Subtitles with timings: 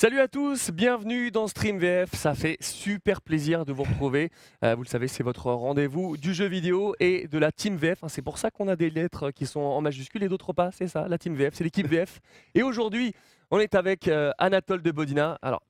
[0.00, 2.14] Salut à tous, bienvenue dans Stream VF.
[2.14, 4.30] Ça fait super plaisir de vous retrouver.
[4.64, 8.02] Euh, vous le savez, c'est votre rendez-vous du jeu vidéo et de la Team VF.
[8.02, 10.70] Hein, C'est pour ça qu'on a des lettres qui sont en majuscule et d'autres pas.
[10.72, 12.20] C'est ça, la Team VF, c'est l'équipe VF.
[12.54, 13.12] Et aujourd'hui,
[13.50, 15.38] on est avec euh, Anatole de Bodina.
[15.42, 15.60] Alors,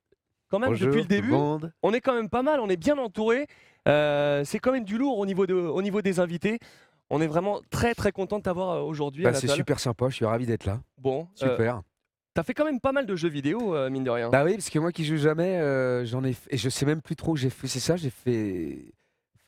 [0.48, 2.98] quand même, Bonjour, depuis le début, on est quand même pas mal, on est bien
[2.98, 3.48] entouré.
[3.88, 6.60] Euh, c'est quand même du lourd au niveau, de- au niveau des invités.
[7.10, 10.24] On est vraiment très très content de t'avoir aujourd'hui, Bah, c'est super sympa, je suis
[10.24, 10.78] ravi d'être là.
[10.98, 11.82] Bon, Super.
[12.34, 14.28] T'as fait quand même pas mal de jeux vidéo, euh, mine de rien.
[14.30, 16.86] Bah oui, parce que moi qui joue jamais, euh, j'en ai f- et je sais
[16.86, 17.36] même plus trop.
[17.36, 18.78] J'ai fait, c'est ça, j'ai fait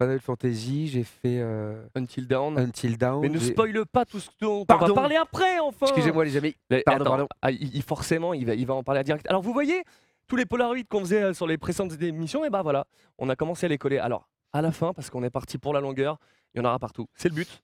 [0.00, 2.58] Final Fantasy, j'ai fait euh, Until Dawn.
[2.58, 3.20] Until Dawn.
[3.20, 4.94] Mais ne j'ai- spoile pas tout ce dont on va Pardon.
[4.94, 6.54] parler après, enfin Excusez-moi les amis.
[6.70, 7.28] Mais Pardon, attends, pardon.
[7.42, 9.26] ah, il, il- forcément, il va, il va en parler à direct.
[9.28, 9.82] Alors, vous voyez,
[10.26, 12.86] tous les Polaroids qu'on faisait euh, sur les précédentes émissions, et bah voilà,
[13.18, 13.98] on a commencé à les coller.
[13.98, 16.18] Alors, à la fin, parce qu'on est parti pour la longueur,
[16.54, 17.06] il y en aura partout.
[17.14, 17.62] C'est le but.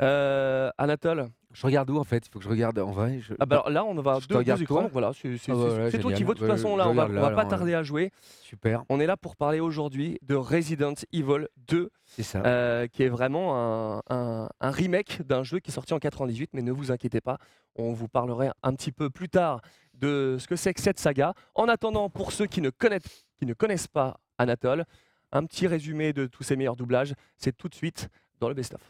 [0.00, 2.26] Euh, Anatole, Je regarde où en fait?
[2.26, 3.18] Il faut que je regarde en vrai.
[3.20, 4.88] je- ah bah alors là, on va Je te deux, écrans.
[4.92, 6.34] voilà, c'est Ah ouais, c'est toi qui vois.
[6.34, 8.12] De toute façon, là, on va, on va pas tarder à jouer.
[8.42, 11.90] Super, On est là pour parler aujourd'hui de Resident Evil 2.
[12.06, 12.42] c'est ça.
[12.46, 16.50] Euh, qui est vraiment un, un- un remake d'un jeu qui est sorti en 98,
[16.52, 17.38] mais ne vous inquiétez pas,
[17.74, 19.60] on vous parlerait un petit peu plus tard
[19.94, 21.34] de ce que c'est que cette saga.
[21.56, 24.84] En attendant, pour ceux qui ne connaissent, qui ne connaissent pas Anatole,
[25.32, 28.08] un petit résumé de tous ses meilleurs doublages, c'est tout de suite
[28.40, 28.80] dans le best-of.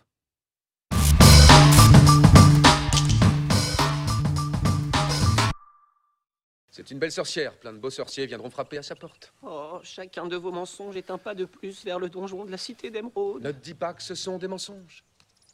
[6.80, 7.52] C'est une belle sorcière.
[7.58, 9.34] Plein de beaux sorciers viendront frapper à sa porte.
[9.42, 12.56] Oh, chacun de vos mensonges est un pas de plus vers le donjon de la
[12.56, 13.42] cité d'émeraude.
[13.42, 15.04] Ne te dis pas que ce sont des mensonges.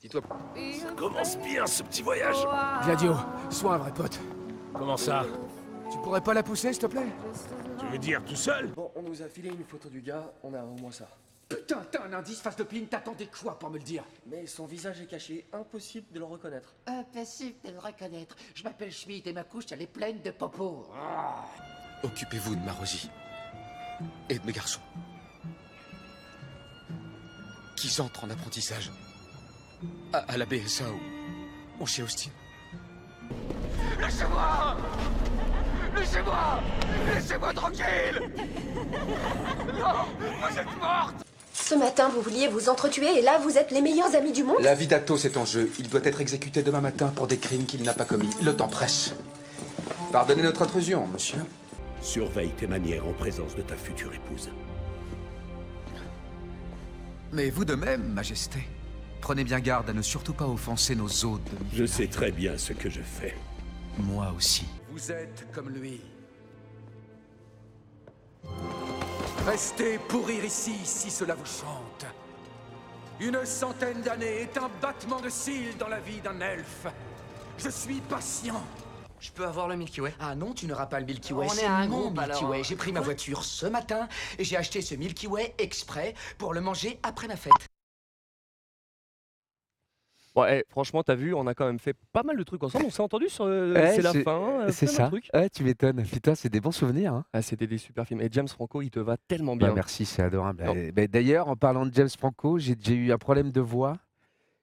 [0.00, 0.22] Dis-toi.
[0.96, 2.36] Commence bien ce petit voyage.
[2.84, 3.14] Gladio,
[3.50, 4.20] sois un vrai pote.
[4.72, 5.26] Comment ça
[5.90, 7.08] Tu pourrais pas la pousser, s'il te plaît?
[7.80, 8.68] Tu veux dire tout seul?
[8.68, 11.08] Bon, on nous a filé une photo du gars, on a au moins ça.
[11.48, 14.02] Putain, t'as un indice face de pine, t'attendais quoi pour me le dire?
[14.26, 16.74] Mais son visage est caché, impossible de le reconnaître.
[16.86, 18.34] Impossible de le reconnaître.
[18.54, 20.88] Je m'appelle Schmidt et ma couche, elle est pleine de popos.
[22.02, 23.08] Occupez-vous de ma Rosie.
[24.28, 24.80] Et de mes garçons.
[27.76, 28.90] Qui entrent en apprentissage.
[30.12, 32.30] À, à la BSA ou, ou chez Austin.
[34.00, 34.76] Laissez-moi
[35.94, 36.60] Laissez-moi
[37.14, 38.20] Laissez-moi tranquille
[39.78, 41.25] Non Vous êtes morte
[41.68, 44.58] Ce matin, vous vouliez vous entretuer et là, vous êtes les meilleurs amis du monde
[44.60, 45.68] La vie d'Athos est en jeu.
[45.80, 48.30] Il doit être exécuté demain matin pour des crimes qu'il n'a pas commis.
[48.40, 49.14] Le temps presse.
[50.12, 51.40] Pardonnez notre intrusion, monsieur.
[52.00, 54.48] Surveille tes manières en présence de ta future épouse.
[57.32, 58.60] Mais vous de même, Majesté.
[59.20, 61.50] Prenez bien garde à ne surtout pas offenser nos hôtes.
[61.74, 63.34] Je sais très bien ce que je fais.
[63.98, 64.66] Moi aussi.
[64.92, 66.00] Vous êtes comme lui.
[69.46, 72.04] Restez pourrir ici si cela vous chante.
[73.20, 76.88] Une centaine d'années est un battement de cils dans la vie d'un elfe.
[77.56, 78.60] Je suis patient.
[79.20, 81.46] Je peux avoir le Milky Way Ah non, tu n'auras pas le Milky Way.
[81.48, 82.44] On est un mon groupe, Milky.
[82.44, 82.64] Way.
[82.64, 86.60] J'ai pris ma voiture ce matin et j'ai acheté ce Milky Way exprès pour le
[86.60, 87.52] manger après ma fête.
[90.36, 92.84] Ouais, eh, franchement, t'as vu, on a quand même fait pas mal de trucs ensemble.
[92.86, 94.60] On s'est entendu sur euh, Ouais, C'est la fin.
[94.60, 95.06] euh, C'est plein ça.
[95.08, 95.30] trucs.
[95.32, 96.02] Ouais, tu m'étonnes.
[96.04, 97.14] Putain, c'est des bons souvenirs.
[97.14, 97.24] hein.
[97.32, 98.20] Ah, C'était des super films.
[98.20, 99.74] Et James Franco, il te va tellement Bah, bien.
[99.74, 100.62] merci, c'est adorable.
[100.64, 100.74] Non.
[100.76, 103.96] Eh, bah, D'ailleurs, en parlant de James Franco, j'ai j'ai eu un problème de voix.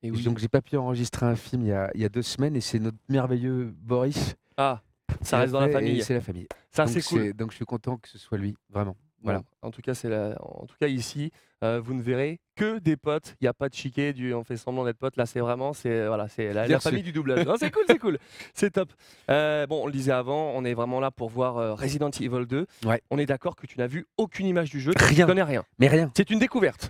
[0.03, 0.22] Et Et oui.
[0.23, 2.55] Donc j'ai pas pu enregistrer un film il y a, il y a deux semaines
[2.55, 4.35] et c'est notre merveilleux Boris.
[4.57, 4.81] Ah,
[5.22, 6.01] ça reste dans la fait, et famille.
[6.03, 6.47] C'est la famille.
[6.72, 7.34] Ça, donc c'est cool.
[7.34, 8.95] Donc je suis content que ce soit lui, vraiment.
[9.23, 9.39] Voilà.
[9.39, 11.31] Bon, en tout cas, c'est la- en tout cas ici,
[11.63, 13.35] euh, vous ne verrez que des potes.
[13.39, 15.16] Il n'y a pas de chiquet, du on fait semblant d'être potes.
[15.17, 17.45] Là, c'est vraiment, c'est voilà, c'est la, famille du doublage.
[17.59, 18.17] C'est cool, c'est cool,
[18.53, 18.91] c'est top.
[19.29, 22.45] Euh, bon, on le disait avant, on est vraiment là pour voir euh, Resident Evil
[22.45, 22.66] 2.
[22.85, 23.01] Ouais.
[23.09, 25.25] On est d'accord que tu n'as vu aucune image du jeu, tu Rien.
[25.25, 25.63] connais rien.
[25.79, 26.11] Mais rien.
[26.16, 26.90] C'est une découverte.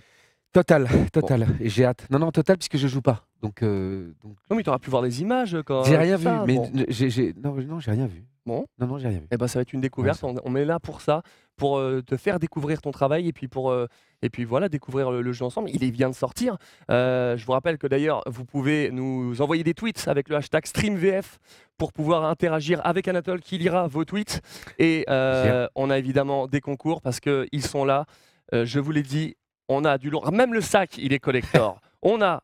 [0.52, 1.48] Total, total.
[1.60, 2.06] Et j'ai hâte.
[2.10, 3.26] Non, non, total, puisque je joue pas.
[3.42, 5.82] Donc, euh, donc Non, mais tu auras pu voir des images quand.
[5.82, 6.22] j'ai rien vu.
[6.24, 6.44] ça.
[6.46, 6.70] Mais Bon.
[6.88, 8.22] j'ai- non, non, j'ai rien vu.
[8.46, 8.66] Bon.
[8.78, 9.26] Non, non, j'ai rien vu.
[9.30, 10.22] Eh ben, ça va être une découverte.
[10.22, 11.22] Ouais, on, on est là pour ça,
[11.56, 13.86] pour euh, te faire découvrir ton travail et puis pour euh,
[14.20, 15.70] et puis voilà découvrir le, le jeu ensemble.
[15.70, 16.58] Il est- vient de sortir.
[16.90, 20.66] Euh, je vous rappelle que d'ailleurs vous pouvez nous envoyer des tweets avec le hashtag
[20.66, 21.38] StreamVF
[21.78, 24.42] pour pouvoir interagir avec Anatole qui lira vos tweets.
[24.78, 28.04] Et euh, on a évidemment des concours parce que ils sont là.
[28.52, 29.36] Euh, je vous l'ai dit,
[29.70, 30.30] on a du lourd.
[30.32, 31.80] Même le sac, il est collector.
[32.02, 32.42] on a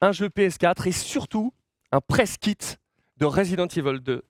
[0.00, 1.52] un jeu PS4 et surtout
[1.92, 2.56] un press kit
[3.18, 4.22] de Resident Evil 2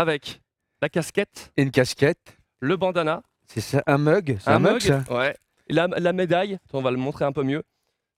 [0.00, 0.40] avec
[0.82, 2.38] la casquette, Et une casquette.
[2.60, 4.36] le bandana, C'est ça, un mug.
[4.40, 5.02] C'est un, mug, ça?
[5.10, 5.36] Ouais.
[5.68, 7.62] la, la médaille, on va le montrer un peu mieux.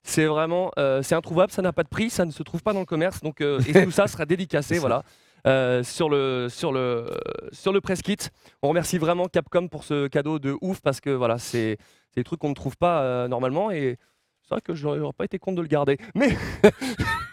[0.02, 2.72] C'est vraiment, euh, c'est introuvable, ça n'a pas de prix, ça ne se trouve pas
[2.72, 5.02] dans le commerce, donc euh, et tout ça sera dédicacé, voilà,
[5.46, 7.10] euh, sur le sur le
[7.52, 8.16] sur le press kit.
[8.62, 11.76] On remercie vraiment Capcom pour ce cadeau de ouf parce que voilà, c'est
[12.14, 13.98] c'est des trucs qu'on ne trouve pas euh, normalement et
[14.42, 16.36] c'est vrai que j'aurais pas été content de le garder, mais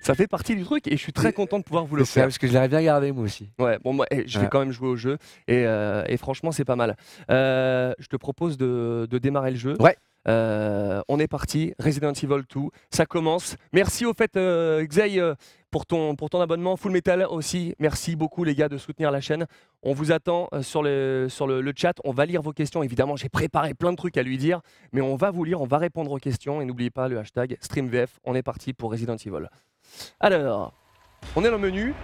[0.00, 2.12] Ça fait partie du truc et je suis très content de pouvoir vous le ça,
[2.12, 2.24] faire.
[2.24, 3.50] parce que je l'aurais bien gardé moi aussi.
[3.58, 4.50] Ouais, bon, moi, eh, je vais Ouais.
[4.50, 5.18] quand même jouer au jeu
[5.48, 6.96] et, euh, et franchement, c'est pas mal.
[7.30, 9.76] Euh, je te propose de, de démarrer le jeu.
[9.80, 9.96] Ouais.
[10.28, 13.56] Euh, on est parti, Resident Evil 2, ça commence.
[13.72, 15.34] Merci au fait, euh, euh,
[15.70, 16.76] pour ton, abonnement.
[16.76, 19.46] Full Metal aussi, merci beaucoup les gars de soutenir la chaîne.
[19.82, 22.82] On vous attend euh, sur, le, sur le, le chat, on va lire vos questions.
[22.82, 24.60] Évidemment, j'ai préparé plein de trucs à lui dire,
[24.92, 26.60] mais on va vous lire, on va répondre aux questions.
[26.60, 29.48] Et n'oubliez pas le hashtag StreamVF, on est parti pour Resident Evil.
[30.20, 30.74] Alors,
[31.34, 31.94] on est dans le menu.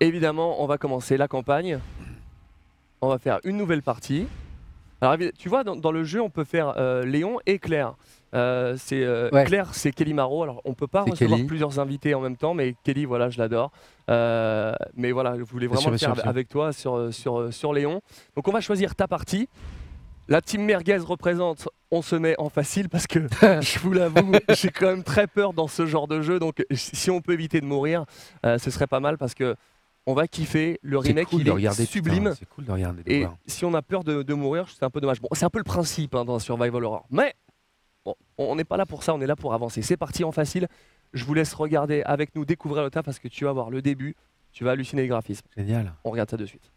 [0.00, 1.78] Évidemment, on va commencer la campagne.
[3.00, 4.26] On va faire une nouvelle partie.
[5.00, 7.94] Alors, tu vois, dans, dans le jeu, on peut faire euh, Léon et Claire.
[8.34, 9.44] Euh, c'est euh, Ouais.
[9.44, 10.42] Claire, c'est Kelly Maro.
[10.42, 11.46] Alors, on peut pas recevoir Kelly.
[11.46, 13.72] plusieurs invités en même temps, mais Kelly, voilà, je l'adore.
[14.08, 16.30] Mais voilà, je voulais vraiment sûr, le faire sûr, bien sûr.
[16.30, 18.00] avec toi sur, sur, sur Léon.
[18.34, 19.48] Donc, on va choisir ta partie.
[20.28, 23.20] La team merguez représente, on se met en facile parce que
[23.60, 26.38] je vous l'avoue, j'ai quand même très peur dans ce genre de jeu.
[26.38, 28.04] Donc, si on peut éviter de mourir,
[28.44, 29.54] euh, ce serait pas mal parce que
[30.06, 30.78] on va kiffer.
[30.82, 32.34] Le remake, cool il est sublime.
[32.38, 33.02] C'est cool de regarder.
[33.02, 33.36] de Et voir.
[33.46, 35.20] si on a peur de, de mourir, c'est un peu dommage.
[35.20, 37.06] Bon, c'est un peu le principe hein, dans survival horror.
[37.10, 37.34] Mais
[38.04, 39.82] bon, on n'est pas là pour ça, on est là pour avancer.
[39.82, 40.68] C'est parti en facile.
[41.12, 43.82] Je vous laisse regarder avec nous, découvrir le tas parce que tu vas voir le
[43.82, 44.14] début.
[44.52, 45.46] Tu vas halluciner les graphismes.
[45.56, 45.92] Génial.
[46.04, 46.70] On regarde ça de suite.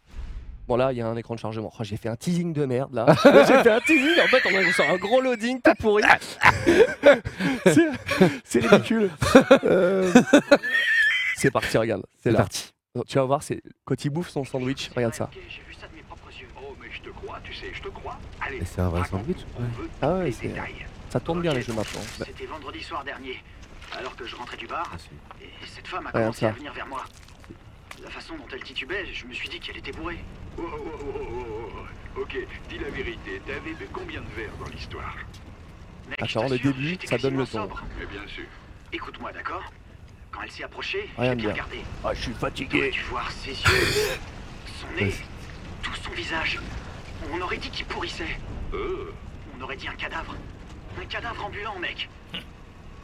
[0.68, 1.72] Bon là, il y a un écran de chargement.
[1.78, 3.06] Oh, j'ai fait un teasing de merde là.
[3.24, 4.20] j'ai fait un teasing.
[4.22, 6.02] En fait, on a sur un gros loading tout pourri.
[8.44, 9.10] c'est ridicule.
[9.64, 10.12] Euh,
[11.36, 12.04] C'est parti, regarde.
[12.22, 12.36] C'est C'est
[13.06, 14.90] Tu vas voir, c'est quand il bouffe son sandwich.
[14.96, 15.30] Regarde ça.
[15.32, 16.48] J'ai vu ça de mes propres yeux.
[16.60, 18.18] Oh, mais je te crois, tu sais, je te crois.
[18.40, 19.38] Allez, Et c'est un vrai sandwich.
[19.38, 19.88] ouais.
[20.02, 20.52] Ah ouais, c'est-.
[21.10, 22.00] Ça tourne bien les jeux maintenant.
[22.18, 23.42] C'était vendredi soir dernier,
[23.96, 24.96] alors que je rentrais du bar, Ah,
[25.40, 26.48] et cette femme a commencé ça.
[26.48, 27.04] à venir vers moi.
[28.02, 30.18] La façon dont elle titubait, je me suis dit qu'elle était bourrée.
[30.58, 31.80] Oh, oh, oh, oh, oh,
[32.16, 32.20] oh.
[32.22, 32.36] Ok,
[32.68, 35.16] dis la vérité, t'avais bu combien de verres dans l'histoire?
[36.20, 37.66] Ah, le début, ça donne le ton.
[37.66, 38.44] bien sûr.
[38.92, 39.62] Écoute-moi, d'accord?
[40.40, 41.50] Quand elle s'est approchée, j'ai bien bien.
[41.52, 41.76] regardé.
[42.02, 42.90] Ah, je suis fatigué.
[42.90, 43.56] dû voir ses yeux,
[44.80, 45.12] son nez,
[45.82, 46.58] tout son visage.
[47.30, 48.38] On aurait dit qu'il pourrissait.
[48.72, 48.76] Oh,
[49.58, 50.34] On aurait dit un cadavre.
[50.98, 52.08] Un cadavre ambulant, mec.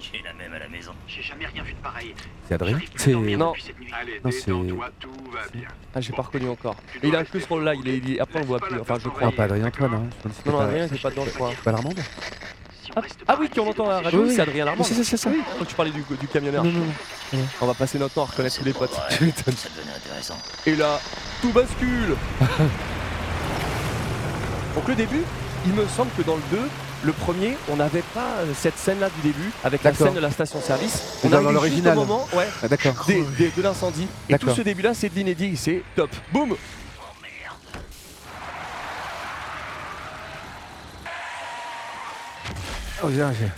[0.01, 0.93] J'ai la même à la maison.
[1.07, 2.15] J'ai jamais rien vu de pareil.
[2.49, 2.79] C'est Adrien
[3.37, 3.53] Non.
[4.25, 4.55] Non, c'est-.
[5.95, 6.77] Ah, j'ai pas reconnu encore.
[7.03, 7.75] Et il a inclus ce rôle-là.
[7.75, 8.79] Il est, il est- Après, on le voit plus.
[8.81, 9.29] Enfin, je crois.
[9.29, 10.31] Ah, pas Adrien Antoine, hein.
[10.47, 11.53] Non, non, Adrien, c'est pas dedans, je crois.
[11.63, 12.01] Pas l'Armande
[12.97, 14.41] Ah, ah oui, qui on entend à la radio, Oui, c'est.
[14.41, 14.83] Adrien Larmand.
[14.83, 15.29] C'est ça, c'est ça.
[15.31, 16.65] Oui, quand tu parlais du, du camionneur.
[16.65, 16.81] Non, non,
[17.35, 17.39] non.
[17.61, 18.91] On va passer notre temps à reconnaître tous les potes.
[18.93, 18.99] Ouais,
[19.37, 20.39] ça devenait intéressant.
[20.65, 20.99] Et là,
[21.43, 22.17] tout bascule
[24.75, 25.23] Donc le début,
[25.67, 26.59] il me semble que dans le 2,
[27.05, 30.31] le premier, on n'avait pas euh, cette scène-là du début, avec la scène de la
[30.31, 31.19] station-service.
[31.25, 31.97] On a dans l'original.
[31.97, 33.05] au moment ouais, Ah, d'accord.
[33.07, 34.07] des- des- de l'incendie.
[34.29, 36.11] Et tout ce début-là, c'est de l'inédit, c'est top.
[36.33, 36.57] Boum
[43.07, 43.51] Oh, bien, j'ai-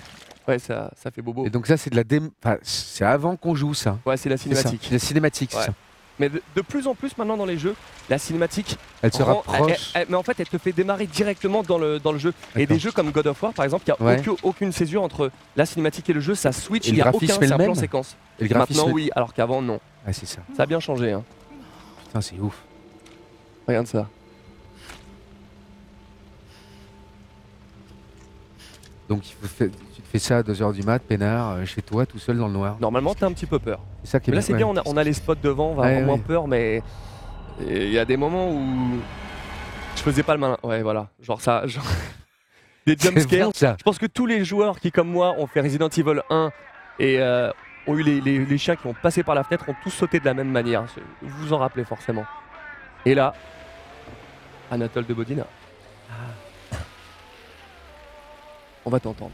[0.52, 1.44] Ouais, ça, ça fait bobo.
[1.44, 2.04] Et donc ça, c'est de la
[2.42, 3.98] enfin, c'est avant qu'on joue ça.
[4.06, 4.80] Ouais, c'est la cinématique.
[4.84, 5.64] C'est la cinématique, c'est Ouais.
[5.66, 5.74] ça.
[6.20, 7.76] Mais de, de plus en plus maintenant dans les jeux,
[8.08, 9.92] la cinématique, Elle se rend- rapproche.
[9.94, 12.32] elle- elle- mais en fait, elle te fait démarrer directement dans le, dans le jeu.
[12.56, 14.18] Et des jeux comme God of War, par exemple, il n'y a Ouais.
[14.20, 17.08] aucune, aucune césure entre la cinématique et le jeu, ça switch, Et il n'y a
[17.14, 18.16] aucun, est c'est le un même plan séquence.
[18.40, 18.80] Et le graphisme.
[18.80, 19.78] Maintenant, oui, alors qu'avant, non.
[20.06, 20.40] Ah, c'est ça.
[20.56, 21.12] Ça a bien changé.
[21.12, 21.22] Hein.
[22.06, 22.56] Putain, c'est ouf.
[23.68, 24.08] Regarde ça.
[29.08, 31.80] Donc il faut faire- tu te fais ça à 2h du mat, peinard, euh, chez
[31.82, 32.76] toi, tout seul dans le noir.
[32.80, 33.80] Normalement, t'as un petit peu peur.
[34.04, 34.58] C'est ça qui est Mais là, c'est ouais.
[34.58, 36.20] bien, on a, on a les spots devant, on va Ouais, avoir moins ouais.
[36.26, 36.82] peur, mais
[37.60, 38.98] il y a des moments où
[39.96, 40.58] je faisais pas le malin.
[40.62, 41.08] Ouais, voilà.
[41.22, 41.66] Genre ça.
[41.66, 41.84] Genre...
[42.86, 43.46] des C'est jumpscares.
[43.46, 43.76] bon, ça.
[43.78, 46.50] Je pense que tous les joueurs qui, comme moi, ont fait Resident Evil 1
[46.98, 47.50] et euh,
[47.86, 50.20] ont eu les, les- les chiens qui ont passé par la fenêtre, ont tous sauté
[50.20, 50.84] de la même manière.
[50.94, 52.24] C'est- Vous vous en rappelez forcément.
[53.06, 53.32] Et là,
[54.70, 55.46] Anatole de Bodina.
[58.84, 59.32] On va t'entendre.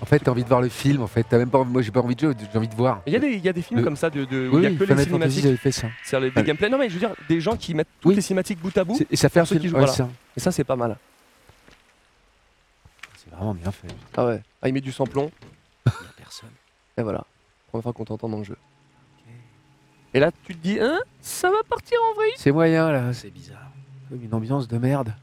[0.00, 1.00] En fait, t'as envie de voir le film.
[1.02, 1.58] En fait, t'as même pas.
[1.58, 2.34] envie- Moi, j'ai pas envie de jouer.
[2.52, 3.02] J'ai envie de voir.
[3.06, 4.54] Il y, a des- il y a des films Le- comme ça de, de- où
[4.54, 5.42] il Oui, y a que les cinématiques.
[5.44, 5.88] j'avais fait ça.
[6.02, 6.44] C'est-à-dire des Ouais.
[6.46, 6.68] gameplays.
[6.68, 8.14] Non, mais je veux dire, des gens qui mettent toutes Oui.
[8.16, 8.96] les cinématiques bout à bout.
[8.96, 9.70] C'est- Et ça fait un ceux qui film.
[9.70, 9.92] jouent, ouais, voilà.
[9.92, 10.08] ça.
[10.36, 10.96] Et ça, c'est pas mal.
[13.16, 13.88] C'est vraiment bien fait.
[14.16, 14.40] Ah ouais.
[14.60, 15.30] Ah, il met du samplon.
[15.86, 16.50] Y a personne.
[16.98, 17.24] Et voilà.
[17.68, 18.56] Première fois qu'on t'entend dans le jeu.
[20.14, 22.32] Et là, tu te dis, hein, ça va partir en vrille?
[22.36, 23.12] C'est moyen là.
[23.14, 23.70] C'est C'est bizarre.
[24.12, 25.14] Comme une ambiance de merde.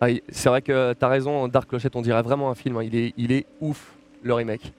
[0.00, 2.76] Ah, il- c'est vrai que t'as raison, Dark Clochette, on dirait vraiment un film.
[2.78, 2.82] hein.
[2.82, 4.72] Il, est, il est ouf, le remake.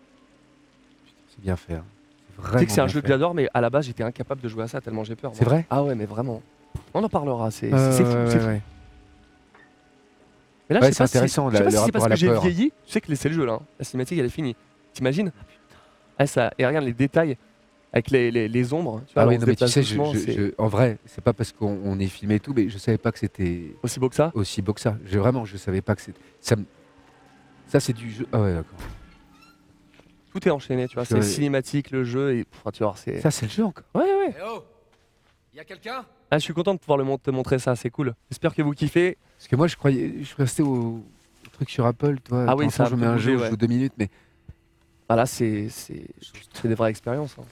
[1.29, 1.75] C'est bien fait.
[1.75, 1.86] hein.
[2.53, 4.50] Tu sais que c'est un jeu que j'adore, mais à la base, j'étais incapable de
[4.50, 5.32] jouer à ça tellement j'ai peur.
[5.36, 6.41] C'est vrai Ah ouais, mais vraiment.
[6.96, 8.10] On en parlera, c'est Euh, c'est fou.
[8.12, 8.48] ouais, c'est ouais, fou.
[8.48, 8.62] ouais.
[10.70, 12.74] Mais là, Ouais, c'est si- intéressant, Je sais pas si c'est parce que j'ai vieilli.
[12.86, 13.53] Tu sais que c'est le jeu là.
[13.53, 13.65] hein.
[13.79, 14.55] La cinématique, elle est finie.
[14.93, 15.32] T'imagines
[16.17, 17.38] ah, ça, Et regarde les détails.
[17.93, 19.01] Avec les, les- les ombres.
[19.07, 20.67] Tu vois, Ah oui, on non, mais tu sais, je- doucement, je- c'est je- en
[20.67, 23.19] vrai, c'est pas parce qu'on on est filmé et tout, mais je savais pas que
[23.19, 24.31] c'était aussi beau que ça?
[24.33, 24.97] aussi beau que ça.
[25.05, 26.19] Je, vraiment, je savais pas que c'était.
[26.41, 26.65] Ça, me-
[27.67, 28.25] ça c'est du jeu.
[28.31, 28.79] Ah ouais, d'accord.
[30.31, 31.05] Tout est enchaîné, tu vois.
[31.05, 33.21] C'est cinématique, le jeu, et pff, tu vois, c'est.
[33.21, 33.85] Ça, c'est le jeu encore.
[33.93, 34.33] Ouais, ouais.
[34.38, 34.63] Eh oh
[35.53, 36.03] Y a quelqu'un?
[36.31, 38.15] Ah, je suis content de pouvoir le mon- te montrer ça, c'est cool.
[38.31, 39.19] J'espère que vous kiffez.
[39.38, 41.03] Parce que moi, je croyais, je suis resté au,
[41.45, 42.45] au truc sur Apple, toi.
[42.47, 43.45] Ah oui, ça je mets un jeu, ouais.
[43.45, 44.09] je joue deux minutes, mais
[45.07, 46.07] Ah là, c'est c'est
[46.53, 47.35] c'est des vraies expériences.
[47.39, 47.43] hein.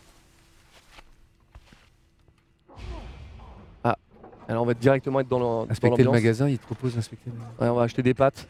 [4.51, 6.23] Alors on va directement être dans l'am- dans inspecter le l'ambiance.
[6.23, 7.53] magasin, il te propose d'inspecter le magasin.
[7.59, 8.47] Ouais, on va acheter des pâtes.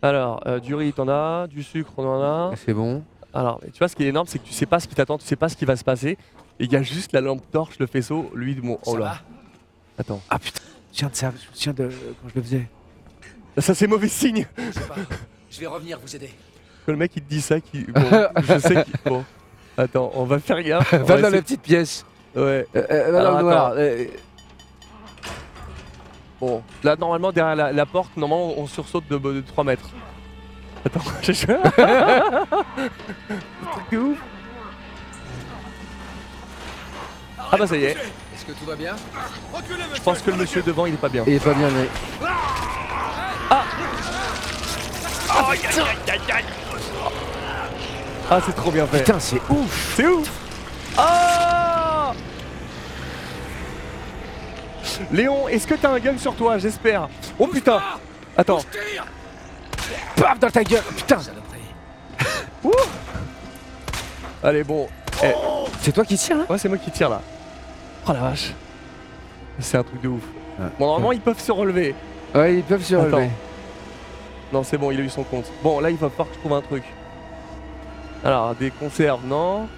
[0.00, 2.50] Alors, euh, du riz, t'en as, du sucre, on en a.
[2.52, 3.02] Ah, C'est bon.
[3.34, 5.16] Alors, tu vois, ce qui est énorme, c'est que tu sais pas ce qui t'attend,
[5.18, 6.18] tu sais pas ce qui va se passer.
[6.58, 9.04] Et il y a juste la lampe torche, le faisceau, lui, bon, oh Ça là.
[9.04, 9.14] va
[9.98, 10.60] Attends, Ah putain,
[10.92, 11.88] je tiens de ça, je me souviens de
[12.22, 12.68] quand je le faisais.
[13.58, 14.46] ça c'est mauvais signe.
[14.58, 14.94] Je sais pas.
[15.50, 16.30] Je vais revenir vous aider.
[16.86, 18.00] Que le mec il te dit ça, qui, bon,
[18.42, 18.94] je sais qu'il.
[19.04, 19.24] Bon,
[19.78, 20.92] attends, on va faire gaffe.
[21.04, 22.04] Va dans la petite pièce.
[22.34, 22.40] Ouais.
[22.42, 23.66] Euh, euh, va Alors, dans le noir.
[23.68, 24.12] attends.
[26.42, 29.88] Bon, là normalement derrière la, la porte, normalement on sursaute de, de 3 mètres.
[30.84, 31.46] Attends, truc
[33.92, 34.18] de ouf.
[37.38, 38.96] Ah bah ça y est, Est-ce que tout va bien
[39.94, 41.22] je pense que le monsieur devant il est pas bien.
[41.28, 41.88] Il est pas bien, mais.
[48.28, 48.98] Ah c'est trop bien fait.
[48.98, 49.94] Putain, c'est ouf.
[49.94, 50.28] C'est ouf
[50.98, 51.71] Ah
[55.12, 57.08] Léon, est-ce que t'as un gun sur toi J'espère.
[57.38, 57.80] Oh putain
[58.36, 59.04] Attends, Tire
[60.16, 60.82] Paf dans ta gueule.
[60.96, 61.60] Putain, Saloperie.
[64.42, 64.88] allez bon.
[65.22, 65.32] Eh,
[65.80, 67.20] c'est toi qui tires là ouais c'est moi qui tire là.
[68.08, 68.52] Oh la vache.
[69.60, 70.22] C'est un truc de ouf.
[70.58, 70.66] Ouais.
[70.78, 71.94] Bon normalement ils peuvent se relever.
[72.34, 73.16] Ouais, ils peuvent se Attends.
[73.16, 73.30] relever.
[74.52, 75.46] Non c'est bon, il a eu son compte.
[75.62, 76.82] Bon là il va falloir que je trouve un truc.
[78.24, 79.68] Alors des conserves, non.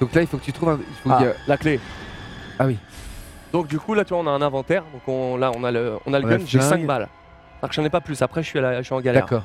[0.00, 0.78] Donc là, il faut que tu trouves un.
[0.78, 1.80] Il faut Ah, qu'il y a- la clé.
[2.58, 2.76] Ah oui.
[3.56, 4.82] Donc du coup là tu vois on a un inventaire.
[4.92, 6.86] Donc on, là on a le, on a le On gun, j'ai 5 flingue.
[6.86, 7.08] balles.
[7.62, 9.22] Alors que j'en ai pas plus, après je suis, à la- je suis en galère.
[9.22, 9.44] D'accord.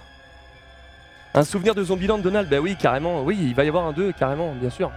[1.34, 2.50] Un souvenir de Zombieland, Donald?
[2.50, 3.24] Ben oui, carrément.
[3.24, 4.91] Oui, il va y avoir un 2, carrément, bien sûr.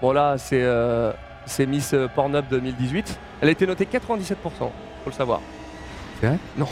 [0.00, 1.12] Bon, là, c'est euh,
[1.46, 3.16] c'est Miss euh, Pornhub 2018.
[3.40, 4.70] Elle a été notée 97%, faut
[5.06, 5.40] le savoir.
[6.20, 6.38] C'est vrai?
[6.56, 6.66] Non.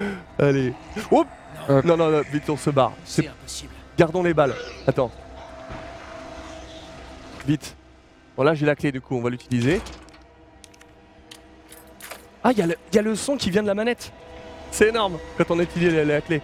[0.40, 0.72] Allez.
[1.12, 1.24] Oh
[1.68, 1.84] Hop.
[1.84, 2.92] Non, non, non, vite, on se barre.
[3.04, 3.72] C'est- impossible.
[3.96, 4.54] Gardons les balles.
[4.88, 5.10] Attends.
[7.50, 7.74] Vite.
[8.36, 9.80] Bon, là, j'ai la clé, du coup, on va l'utiliser.
[12.44, 14.12] Ah, il y, a le- y a le son qui vient de la manette.
[14.70, 16.40] C'est énorme quand on utilise la, la clé.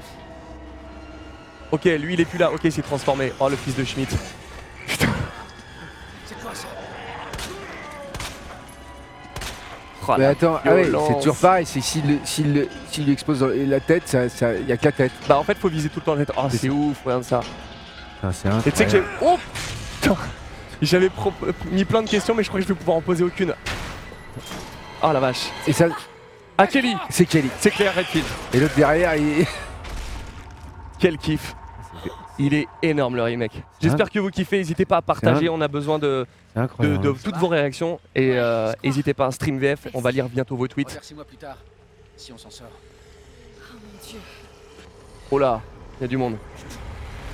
[1.70, 2.50] Ok, lui, il est plus là.
[2.50, 3.32] Ok, il s'est transformé.
[3.38, 4.16] Oh, le fils de Schmidt.
[4.88, 5.06] Putain.
[6.24, 6.66] C'est quoi ça?
[10.08, 11.66] Oh, Mais attends, ah ouais, c'est toujours pareil.
[11.66, 12.02] C'est s'il
[13.04, 15.12] lui expose dans la tête, ça, ça, y a que la tête.
[15.28, 16.34] Bah, en fait, faut viser tout le temps la tête.
[16.36, 17.42] Oh, C'est ouf, regarde ça.
[18.16, 18.98] Putain, c'est Et tu sais que j'ai.
[18.98, 19.14] incroyable.
[19.22, 19.38] Oh
[20.02, 20.16] Putain
[20.82, 21.10] J'avais
[21.70, 23.54] mis plein de questions, mais je crois que je vais pouvoir en poser aucune.
[25.02, 25.50] Oh la vache.
[25.66, 25.86] Et ça,
[26.58, 27.50] Ah, Kelly c'est Kelly.
[27.58, 28.26] C'est Claire Redfield.
[28.52, 29.46] Et l'autre derrière, il.
[30.98, 31.54] Quel kiff.
[32.38, 33.62] Il est énorme le remake.
[33.80, 34.58] J'espère que vous kiffez.
[34.58, 35.48] N'hésitez pas à partager.
[35.48, 36.26] On a besoin de,
[37.24, 37.98] toutes vos réactions.
[38.14, 39.88] Et euh, n'hésitez pas à stream VF.
[39.94, 40.90] On va lire bientôt vos tweets.
[40.90, 41.56] Remercie-moi plus tard,
[42.16, 42.68] si on s'en sort.
[45.30, 45.60] Oh là,
[45.98, 46.36] il y a du monde.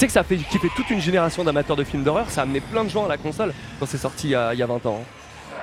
[0.03, 2.29] Tu sais que ça a fait kiffer toute une génération d'amateurs de films d'horreur.
[2.29, 4.53] Ça a amené plein de gens à la console quand c'est sorti il y, a,
[4.53, 5.05] il y a 20 ans.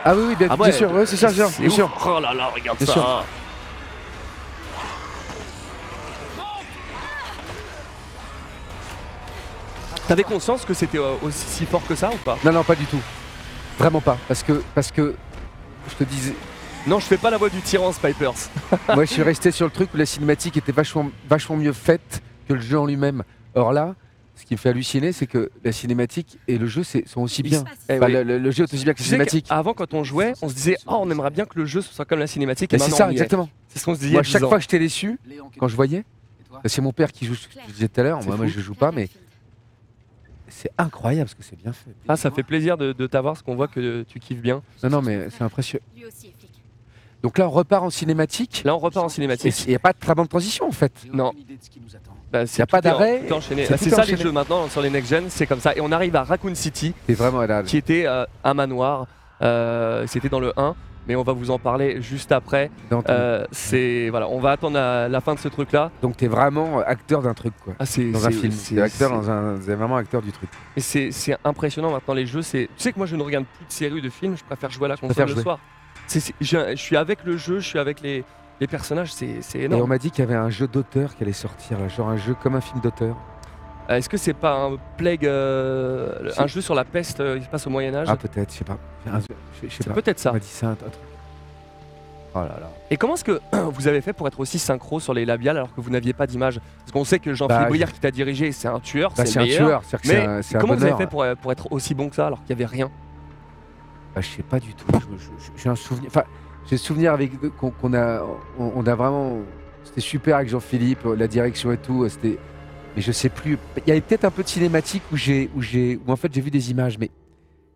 [0.05, 1.91] Ah oui, oui, bien, Ah bien sûr, ouais, c'est ça, bien, sûr.
[2.05, 2.93] Oh là là, regarde Bien ça.
[2.93, 3.25] sûr.
[10.07, 12.37] T'avais conscience que c'était euh, aussi si fort que ça ou pas?
[12.45, 13.01] Non, non, pas du tout.
[13.77, 14.17] Vraiment pas.
[14.29, 15.15] Parce que, parce que
[15.89, 16.33] je te disais,
[16.87, 18.31] Non, je fais pas la voix du tyran Spipers.
[18.95, 22.21] moi je suis resté sur le truc où la cinématique était vachement, vachement mieux faite
[22.47, 23.23] que le jeu en lui-même.
[23.53, 23.95] Or là,
[24.39, 27.63] ce qui me fait halluciner, c'est que la cinématique et le jeu sont aussi bien.
[27.89, 28.13] Eh Enfin, oui.
[28.13, 29.45] le, le- le jeu est aussi bien que la cinématique.
[29.49, 32.05] Avant, quand on jouait, on se disait Oh, on aimerait bien que le jeu soit
[32.05, 32.73] comme la cinématique.
[32.73, 33.49] Et Mais c'est ça, exactement.
[33.67, 34.13] C'est ce qu'on se disait.
[34.13, 34.49] Moi, chaque 10 ans.
[34.49, 35.19] fois que j'étais déçu,
[35.57, 36.05] quand je voyais,
[36.49, 38.23] toi c'est mon père qui joue, ce que je disais tout à l'heure.
[38.23, 39.09] Moi, moi, je joue pas, mais
[40.47, 41.91] c'est incroyable ce que c'est bien fait.
[42.07, 44.61] Ah, ça fait plaisir de, de t'avoir, parce qu'on voit que tu kiffes bien.
[44.83, 45.83] Non, non, mais c'est impressionnant.
[45.95, 46.49] Lui aussi est flic.
[47.21, 48.61] Donc là, on repart en cinématique.
[48.65, 49.53] Là, on repart en cinématique.
[49.65, 50.93] il n'y a pas de très bonne transition en fait.
[51.11, 51.33] Non.
[52.29, 52.39] Attend.
[52.39, 53.65] Bah, c'est y a pas d'arrêt, enchaîné.
[53.65, 55.73] c'est Bah, ça les jeux maintenant sur les next gen, c'est comme ça.
[55.75, 59.07] Et on arrive à Raccoon City, vraiment qui était euh, un manoir.
[59.41, 60.75] Euh, C'était dans le 1,
[61.07, 62.69] mais on va vous en parler juste après.
[63.07, 65.91] Euh, c'est voilà, on va attendre la, la fin de ce truc là.
[66.01, 67.73] Donc t'es vraiment acteur d'un truc quoi.
[67.79, 68.51] Ah, c'est Dans un film.
[68.51, 69.53] c'est- acteur dans un.
[69.55, 70.49] Vraiment acteur du truc.
[70.75, 72.41] Et c'est c'est impressionnant maintenant les jeux.
[72.41, 74.35] C'est tu sais que moi je ne regarde plus de séries ou de films.
[74.37, 75.43] Je préfère jouer à la console le jouer.
[75.43, 75.59] soir.
[76.41, 78.23] Je suis avec le jeu, je suis avec les,
[78.59, 79.11] les personnages.
[79.13, 79.89] C'est c'est Et on énorme.
[79.89, 82.35] m'a dit qu'il y avait un jeu d'auteur qui allait sortir, là, genre un jeu
[82.41, 83.15] comme un film d'auteur.
[83.89, 87.45] Euh, Est-ce que c'est pas un plague, euh, un jeu sur la peste euh, qui
[87.45, 88.77] se passe au Moyen Âge Ah, peut-être, je sais pas.
[89.61, 90.29] C'est peut-être ça.
[90.29, 90.93] On m'a dit ça, un, un truc.
[92.35, 92.69] Oh là là.
[92.91, 93.41] Et comment est-ce que
[93.73, 96.27] vous avez fait pour être aussi synchro sur les labiales alors que vous n'aviez pas
[96.27, 96.59] d'image?
[96.81, 99.39] Parce qu'on sait que Jean-Philippe Bah, Brière qui t'a dirigé, c'est un tueur, Bah, c'est
[99.39, 102.27] un tueur, Mais un- comment vous avez fait pour, pour être aussi bon que ça
[102.27, 102.91] alors qu'il n'y avait rien?
[104.13, 104.85] Bah, je sais pas du tout.
[105.57, 106.09] J'ai un souvenir.
[106.09, 106.23] Enfin,
[106.69, 108.21] j'ai souvenir avec qu'on a,
[108.59, 109.39] on, on a vraiment.
[109.83, 112.07] C'était super avec Jean-Philippe, la direction et tout.
[112.09, 112.37] C'était.
[112.95, 113.57] Mais je sais plus.
[113.77, 116.33] Il y avait peut-être un peu de cinématique où j'ai, où j'ai, où en fait
[116.33, 117.09] j'ai vu des images, mais,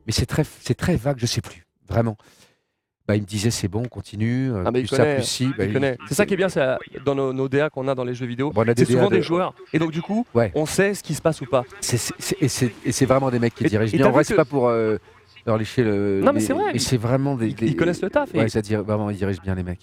[0.06, 1.18] mais c'est très, c'est très vague.
[1.20, 2.18] Je sais plus vraiment.
[3.06, 4.50] Bah, il me disait c'est bon, on continue.
[4.52, 5.48] euh, Ah, mais il ça, plus si.
[5.58, 5.98] Bah, il-.
[6.08, 6.66] C'est ça qui est bien c'est,
[7.06, 8.52] dans nos, nos DA qu'on a dans les jeux vidéo.
[8.52, 9.54] Bon, c'est souvent de- des joueurs.
[9.74, 10.52] Et donc du coup, Ouais.
[10.56, 11.64] on sait ce qui se passe ou pas.
[11.82, 14.08] C'est- c'est- c'est- et c'est et c'est vraiment des mecs qui Et- dirigent et bien.
[14.08, 14.98] En vrai, c'est pas pour euh,
[15.46, 16.22] leur lécher le.
[16.22, 16.72] Non, mais les- c'est vrai.
[16.74, 19.18] Mais c'est vraiment des, Ils- des- ils connaissent le taf, et- Ouais, c'est-à-dire vraiment, ils
[19.18, 19.82] dirigent bien les mecs.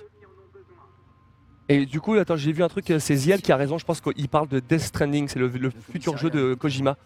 [1.69, 3.85] Et du coup, attends, j'ai vu un truc, euh, c'est Ziel qui a raison, je
[3.85, 6.97] pense qu'il parle de Death Stranding, c'est le, le futur jeu de Kojima.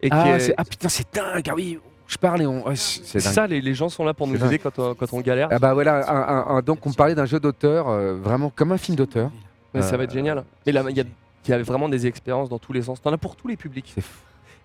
[0.00, 1.46] Et qui Ah, est- c'est- ah, putain, c'est dingue.
[1.48, 2.66] Ah oui, je parle et on.
[2.66, 3.32] ouais, c'est c'est dingue.
[3.32, 5.48] ça, les, les gens sont là pour nous C'est aider quand on, quand on galère.
[5.50, 8.72] Ah bah voilà, un- un- un- donc on parlait d'un jeu d'auteur, euh, vraiment comme
[8.72, 9.30] un film d'auteur.
[9.74, 10.44] Mais ça va être Euh, génial.
[10.66, 11.04] Mais là, il y a,
[11.46, 13.00] il y a vraiment des expériences dans tous les sens.
[13.02, 13.92] T'en as pour tous les publics.
[13.94, 14.18] C'est fou.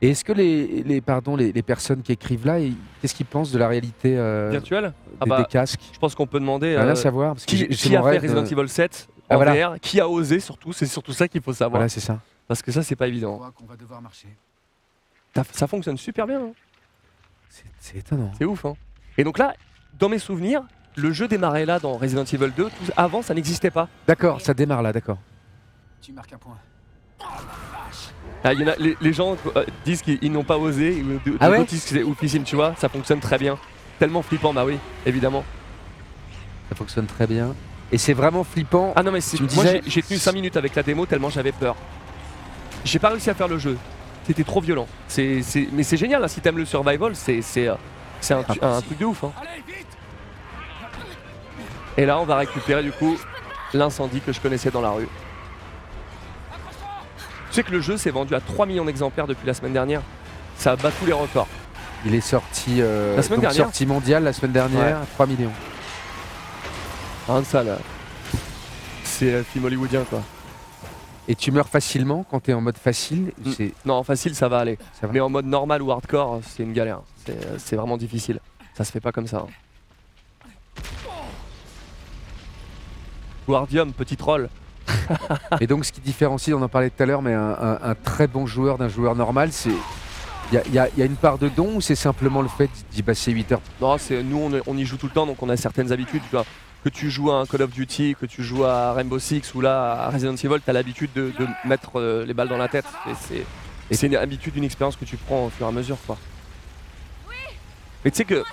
[0.04, 2.58] Et est-ce que les, les, pardon, les, les personnes qui écrivent là,
[3.02, 5.80] qu'est-ce qu'ils pensent de la réalité euh, Virtuel des, Ah bah, des casques?
[5.94, 7.34] Je pense qu'on peut demander Rien euh, à savoir.
[7.36, 9.70] Parce que qui, a fait Resident euh, Evil 7 Ah, en voilà.
[9.70, 11.80] VR, qui a osé surtout, c'est surtout ça qu'il faut savoir.
[11.80, 12.20] Voilà, c'est ça.
[12.50, 13.40] Parce que ça, c'est pas évident.
[13.56, 14.28] qu'on va devoir marcher.
[15.34, 16.42] Ça, ça fonctionne super bien.
[16.42, 16.52] hein.
[17.80, 18.30] C'est- étonnant.
[18.38, 18.66] C'est ouf.
[18.66, 18.74] hein.
[19.18, 19.54] Et donc là,
[19.98, 20.64] dans mes souvenirs,
[20.98, 22.66] le jeu démarrait là dans Resident Evil 2.
[22.66, 23.88] Tout- avant, ça n'existait pas.
[24.06, 25.18] D'accord, ça démarre là, d'accord.
[26.02, 26.58] Tu marques un point.
[28.44, 31.02] Ah, il y en a, les, les gens euh, disent qu'ils ils n'ont pas osé,
[31.02, 32.74] ou d- Ah ouais d'autres disent que c'est oufissime, tu vois.
[32.78, 33.58] Ça fonctionne très bien.
[34.00, 35.44] Tellement flippant, bah oui, évidemment.
[36.70, 37.56] Ça fonctionne très bien.
[37.92, 38.92] Et c'est vraiment flippant.
[38.96, 40.84] Ah non, mais c'est- Tu me moi disais- j'ai- j'ai tenu 5 minutes avec la
[40.84, 41.76] démo tellement j'avais peur.
[42.84, 43.78] J'ai pas réussi à faire le jeu.
[44.26, 44.88] C'était trop violent.
[45.08, 47.76] C'est, c'est- Mais c'est génial, hein, si t'aimes le survival, c'est, c'est, euh,
[48.20, 49.24] c'est un, tu- un truc de ouf.
[49.24, 49.32] hein.
[51.98, 53.18] Et là, on va récupérer du coup
[53.74, 55.08] l'incendie que je connaissais dans la rue.
[57.54, 60.02] Tu sais que le jeu s'est vendu à 3 millions d'exemplaires depuis la semaine dernière.
[60.58, 61.48] Ça bat tous les records.
[62.04, 63.66] Il est sorti, euh, La semaine donc dernière.
[63.66, 65.52] sorti mondial la semaine dernière, 3 millions.
[67.28, 67.78] Rien de ça là.
[69.04, 70.24] C'est un film hollywoodien quoi.
[71.28, 73.32] Et tu meurs facilement quand tu es en mode facile.
[73.46, 73.52] Mm.
[73.86, 74.80] Non, en facile ça va aller.
[75.00, 75.14] ça va.
[75.14, 77.02] Mais en mode normal ou hardcore, c'est une galère.
[77.24, 78.40] C'est euh, c'est vraiment difficile.
[78.74, 79.46] Ça se fait pas comme ça.
[79.48, 80.82] hein.
[83.48, 84.50] Guardium, petit troll.
[85.62, 87.96] Et donc, ce qui différencie, on en parlait tout à l'heure, mais un, un- un
[87.96, 89.72] très bon joueur d'un joueur normal, c'est.
[90.52, 93.02] Il y a, y y une part de don ou c'est simplement le fait d'y
[93.02, 93.62] passer 8 heures?
[93.82, 96.22] Non, c'est nous on, y joue tout le temps donc on a certaines habitudes.
[96.30, 96.46] Tu vois.
[96.84, 99.62] Que tu joues à un Call of Duty, que tu joues à Rainbow Six ou
[99.62, 102.86] là à Resident Evil, t'as l'habitude de, de mettre euh, les balles dans la tête.
[103.90, 106.18] Et c'est- une habitude, une expérience que tu prends au fur et à mesure quoi.
[108.04, 108.44] Mais tu sais que.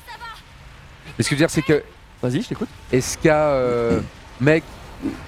[1.18, 1.82] Mais ce que je veux dire, c'est que.
[2.22, 2.68] Vas-y, je t'écoute.
[2.92, 4.00] Est-ce qu'il y a euh,
[4.40, 4.62] mec,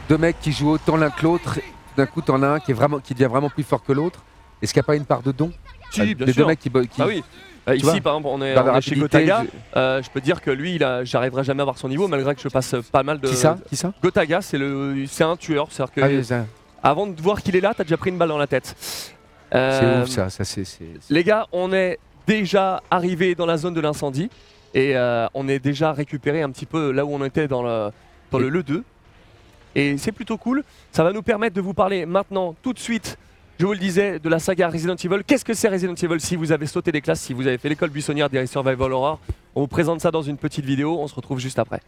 [0.09, 1.59] deux mecs qui jouent autant l'un que l'autre,
[1.97, 4.21] d'un coup, t'en as un qui, est vraiment, qui devient vraiment plus fort que l'autre
[4.61, 5.51] Est-ce qu'il n'y a pas une part de don?
[5.91, 6.43] Si, Euh, bien Les sûr.
[6.45, 6.71] deux mecs qui.
[6.71, 7.23] bo- qui- Ah oui.
[7.69, 9.45] Euh, ici, vois, par exemple, on est, dans la on est chez rapidité, Gotaga.
[9.45, 11.89] je- Euh, je peux te dire que lui, il a, j'arriverai jamais à avoir son
[11.89, 13.29] niveau, malgré que je passe pas mal de.
[13.29, 13.57] Qui ça?
[13.69, 13.93] Qui ça?
[14.03, 15.69] Gotaga, c'est le, c'est un tueur.
[15.71, 16.47] C'est-à-dire que Ah oui, ça-
[16.83, 18.75] avant de voir qu'il est là, t'as déjà pris une balle dans la tête.
[18.79, 19.13] C'est
[19.55, 20.65] Euh, ouf ça, ça c'est.
[20.65, 24.31] c'est- c'est- Les gars, on est déjà arrivé dans la zone de l'incendie
[24.75, 27.91] et euh, on est déjà récupéré un petit peu là où on était dans le,
[28.31, 28.83] dans le le 2.
[29.75, 30.65] Et c'est plutôt cool.
[30.91, 33.19] Ça va nous permettre de vous parler maintenant, tout de suite,
[33.59, 35.23] je vous le disais, de la saga Resident Evil.
[35.27, 37.69] Qu'est-ce que c'est Resident Evil Si vous avez sauté des classes, si vous avez fait
[37.69, 39.21] l'école buissonnière des Survival Horror,
[39.55, 40.99] on vous présente ça dans une petite vidéo.
[41.01, 41.81] On se retrouve juste après.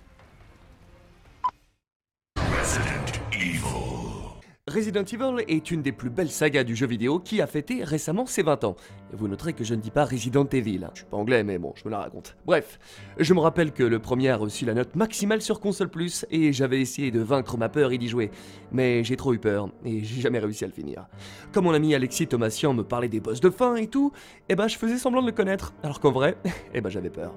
[4.74, 8.26] Resident Evil est une des plus belles sagas du jeu vidéo qui a fêté récemment
[8.26, 8.74] ses 20 ans.
[9.12, 10.90] Vous noterez que je ne dis pas Resident Evil, hein.
[10.94, 12.36] je suis pas anglais mais bon, je me la raconte.
[12.44, 12.80] Bref,
[13.16, 16.52] je me rappelle que le premier a reçu la note maximale sur console plus et
[16.52, 18.32] j'avais essayé de vaincre ma peur et d'y jouer.
[18.72, 21.06] Mais j'ai trop eu peur et j'ai jamais réussi à le finir.
[21.52, 24.10] Comme mon ami Alexis Thomasian me parlait des boss de fin et tout,
[24.48, 26.36] eh ben je faisais semblant de le connaître, alors qu'en vrai,
[26.74, 27.32] eh ben j'avais peur.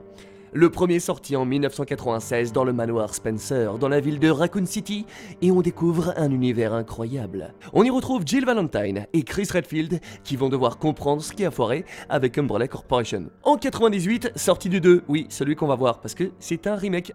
[0.54, 5.06] Le premier sorti en 1996 dans le manoir Spencer, dans la ville de Raccoon City,
[5.42, 7.54] et on découvre un univers incroyable.
[7.74, 11.52] On y retrouve Jill Valentine et Chris Redfield qui vont devoir comprendre ce qui a
[11.52, 13.30] foiré avec Umbrella Corporation.
[13.44, 17.14] En 98, sortie du 2, oui, celui qu'on va voir parce que c'est un remake.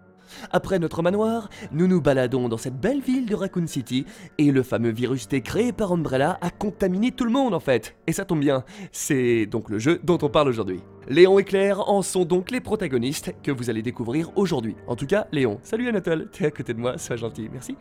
[0.51, 4.05] Après notre manoir, nous nous baladons dans cette belle ville de Raccoon City
[4.37, 7.95] et le fameux virus T créé par Umbrella a contaminé tout le monde en fait.
[8.07, 10.81] Et ça tombe bien, c'est donc le jeu dont on parle aujourd'hui.
[11.09, 14.75] Léon et Claire en sont donc les protagonistes que vous allez découvrir aujourd'hui.
[14.87, 15.59] En tout cas, Léon.
[15.63, 17.75] Salut Anatole, t'es à côté de moi, sois gentil, merci.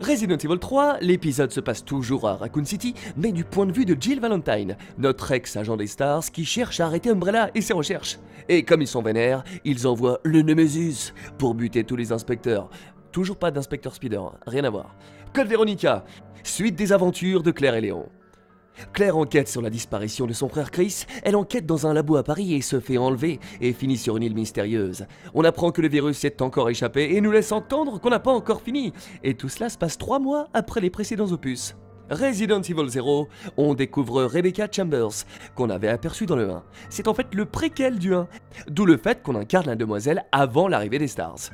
[0.00, 3.84] Resident Evil 3, l'épisode se passe toujours à Raccoon City, mais du point de vue
[3.84, 8.18] de Jill Valentine, notre ex-agent des Stars qui cherche à arrêter Umbrella et ses recherches.
[8.48, 12.68] Et comme ils sont vénères, ils envoient le Nemesis pour buter tous les inspecteurs.
[13.12, 14.96] Toujours pas d'inspecteur Spider, hein, rien à voir.
[15.32, 16.04] Code Veronica,
[16.42, 18.08] suite des aventures de Claire et Léon.
[18.92, 22.22] Claire enquête sur la disparition de son frère Chris, elle enquête dans un labo à
[22.22, 25.06] Paris et se fait enlever et finit sur une île mystérieuse.
[25.34, 28.32] On apprend que le virus est encore échappé et nous laisse entendre qu'on n'a pas
[28.32, 28.92] encore fini.
[29.22, 31.76] Et tout cela se passe trois mois après les précédents opus.
[32.10, 36.62] Resident Evil 0, on découvre Rebecca Chambers, qu'on avait aperçu dans le 1.
[36.90, 38.28] C'est en fait le préquel du 1,
[38.68, 41.50] d'où le fait qu'on incarne la demoiselle avant l'arrivée des Stars.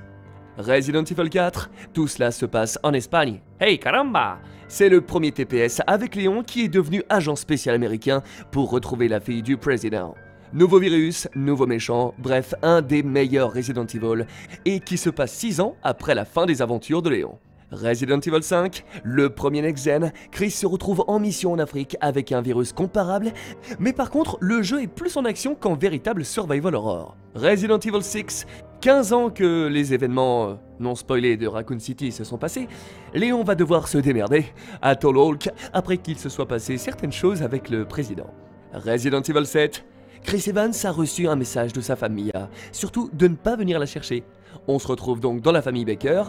[0.58, 3.40] Resident Evil 4, tout cela se passe en Espagne.
[3.60, 8.68] Hey caramba C'est le premier TPS avec Léon qui est devenu agent spécial américain pour
[8.70, 10.16] retrouver la fille du président.
[10.52, 14.26] Nouveau virus, nouveau méchant, bref, un des meilleurs Resident Evil,
[14.64, 17.38] et qui se passe 6 ans après la fin des aventures de Léon.
[17.70, 22.40] Resident Evil 5, le premier next-gen, Chris se retrouve en mission en Afrique avec un
[22.40, 23.32] virus comparable,
[23.78, 27.16] mais par contre, le jeu est plus en action qu'en véritable survival horror.
[27.34, 28.46] Resident Evil 6,
[28.80, 32.68] 15 ans que les événements euh, non spoilés de Raccoon City se sont passés,
[33.12, 34.46] Léon va devoir se démerder
[34.80, 38.32] à Tall Hulk après qu'il se soit passé certaines choses avec le président.
[38.72, 39.84] Resident Evil 7,
[40.22, 42.32] Chris Evans a reçu un message de sa famille,
[42.72, 44.24] surtout de ne pas venir la chercher.
[44.70, 46.24] On se retrouve donc dans la famille Baker,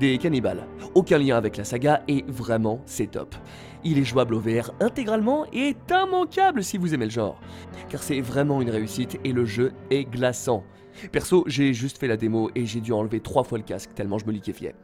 [0.00, 0.66] des cannibales.
[0.96, 3.36] Aucun lien avec la saga et vraiment c'est top.
[3.84, 7.40] Il est jouable au VR intégralement et est immanquable si vous aimez le genre.
[7.88, 10.64] Car c'est vraiment une réussite et le jeu est glaçant.
[11.12, 14.18] Perso, j'ai juste fait la démo et j'ai dû enlever trois fois le casque tellement
[14.18, 14.74] je me liquéfiais.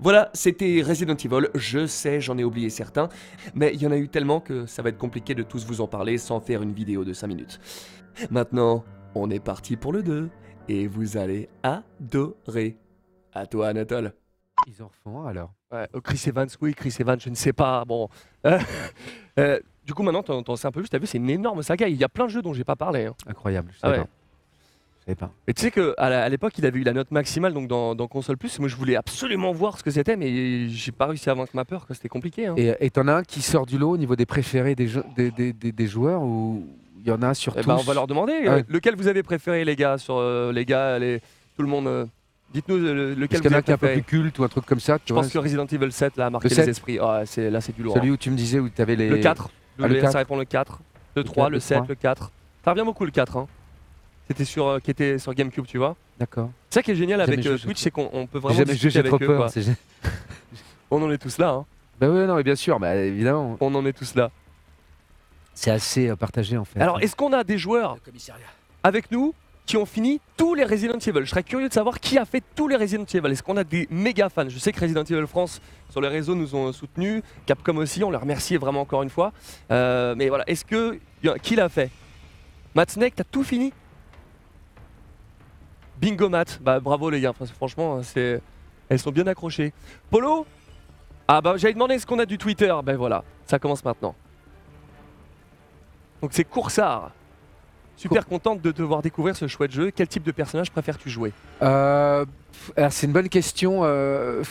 [0.00, 3.08] Voilà, c'était Resident Evil, je sais, j'en ai oublié certains,
[3.54, 5.82] mais il y en a eu tellement que ça va être compliqué de tous vous
[5.82, 7.60] en parler sans faire une vidéo de 5 minutes.
[8.30, 8.84] Maintenant,
[9.14, 10.28] on est parti pour le 2,
[10.68, 12.76] et vous allez adorer.
[13.34, 14.12] À toi Anatole.
[14.66, 15.52] Ils en refont un alors.
[15.72, 17.84] Ouais, euh, Chris Evans, oui, Chris Evans, je ne sais pas.
[17.84, 18.08] Bon.
[18.46, 18.58] Euh,
[19.38, 20.88] euh, du coup, maintenant, t'en t'en sais un peu plus.
[20.88, 21.88] T'as vu, c'est une énorme saga.
[21.88, 23.04] Il y a plein de jeux dont j'ai pas parlé.
[23.06, 23.14] hein.
[23.26, 24.04] Incroyable, je Ah savais ouais.
[24.04, 24.10] pas.
[25.00, 25.30] Je savais pas.
[25.46, 28.08] Et tu sais qu'à à l'époque, il avait eu la note maximale donc dans, dans
[28.08, 28.58] Console Plus.
[28.58, 31.64] Moi, je voulais absolument voir ce que c'était, mais j'ai pas réussi à vaincre ma
[31.64, 31.86] peur.
[31.86, 32.46] que C'était compliqué.
[32.46, 32.54] hein.
[32.56, 35.04] Et et t'en as un qui sort du lot au niveau des préférés des, jeux-
[35.16, 36.66] des, des, des- des joueurs ou
[37.00, 38.32] il y en a sur Eh tous ben, on va leur demander.
[38.46, 38.64] Ah ouais.
[38.68, 41.20] lequel vous avez préféré, les gars Sur euh, les gars, les-
[41.56, 41.86] tout le monde.
[41.86, 42.06] euh,
[42.54, 44.02] Dites-nous euh, le- lequel vous en a avez qui est un peu préféré.
[44.02, 46.16] plus culte ou un truc comme ça tu Je vois, pense que Resident Evil 7
[46.16, 46.68] là, a marqué Le les 7?
[46.68, 46.98] esprits.
[47.00, 47.94] Ah, c'est- là, c'est du lourd.
[47.94, 48.12] Celui hein.
[48.12, 49.08] où tu me disais où tu avais les.
[49.08, 49.50] Le 4.
[49.80, 50.12] Ah, le le 4.
[50.12, 50.80] ça répond le 4.
[51.14, 51.86] Le Le 3, 4, le le 7, 3.
[51.88, 52.30] le 4.
[52.64, 53.36] Ça revient beaucoup le 4.
[53.36, 53.46] Hein.
[54.28, 55.96] C'était sur, euh, qui était sur GameCube, tu vois.
[56.18, 56.50] D'accord.
[56.70, 58.90] C'est ça qui est génial avec euh, Twitch, c'est qu'on on peut vraiment jamais discuter
[58.92, 59.26] j'ai avec trop eux.
[59.26, 59.50] peur.
[59.50, 59.62] c'est-
[60.90, 61.50] On en est tous là.
[61.50, 61.64] hein.
[62.00, 63.56] Bah ouais, non, mais bien sûr, bah, évidemment.
[63.60, 64.30] On en est tous là.
[65.58, 66.80] C'est assez euh, partagé en fait.
[66.80, 67.96] Alors, est-ce qu'on a des joueurs
[68.84, 69.34] avec nous
[69.66, 71.22] qui ont fini tous les Resident Evil?
[71.24, 73.32] Je serais curieux de savoir qui a fait tous les Resident Evil.
[73.32, 74.48] Est-ce qu'on a des méga fans?
[74.48, 78.12] Je sais que Resident Evil France sur les réseaux nous ont soutenus, Capcom aussi, on
[78.12, 79.32] les remercie vraiment encore une fois.
[79.72, 81.00] Euh, mais voilà, est-ce que
[81.42, 81.90] qui l'a fait?
[82.76, 83.72] Matt Snake, t'as tout fini?
[86.00, 89.72] Bingo Matt, bah bravo les gars, franchement, elles sont bien accrochées.
[90.08, 90.46] Polo?
[91.26, 94.14] Ah bah j'avais demandé est-ce qu'on a du Twitter, ben voilà, ça commence maintenant.
[96.22, 97.10] Donc c'est Coursard.
[97.96, 99.90] Super contente de te voir découvrir ce chouette jeu.
[99.94, 101.32] Quel type de personnage préfères-tu jouer?
[101.62, 102.24] Euh,
[102.90, 103.80] c'est une bonne question.
[103.82, 104.42] euh,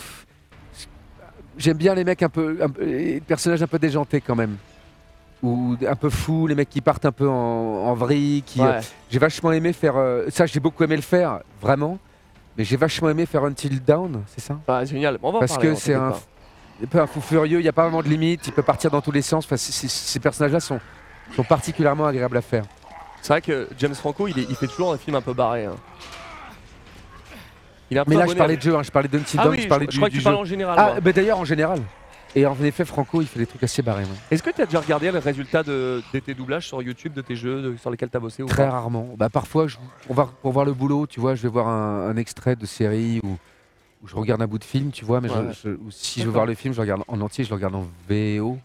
[1.57, 4.57] J'aime bien les mecs un peu, un peu- les personnages un peu déjantés quand même.
[5.41, 8.43] Ou un peu fous, les mecs qui partent un peu en, en vrille.
[8.45, 8.67] Qui, Ouais.
[8.67, 9.95] euh, j'ai vachement aimé faire.
[10.29, 11.97] ça, j'ai beaucoup aimé le faire, vraiment.
[12.57, 14.59] Mais j'ai vachement aimé faire Until Down, c'est ça?
[14.67, 17.59] Ah, Génial, on va en Parce parler, que c'est un, un peu un fou furieux,
[17.59, 19.45] il n'y a pas vraiment de limite, il peut partir dans tous les sens.
[19.45, 20.79] Enfin, ces personnages-là sont,
[21.35, 22.63] sont particulièrement agréables à faire.
[23.21, 25.65] C'est vrai que James Franco, il, est- il fait toujours un film un peu barré.
[25.65, 25.75] hein.
[27.89, 29.61] Il peu Mais là, je parlais de jeu, hein, je parlais d'Until Ah Dawn, oui,
[29.61, 31.45] je parlais je- je du, crois que tu parles en général, Ah, bah d'ailleurs, en
[31.45, 31.79] général.
[32.35, 34.03] Et en effet, Franco, il fait des trucs assez barrés.
[34.03, 34.09] ouais.
[34.29, 37.21] Est-ce que tu as déjà regardé le résultat de, de tes doublages sur YouTube, de
[37.21, 39.07] tes jeux de- sur lesquels tu as bossé ou Très pas rarement.
[39.17, 42.09] Bah, parfois, je- pour, voir, pour voir le boulot, tu vois, je vais voir un,
[42.09, 43.37] un extrait de série ou,
[44.05, 45.21] je regarde un bout de film, tu vois.
[45.21, 45.53] Mais je- Ouais.
[45.63, 47.87] je- si je veux voir le film, je regarde en entier, je le regarde en
[48.09, 48.57] VO.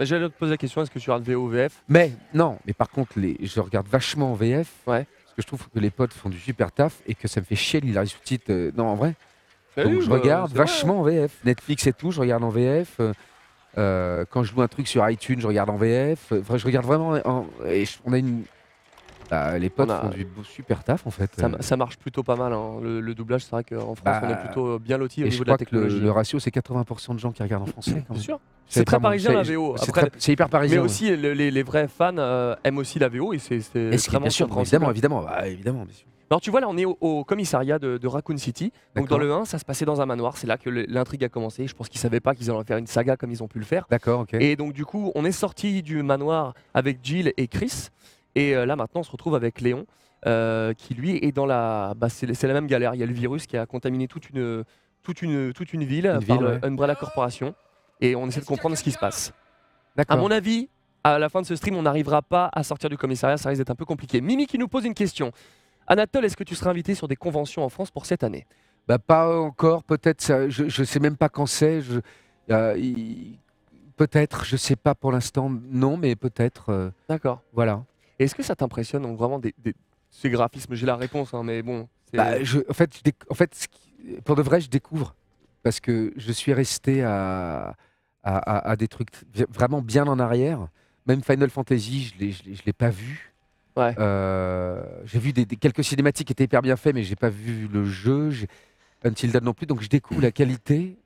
[0.00, 2.72] Bah, J'allais te poser la question est-ce que tu regardes VO VF Mais non, mais
[2.72, 4.66] par contre, les, je regarde vachement en VF.
[4.86, 5.04] Ouais.
[5.24, 7.44] Parce que je trouve que les potes font du super taf et que ça me
[7.44, 8.46] fait chier de les sous-titres.
[8.50, 9.14] euh, non, en vrai.
[9.76, 11.44] Bah Donc je bah, regarde c'est vrai, vachement en VF.
[11.44, 12.96] Netflix et tout, je regarde en VF.
[13.00, 13.12] euh,
[13.78, 16.32] euh, quand je loue un truc sur iTunes, je regarde en VF.
[16.32, 17.10] Enfin, je regarde vraiment.
[17.24, 18.44] en- et je- on a une.
[19.30, 21.30] Bah, les potes On a- font du beau- super taf en fait.
[21.36, 21.56] Ça, euh.
[21.60, 22.52] ça marche plutôt pas mal.
[22.52, 22.80] hein.
[22.82, 25.30] Le, le doublage, c'est vrai qu'en France, Bah, on est plutôt bien loti au et
[25.30, 26.04] je niveau de la crois que le, technologie.
[26.04, 27.92] le ratio, c'est 80% de gens qui regardent en français.
[27.92, 28.22] quand Bien même.
[28.22, 28.40] sûr.
[28.68, 29.02] Je savais C'est très moi.
[29.10, 29.74] parisien la C'est- VO.
[29.76, 30.76] c'est Après, très- C'est hyper parisien.
[30.76, 30.84] Mais ouais.
[30.84, 33.98] aussi, le- les, les vrais fans euh, aiment aussi la VO et c'est c'est Et
[33.98, 34.82] ce qui est vraiment bien sûr, compréhensible.
[34.90, 36.06] évidemment, évidemment, bah, évidemment, bien sûr.
[36.32, 38.72] Alors tu vois là on est au, au commissariat de, de Raccoon City.
[38.94, 39.18] Donc dans D'accord.
[39.38, 41.66] le 1 ça se passait dans un manoir, c'est là que le- l'intrigue a commencé.
[41.66, 43.64] Je pense qu'ils savaient pas qu'ils allaient faire une saga comme ils ont pu le
[43.64, 43.84] faire.
[43.90, 44.34] D'accord, ok.
[44.34, 47.88] Et donc du coup on est sorti du manoir avec Jill et Chris.
[48.34, 49.86] Et euh, là maintenant on se retrouve avec Léon
[50.26, 51.94] euh, qui lui est dans la...
[51.96, 52.94] Bah, c'est la même galère.
[52.94, 54.64] Il y a le virus qui a contaminé toute une,
[55.02, 56.58] toute une, toute une ville Une par ville, ouais.
[56.64, 57.54] Umbrella Corporation.
[58.00, 59.32] Et on essaie de comprendre ce qui se passe.
[60.08, 60.68] À mon avis,
[61.04, 63.60] à la fin de ce stream, on n'arrivera pas à sortir du commissariat, ça risque
[63.60, 64.20] d'être un peu compliqué.
[64.20, 65.32] Mimi qui nous pose une question.
[65.86, 68.46] Anatole, est-ce que tu seras invité sur des conventions en France pour cette année?
[68.86, 71.80] Bah, pas encore, peut-être, je, je sais même pas quand c'est.
[71.82, 72.00] je-
[72.50, 72.74] euh,
[73.96, 76.70] peut-être, je sais pas pour l'instant, non, mais peut-être.
[76.70, 77.42] euh, D'accord.
[77.52, 77.82] voilà.
[78.20, 79.74] Est-ce que ça t'impressionne donc vraiment des, des-
[80.10, 80.74] ces graphismes?
[80.74, 81.88] J'ai la réponse, hein, mais bon.
[82.12, 85.14] Bah, je- en fait, je déc- en fait, ce qui- pour de vrai, je découvre
[85.62, 87.76] parce que je suis resté à,
[88.22, 89.08] à, à- à des trucs
[89.48, 90.68] vraiment bien en arrière.
[91.06, 93.32] Même Final Fantasy, je je l'ai- pas vu.
[93.76, 93.94] Ouais.
[93.98, 97.30] Euh, j'ai vu des, des- quelques cinématiques qui étaient hyper bien faits, mais j'ai pas
[97.30, 98.30] vu le jeu.
[99.02, 100.98] Until Dawn non plus, donc je découvre la qualité.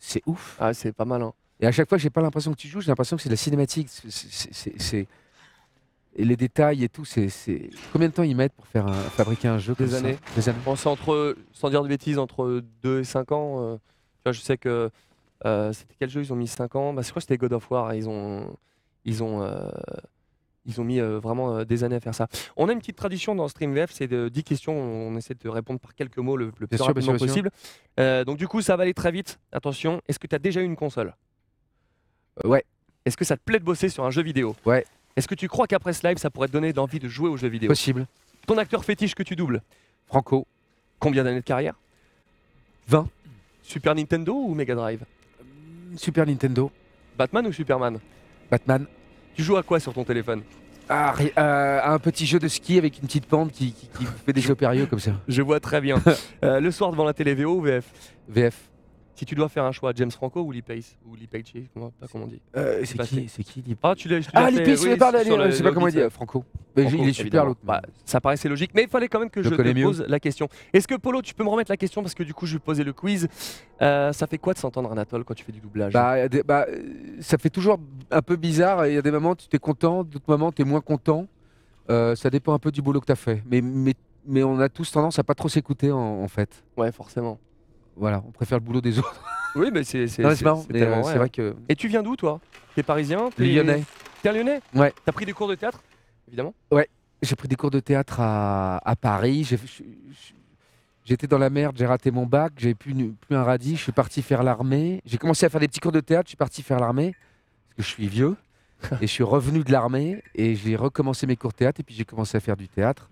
[0.00, 0.56] C'est ouf.
[0.58, 1.22] Ah, c'est pas mal.
[1.22, 1.32] hein.
[1.60, 3.34] Et à chaque fois, j'ai pas l'impression que tu joues, j'ai l'impression que c'est de
[3.34, 3.88] la cinématique.
[3.88, 5.06] C'est-
[6.16, 7.28] Et les détails et tout, c'est.
[7.28, 9.96] c'est- Combien de temps ils mettent pour faire un- fabriquer un jeu Des comme ça
[9.98, 10.16] années.
[10.36, 10.58] Des années.
[10.64, 13.60] Bon, c'est entre, sans dire de bêtises, entre 2 et 5 ans.
[13.62, 14.90] euh, tu vois, je sais que.
[15.44, 16.92] euh, c'était quel jeu Ils ont mis 5 ans?
[16.94, 17.94] Bah, je crois que c'était God of War.
[17.94, 18.56] Ils ont.
[19.04, 19.42] Ils ont.
[19.42, 19.68] euh,
[20.66, 22.26] ils ont mis euh, vraiment euh, des années à faire ça.
[22.56, 24.72] On a une petite tradition dans StreamVF, c'est de 10 questions.
[24.74, 27.50] On essaie de répondre par quelques mots le, le plus sûr, rapidement sûr, possible.
[28.00, 29.38] Euh, donc, du coup, ça va aller très vite.
[29.52, 31.14] Attention, est-ce que tu as déjà eu une console?
[32.44, 32.64] Euh, ouais.
[33.04, 34.56] Est-ce que ça te plaît de bosser sur un jeu vidéo?
[34.64, 34.86] Ouais.
[35.16, 37.36] Est-ce que tu crois qu'après ce live, ça pourrait te donner l'envie de jouer aux
[37.36, 38.06] jeux vidéo Possible.
[38.46, 39.62] Ton acteur fétiche que tu doubles
[40.06, 40.46] Franco.
[40.98, 41.74] Combien d'années de carrière?
[42.88, 43.08] 20.
[43.62, 45.00] Super Nintendo ou Mega Drive?
[45.96, 46.70] Super Nintendo.
[47.16, 47.98] Batman ou Superman?
[48.50, 48.86] Batman.
[49.34, 50.42] Tu joues à quoi sur ton téléphone?
[50.88, 54.32] Ah, euh, un petit jeu de ski avec une petite pente qui, qui- qui fait
[54.34, 55.12] des jeux périlleux comme ça.
[55.28, 56.02] Je vois très bien.
[56.44, 57.84] Euh, le soir devant la télé VO ou VF
[58.28, 58.54] VF.
[59.16, 61.92] Si tu dois faire un choix, James Franco ou Lee Pace Ou Lee Pace, comment,
[62.00, 64.80] pas comment on dit Euh, C'est qui C'est qui Ah, tu l'as Ah, fait, Pace,
[64.82, 66.00] oui, mais pardon, sur le- je sais pas comment il dit.
[66.10, 66.44] Franco.
[66.76, 67.60] Mais Franco, il est super l'autre.
[67.62, 69.84] Bah, ça paraissait logique, mais il fallait quand même que je, Je te mieux.
[69.84, 70.48] pose la question.
[70.72, 72.58] Est-ce que Polo, tu peux me remettre la question parce que du coup, je vais
[72.58, 73.28] poser le quiz.
[73.80, 75.92] Euh, ça fait quoi de s'entendre Anatole quand tu fais du doublage?
[75.92, 76.82] Bah, des- bah, euh,
[77.20, 77.78] ça fait toujours
[78.10, 78.86] un peu bizarre.
[78.88, 81.28] Il y a des moments tu es content, d'autres moments tu es moins content.
[81.90, 83.42] Euh, ça dépend un peu du boulot que tu as fait.
[83.48, 83.94] Mais, mais,
[84.26, 86.64] mais on a tous tendance à pas trop s'écouter en, en fait.
[86.76, 87.38] Ouais, forcément.
[87.96, 89.22] Voilà, on préfère le boulot des autres.
[89.56, 90.66] Oui, mais c'est c'est Non, c'est- marrant.
[90.68, 91.16] mais, euh, vrai, C'est hein.
[91.16, 91.54] vrai que.
[91.68, 92.40] Et tu viens d'où toi?
[92.74, 93.30] T'es parisien?
[93.36, 93.84] T'es- Lyonnais.
[94.20, 94.60] T'es un lyonnais?
[94.74, 94.92] Ouais.
[95.04, 95.80] T'as pris des cours de théâtre?
[96.26, 96.52] Évidemment.
[97.22, 99.44] J'ai pris des cours de théâtre à, à Paris.
[99.44, 100.32] J'ai- je- je-
[101.04, 103.82] J'étais dans la merde, j'ai raté mon bac, j'ai plus, nu- plus un radis, je
[103.82, 105.00] suis parti faire l'armée.
[105.06, 107.14] J'ai commencé à faire des petits cours de théâtre, je suis parti faire l'armée,
[107.68, 108.36] parce que je suis vieux.
[109.02, 111.94] et je suis revenu de l'armée et j'ai recommencé mes cours de théâtre et puis
[111.94, 113.08] j'ai commencé à faire du théâtre.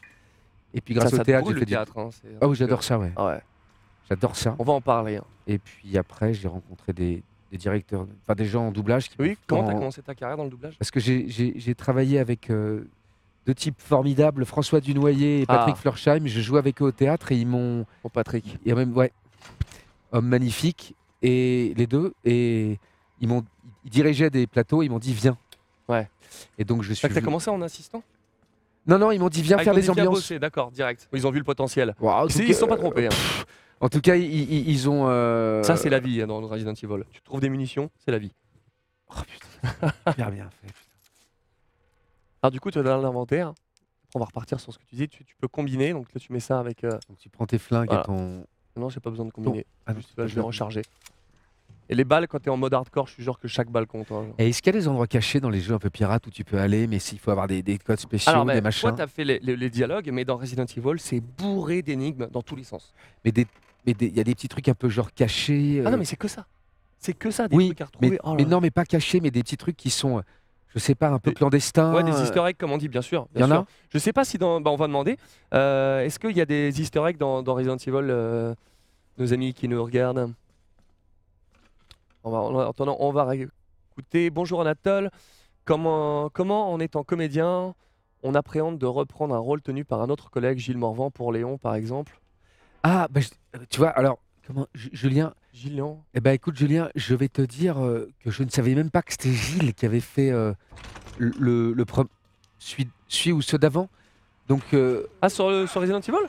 [0.75, 1.73] Et puis grâce ça, au te théâtre, brûle, j'ai le fait du...
[1.73, 1.99] théâtre.
[1.99, 3.13] hein, c'est un Ah oui, j'adore ça, ouais.
[3.17, 3.41] ouais.
[4.13, 4.55] J'adore ça.
[4.59, 5.17] On va en parler.
[5.17, 5.25] hein.
[5.47, 9.09] Et puis après, j'ai rencontré des, des directeurs, enfin des gens en doublage.
[9.09, 10.77] Qui Oui, comment t'as en- commencé ta carrière dans le doublage?
[10.79, 12.85] Parce que j'ai- j'ai j'ai travaillé avec euh,
[13.47, 16.19] deux types formidables, François Dunoyer et Patrick Ah.
[16.27, 17.87] Je jouais avec eux au théâtre et ils m'ont.
[18.03, 18.59] Bon, Patrick.
[18.65, 19.13] Il y a même, ouais,
[20.13, 20.95] homme magnifique.
[21.23, 22.13] Et les deux.
[22.25, 22.79] Et
[23.21, 23.45] ils m'ont.
[23.85, 25.39] Ils dirigeaient des plateaux, ils m'ont dit viens.
[25.89, 26.09] Ouais.
[26.59, 27.01] Et donc je suis.
[27.03, 28.03] T'as t'as venu- commencé en assistant?
[28.87, 30.15] Non, non, ils m'ont dit viens Ah, ils faire t'ont les viens ambiances.
[30.17, 31.09] bosser, D'accord, direct.
[31.13, 31.95] Ils ont vu le potentiel.
[32.01, 33.07] Waouh, en Si, ils se sont pas trompés.
[33.07, 33.11] hein.
[33.83, 35.09] En tout cas, ils, ont.
[35.09, 37.03] euh, Ça, c'est la vie hein, dans Resident Evil.
[37.11, 38.33] Tu trouves des munitions, c'est la vie.
[39.11, 40.73] Oh putain, hyper bien fait.
[42.43, 43.53] Alors, du coup, tu as dans l'inventaire.
[44.15, 45.09] On va repartir sur ce que tu disais.
[45.09, 45.93] Tu, tu peux combiner.
[45.93, 46.85] Donc là, tu mets ça avec.
[46.85, 48.03] euh, Donc tu prends tes flingues Voilà.
[48.03, 48.47] et ton.
[48.77, 49.67] Non, j'ai pas besoin de combiner.
[49.87, 50.83] Ah non, Juste, là, je vais recharger.
[51.89, 54.11] Et les balles, quand t'es en mode hardcore, je suis sûr que chaque balle compte.
[54.13, 54.27] hein.
[54.39, 56.31] Et est-ce qu'il y a des endroits cachés dans les jeux un peu pirates où
[56.31, 58.65] tu peux aller, mais s'il faut avoir des, des codes spéciaux, Alors, mais, des toi,
[58.69, 62.41] machins t'as fait les, les- les dialogues, mais dans Resident Evil, c'est bourré d'énigmes dans
[62.43, 62.95] tous les sens.
[63.25, 63.47] Mais des,
[63.87, 65.83] mais il y a des petits trucs un peu genre cachés.
[65.85, 66.47] Ah euh, non, mais c'est que ça.
[66.99, 68.11] C'est que ça, des oui, trucs à retrouver.
[68.11, 68.49] mais, Oh là mais là.
[68.51, 70.23] non, mais pas cachés, mais des petits trucs qui sont, euh,
[70.69, 71.93] je sais pas, un peu Des- clandestins.
[71.93, 73.27] Ouais, des euh, easter eggs, comme on dit, bien sûr.
[73.35, 73.61] Il y bien en sûr.
[73.63, 74.61] a Je sais pas si dans.
[74.61, 75.19] Bah, on va demander.
[75.53, 78.55] Euh, Est-ce qu'il y a des easter eggs dans, dans Resident Evil euh,
[79.19, 80.33] Nos amis qui nous regardent?
[82.25, 84.31] On va, en attendant, on va écouter.
[84.31, 85.11] Bonjour Anatole.
[85.65, 87.75] Comment, comment, en étant comédien,
[88.23, 91.59] on appréhende de reprendre un rôle tenu par un autre collègue, Gilles Morvan, pour Léon,
[91.59, 92.21] par exemple?
[92.83, 95.35] Ah, bah, je- euh, tu vois, alors, comment, Ju- Julien?
[96.15, 99.03] Eh ben, écoute, Julien, je vais te dire euh, que je ne savais même pas
[99.03, 100.53] que c'était Gilles qui avait fait euh,
[101.19, 102.09] le, le, le prom-
[102.59, 103.89] celui, celui ou ceux d'avant.
[104.49, 106.27] Donc, euh, Ah, sur, le- sur Resident Evil?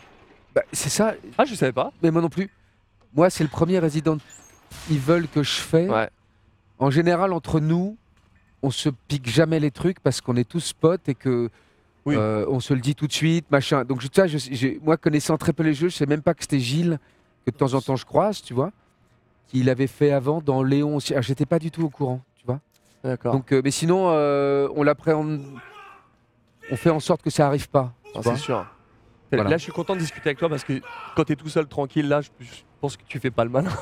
[0.53, 1.91] bah, c'est ça, Ah, je savais pas.
[2.03, 2.49] mais moi non plus.
[3.15, 4.17] Moi, c'est le premier Resident
[4.91, 5.87] Evil que je fais.
[5.89, 6.09] Ouais.
[6.79, 7.97] En général, entre nous,
[8.61, 11.49] on se pique jamais les trucs parce qu'on est tous potes et que
[12.05, 12.15] Oui.
[12.17, 13.85] Euh, on se le dit tout de suite, machin.
[13.85, 16.41] Donc je, ça, je, moi connaissant très peu les jeux, je sais même pas que
[16.43, 16.99] c'était Gilles
[17.45, 18.71] que de temps en temps je croise, tu vois,
[19.47, 21.13] qu'il avait fait avant dans Léon aussi.
[21.13, 22.59] Alors, j'étais pas du tout au courant, tu vois.
[23.03, 23.33] D'accord.
[23.33, 25.41] Donc, euh, mais sinon, euh, on l'appréhende,
[26.71, 27.93] on fait en sorte que ça arrive pas.
[28.05, 28.35] tu Ah, vois.
[28.35, 28.65] c'est sûr.
[29.31, 29.49] Voilà.
[29.49, 30.79] Là, je suis content de discuter avec toi parce que
[31.15, 33.71] quand t'es tout seul, tranquille, là, je, je pense que tu fais pas le malin.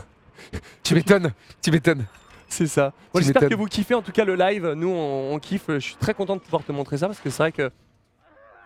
[0.83, 1.31] Tu m'étonnes,
[1.61, 2.03] tu m'étonnes.
[2.47, 2.93] C'est ça.
[3.13, 3.59] Tu j'espère que m'étonnes.
[3.59, 4.69] vous kiffez en tout cas le live.
[4.75, 5.65] Nous, on, on kiffe.
[5.67, 7.69] Je suis très content de pouvoir te montrer ça parce que c'est vrai que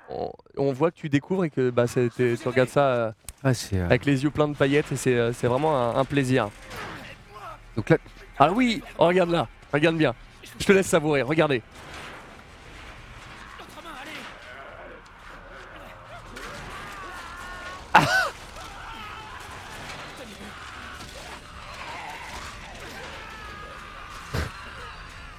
[0.09, 3.11] on, on voit que tu découvres et que bah, tu regardes ça euh,
[3.43, 6.05] Ah, euh, avec les yeux pleins de paillettes et c'est euh, c'est vraiment un, un
[6.05, 6.49] plaisir.
[7.75, 7.97] Donc là,
[8.39, 10.13] Ah oui, oh, regarde là, regarde bien.
[10.59, 11.21] Je te laisse savourer.
[11.21, 11.61] Regardez.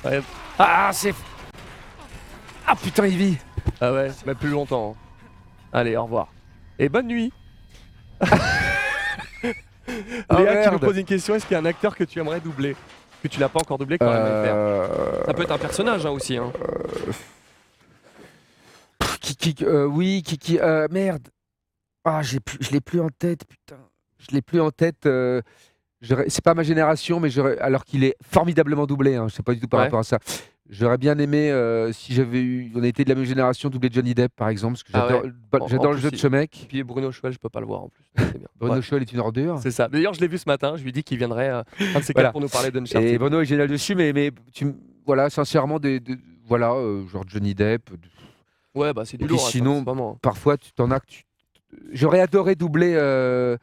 [0.04, 0.20] Ouais.
[0.58, 1.14] ah, c'est.
[2.66, 3.38] Ah putain, il vit.
[3.80, 4.96] Ah ouais, mais plus longtemps.
[4.96, 5.68] hein.
[5.72, 6.28] Allez, au revoir.
[6.78, 7.32] Et bonne nuit.
[10.28, 10.80] Ah, Léa qui nous merde.
[10.80, 12.74] pose une question est-ce qu'il y a un acteur que tu aimerais doubler
[13.22, 14.54] Que tu l'as pas encore doublé, quand même le faire.
[14.56, 16.36] Euh, Ça peut être un personnage hein, aussi.
[16.36, 16.52] Hein.
[19.20, 21.28] Qui, qui, euh, oui, qui, qui, euh, merde.
[22.04, 23.78] Ah, j'ai plus, je l'ai plus en tête, putain.
[24.18, 25.06] Je l'ai plus en tête.
[25.06, 25.40] euh,
[26.00, 29.14] j'aurais- c'est pas ma génération, mais j'aurais, alors qu'il est formidablement doublé.
[29.14, 29.84] Hein, je sais pas du tout par Ouais.
[29.86, 30.18] rapport à ça.
[30.68, 34.14] J'aurais bien aimé euh, si j'avais eu, on était de la même génération, doubler Johnny
[34.14, 35.30] Depp par exemple, parce que Ah j'adore, ouais.
[35.52, 36.64] bah, En- j'adore en le jeu de ce mec.
[36.64, 38.04] Et puis Bruno Chouel, je peux pas le voir en plus.
[38.18, 38.48] C'est bien.
[38.58, 39.58] Bruno Ouais, Scholl est une ordure.
[39.62, 39.86] C'est ça.
[39.88, 40.74] D'ailleurs, je l'ai vu ce matin.
[40.76, 41.62] Je lui ai dit qu'il viendrait euh,
[41.94, 42.28] un de ces Voilà.
[42.28, 43.08] quatre pour nous parler d'Uncharted.
[43.08, 44.74] Et Bruno est génial dessus, mais, mais tu, m-
[45.06, 46.16] voilà, sincèrement, des, des-
[46.48, 47.90] voilà, euh, genre Johnny Depp.
[48.74, 49.42] Ouais, bah c'est du Et puis lourd.
[49.44, 51.22] hein, ça, sinon, c'est vraiment- parfois, tu t'en as que tu.
[51.92, 52.94] J'aurais adoré doubler.
[52.96, 53.56] euh,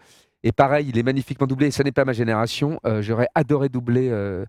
[0.45, 1.67] Et pareil, il est magnifiquement doublé.
[1.67, 2.79] Et ça n'est pas ma génération.
[2.85, 4.45] euh, J'aurais adoré doubler euh,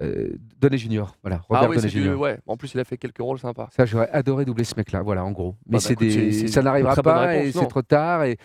[0.00, 0.36] euh,
[0.72, 1.14] Junior.
[1.22, 1.88] Voilà, Ah oui, du...
[1.88, 2.14] Jr.
[2.14, 2.38] ouais.
[2.46, 3.68] En plus, il a fait quelques rôles sympas.
[3.76, 5.02] Ça, j'aurais adoré doubler ce mec-là.
[5.02, 5.54] Voilà, en gros.
[5.66, 6.10] Mais bah, c'est des...
[6.10, 8.24] c'est- c'est ça n'arrivera pas réponse, et c'est trop tard.
[8.24, 8.36] Et,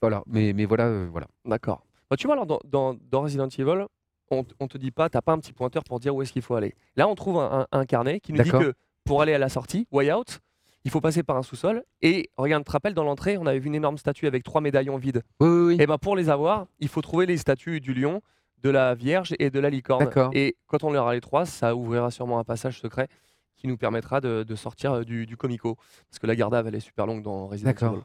[0.00, 0.22] voilà.
[0.26, 1.26] Mais, mais voilà, euh, voilà.
[1.44, 1.84] D'accord.
[2.10, 3.84] Bah, tu vois, alors dans, dans, dans Resident Evil,
[4.30, 6.42] on, on te dit pas, t'as pas un petit pointeur pour dire où est-ce qu'il
[6.42, 6.74] faut aller.
[6.96, 9.48] Là, on trouve un, un- un carnet qui nous dit que pour aller à la
[9.48, 10.40] sortie, way out,
[10.84, 11.82] il faut passer par un sous-sol.
[12.02, 14.60] Et regarde, tu te rappelles, dans l'entrée, on avait vu une énorme statue avec trois
[14.60, 15.22] médaillons vides.
[15.40, 15.76] Oui, oui, oui.
[15.80, 18.20] Et ben pour les avoir, il faut trouver les statues du lion,
[18.62, 20.10] de la Vierge et de la licorne.
[20.32, 23.08] Et quand on aura les trois, ça ouvrira sûrement un passage secret
[23.56, 25.76] qui nous permettra de, de sortir euh, du, du comico.
[26.10, 27.70] Parce que la garde elle est super longue dans Resident.
[27.70, 28.00] Evil.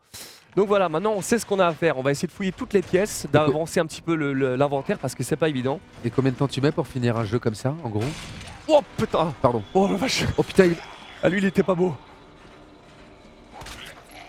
[0.56, 1.98] Donc voilà, maintenant on sait ce qu'on a à faire.
[1.98, 4.16] On va essayer de fouiller toutes les pièces, d'avancer un petit peu
[4.56, 5.80] l'inventaire parce que c'est pas évident.
[6.06, 8.04] Et combien de temps tu mets pour finir un jeu comme ça, en gros?
[8.68, 9.64] Oh putain Pardon.
[9.74, 10.76] Oh la vache Oh putain, il-
[11.22, 11.96] Ah lui il était pas beau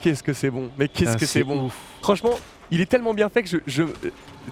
[0.00, 1.76] Qu'est-ce que c'est bon Mais qu'est-ce Ah, que c'est c'est bon ouf.
[2.02, 2.34] Franchement,
[2.70, 3.58] il est tellement bien fait que je...
[3.66, 3.82] je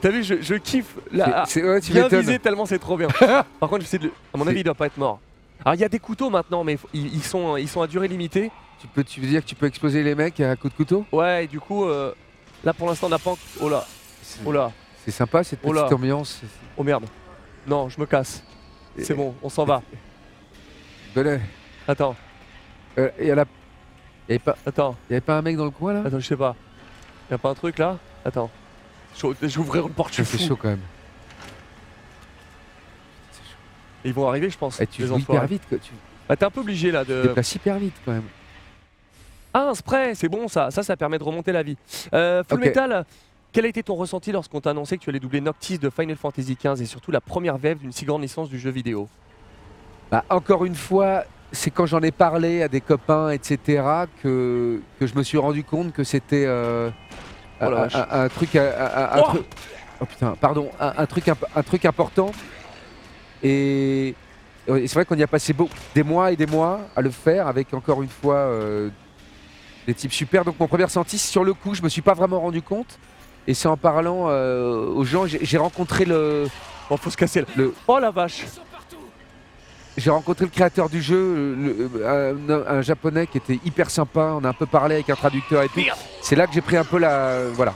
[0.01, 2.97] T'as vu, je, je kiffe la, C'est- c'est- ouais, tu bien visé tellement c'est trop
[2.97, 3.09] bien.
[3.61, 4.11] Par contre, j'essaie de...
[4.33, 5.21] À mon avis, il doit pas être mort.
[5.65, 8.09] Alors il y a des couteaux maintenant, mais ils, ils sont, ils sont à durée
[8.09, 8.51] limitée.
[8.81, 11.05] Tu, peux, tu veux dire que tu peux exploser les mecs à coup de couteau?
[11.13, 12.13] Ouais, et du coup, euh,
[12.65, 13.35] là pour l'instant, on n'a pas...
[13.61, 13.85] Oh là,
[14.23, 14.73] C'est oh là,
[15.05, 15.95] c'est sympa cette Oh petite là.
[15.95, 16.41] ambiance.
[16.77, 17.05] oh merde.
[17.67, 18.43] Non, je me casse.
[18.99, 19.83] C'est bon, on s'en va.
[21.15, 21.39] Voilà.
[21.87, 22.17] Attends,
[22.99, 23.45] Euh, et à la...
[24.29, 26.03] Il n'y avait, pas- attends, y avait pas un mec dans le coin là?
[26.07, 26.57] Attends, je sais pas.
[27.33, 27.99] Y a pas un truc là?
[28.27, 28.51] Attends.
[29.41, 30.49] Vais ouvrir une porte, je suis fou.
[30.49, 30.81] chaud quand même.
[34.05, 34.79] Ils vont arriver, je pense.
[34.83, 35.47] Et tu les joues hyper enfoirés.
[35.47, 35.79] vite quoi.
[35.79, 35.93] Tu
[36.29, 37.23] Bah, t'es un peu obligé là de.
[37.23, 38.25] déplaces hyper vite quand même.
[39.55, 40.71] Ah, un spray, c'est bon ça.
[40.71, 41.79] Ça, ça permet de remonter la vie.
[42.13, 42.61] Euh, Full.
[42.61, 43.07] Metal,
[43.53, 46.17] quel a été ton ressenti lorsqu'on t'a annoncé que tu allais doubler Noctis de Final
[46.17, 49.09] Fantasy XV et surtout la première VF d'une si grande licence du jeu vidéo?
[50.11, 53.83] Bah, encore une fois, c'est quand j'en ai parlé à des copains, etc.,
[54.23, 56.91] que, que je me suis rendu compte que c'était euh,
[57.61, 57.95] Oh un, vache.
[57.95, 59.47] un- un truc, un, un- un Oh truc-
[60.01, 62.33] oh putain, pardon, un, un truc, imp- un truc important.
[63.43, 64.15] Et,
[64.69, 67.11] et c'est vrai qu'on y a passé beau- des mois et des mois à le
[67.11, 68.89] faire avec encore une fois euh,
[69.87, 70.45] des types super.
[70.45, 72.99] Donc mon premier ressenti, sur le coup, je me suis pas vraiment rendu compte.
[73.47, 76.47] Et c'est en parlant euh, aux gens, j'ai rencontré le,
[76.89, 78.45] Bon, faut se casser le, Oh la vache
[79.97, 82.07] j'ai rencontré le créateur du jeu, le- le-
[82.67, 84.35] un, un japonais qui était hyper sympa.
[84.41, 85.81] On a un peu parlé avec un traducteur et tout.
[86.21, 87.75] C'est là que j'ai pris un peu la voilà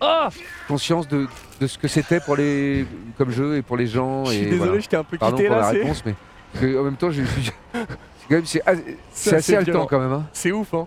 [0.00, 0.28] Ah
[0.68, 1.26] conscience de,
[1.60, 2.86] de ce que c'était pour les
[3.18, 4.24] comme jeu et pour les gens.
[4.26, 4.78] Je suis et désolé, voilà.
[4.80, 5.62] je t'ai un peu Pardon quitté pour là.
[5.62, 6.14] la réponse, mais
[6.60, 9.56] que, en même temps, je, je- c'est quand même c'est as- c'est C'est assez assez
[9.56, 10.12] haletant quand même.
[10.12, 10.26] hein.
[10.32, 10.86] C'est ouf, hein.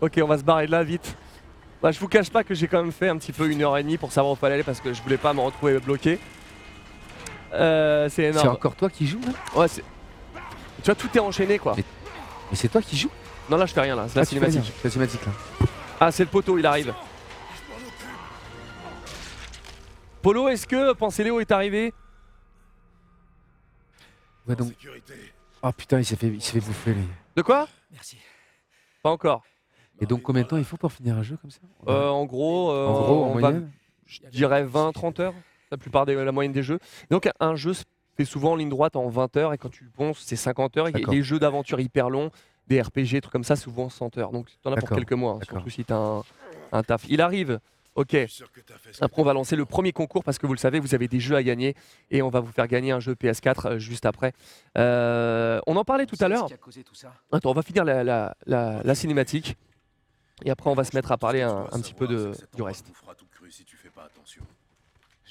[0.00, 1.14] Ok, on va se barrer de là vite.
[1.82, 3.76] Bah, je vous cache pas que j'ai quand même fait un petit peu une heure
[3.76, 6.18] et demie pour savoir où fallait aller parce que je voulais pas me retrouver bloqué.
[7.52, 8.48] Euh, c'est C'est énorme.
[8.48, 9.82] encore toi qui joues là Ouais, c'est.
[10.78, 11.74] Tu vois, tout est enchaîné quoi.
[11.76, 11.84] Mais-
[12.50, 13.10] Mais c'est toi qui joues
[13.50, 14.62] Non, là je fais rien là, c'est la Ah, cinématique.
[14.76, 15.32] C'est la cinématique là.
[16.00, 16.92] Ah, c'est le poteau, il arrive.
[20.22, 21.92] Polo, est-ce que Pensez-Léo est arrivé
[24.48, 24.72] Ouais, donc...
[25.62, 27.06] Oh putain, il s'est fait, il s'est fait bouffer lui.
[27.36, 28.18] De quoi Merci.
[29.02, 29.42] Pas encore.
[30.00, 31.60] Et donc combien de temps il faut pour finir un jeu comme ça?
[31.88, 33.70] Euh, en gros, euh, En gros, en on va- moyenne
[34.06, 35.34] je dirais 20-30 heures,
[35.70, 36.78] la plupart des, la moyenne des jeux.
[37.10, 37.84] Donc un jeu se
[38.16, 40.88] fait souvent en ligne droite en 20 heures et quand tu ponces, c'est 50 heures.
[40.88, 42.30] Et les jeux d'aventure hyper longs,
[42.66, 44.30] des RPG, trucs comme ça, souvent 100 heures.
[44.32, 46.22] Donc t'en as pour quelques mois, hein, surtout si t'as un,
[46.72, 47.04] un taf.
[47.08, 47.60] Il arrive.
[47.94, 48.14] Ok.
[49.00, 51.18] Après, on va lancer le premier concours parce que vous le savez, vous avez des
[51.18, 51.74] jeux à gagner
[52.10, 54.34] et on va vous faire gagner un jeu PS4 euh, juste après.
[54.76, 56.46] Euh, on en parlait tout à l'heure.
[57.32, 59.56] Attends, on va finir la, la- la- la cinématique
[60.44, 62.86] et après on va se mettre à parler un, un petit peu de, du reste.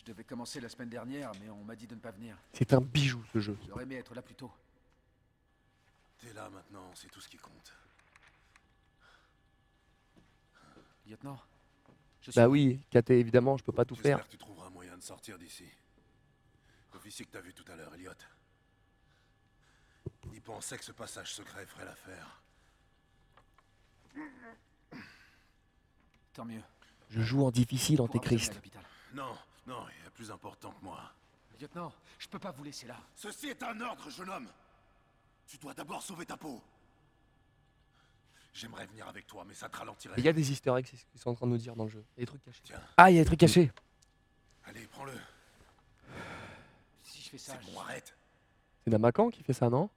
[0.06, 2.38] Je devais commencer la semaine dernière, mais on m'a dit de ne pas venir.
[2.54, 3.58] C'est un bijou ce jeu.
[3.68, 4.52] J'aurais aimé être là plus tôt.
[6.20, 7.74] T'es là maintenant, c'est tout ce qui compte.
[11.08, 11.40] Lieutenant
[12.22, 12.40] je suis...
[12.40, 14.18] Bah oui, KT évidemment, je peux pas tout faire.
[14.18, 15.66] J'espère que tu trouveras un moyen de sortir d'ici.
[16.94, 18.12] L'officier que t'as vu tout à l'heure, Elliot.
[20.34, 22.42] Il pensait que ce passage secret ferait l'affaire.
[26.34, 26.64] Tant mieux.
[27.10, 28.60] Je joue en difficile, Antéchrist.
[29.14, 29.36] Non,
[29.68, 31.12] non, il y a plus important que moi.
[31.60, 32.98] Lieutenant, je peux pas vous laisser là.
[33.16, 34.48] Ceci est un ordre, jeune homme.
[35.48, 36.62] Tu dois d'abord sauver ta peau.
[38.54, 40.16] J'aimerais venir avec toi, mais ça te ralentirait.
[40.18, 41.76] Il y a des easter eggs, c'est ce qu'ils sont en train de nous dire
[41.76, 42.04] dans le jeu.
[42.16, 42.62] Il y a des trucs cachés.
[42.98, 43.72] Ah, il y a des trucs cachés.
[44.66, 45.14] Allez, prends-le.
[47.04, 48.16] Si je fais ça, C'est bon, arrête.
[48.84, 49.90] C'est Namakan qui fait ça, non?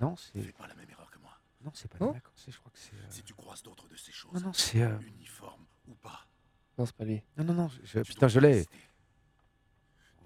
[0.00, 0.40] Non, c'est.
[0.42, 1.36] Fais pas la même erreur que moi.
[1.64, 2.94] Non, c'est pas c'est- je crois que c'est.
[2.94, 4.82] euh, Si tu croises d'autres de ces choses, Non, non, c'est.
[4.82, 6.26] euh, uniformes ou pas,
[6.78, 7.20] Non, c'est pas lui.
[7.36, 8.64] Non, non, non, je- tu putain, dois je l'ai.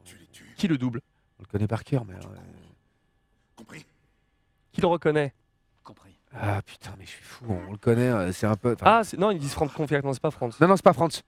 [0.04, 0.54] Tu les tues.
[0.56, 1.00] Qui le double?
[1.38, 2.14] On le connaît par cœur, mais.
[2.14, 2.18] euh,
[3.56, 3.86] Compris
[4.72, 5.32] Qui le reconnaît?
[5.82, 6.18] Compris.
[6.34, 8.72] Ah putain, mais je suis fou, on le connaît, euh, c'est un peu.
[8.74, 10.60] enfin, Ah, c'est- non, ils disent Franck Confiac, non, c'est pas France.
[10.60, 11.22] Non, non, c'est pas France.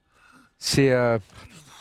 [0.59, 0.93] C'est.
[0.93, 1.19] euh,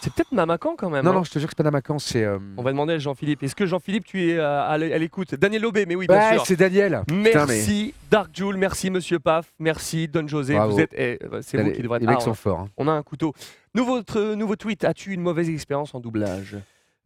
[0.03, 1.05] C'est peut-être Namakan quand même.
[1.05, 1.13] Non, hein.
[1.13, 2.25] non, je te jure que c'est pas Namakan, c'est.
[2.25, 3.41] euh, On va demander à Jean-Philippe.
[3.41, 5.33] Est-ce que Jean-Philippe, tu es euh, à l'é- à l'écoute?
[5.35, 6.45] Daniel Lobé, mais oui, bien Ouais, sûr.
[6.45, 7.03] c'est Daniel.
[7.07, 10.55] Putain, mais- Merci Dark Joule, merci Monsieur Paf, merci Don José.
[10.55, 10.73] Bravo.
[10.73, 12.09] Vous êtes, eh, euh, c'est vous les, qui devrez les être.
[12.11, 12.59] mecs Ah, sont on- forts.
[12.59, 12.69] hein.
[12.75, 13.33] On a un couteau.
[13.73, 14.01] Nouveau,
[14.35, 14.83] nouveau tweet.
[14.83, 16.57] As-tu une mauvaise expérience en doublage?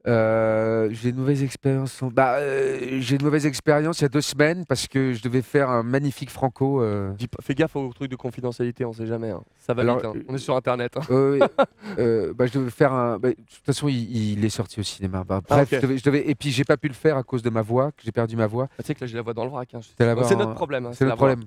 [0.07, 2.01] Euh, j'ai une mauvaise expérience.
[2.01, 5.21] en- Bah, euh, j'ai une mauvaise expérience il y a deux semaines parce que je
[5.21, 6.81] devais faire un magnifique Franco.
[6.81, 9.31] euh, Dis pas- Fais gaffe aux trucs de confidentialité, on sait jamais.
[9.31, 9.43] hein.
[9.59, 10.05] Ça va Alors, vite.
[10.05, 10.13] hein.
[10.29, 10.95] On est sur Internet.
[10.97, 11.01] hein.
[11.09, 11.39] oui,
[12.35, 13.19] bah, je devais faire un.
[13.19, 15.23] bah, de toute façon, il, il est sorti au cinéma.
[15.25, 15.75] Bah, Ah, bref, ok.
[15.75, 17.61] je devais, je devais- et puis j'ai pas pu le faire à cause de ma
[17.61, 18.67] voix, que j'ai perdu ma voix.
[18.79, 19.73] Ah, tu sais que là, j'ai la voix dans le vrac.
[19.73, 19.79] hein.
[19.97, 20.85] C'est la voix C'est en- notre problème.
[20.85, 21.15] hein, C'est le voix.
[21.17, 21.43] problème.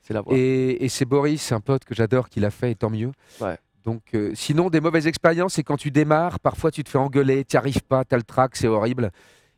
[0.00, 0.34] C'est la voix.
[0.36, 3.12] Et, et c'est Boris, un pote que j'adore, qui l'a fait, et tant mieux.
[3.40, 3.56] Ouais.
[3.84, 7.44] Donc, euh, sinon, des mauvaises expériences, c'est quand tu démarres, parfois tu te fais engueuler,
[7.44, 9.10] tu n'y arrives pas, tu as le trac, c'est horrible.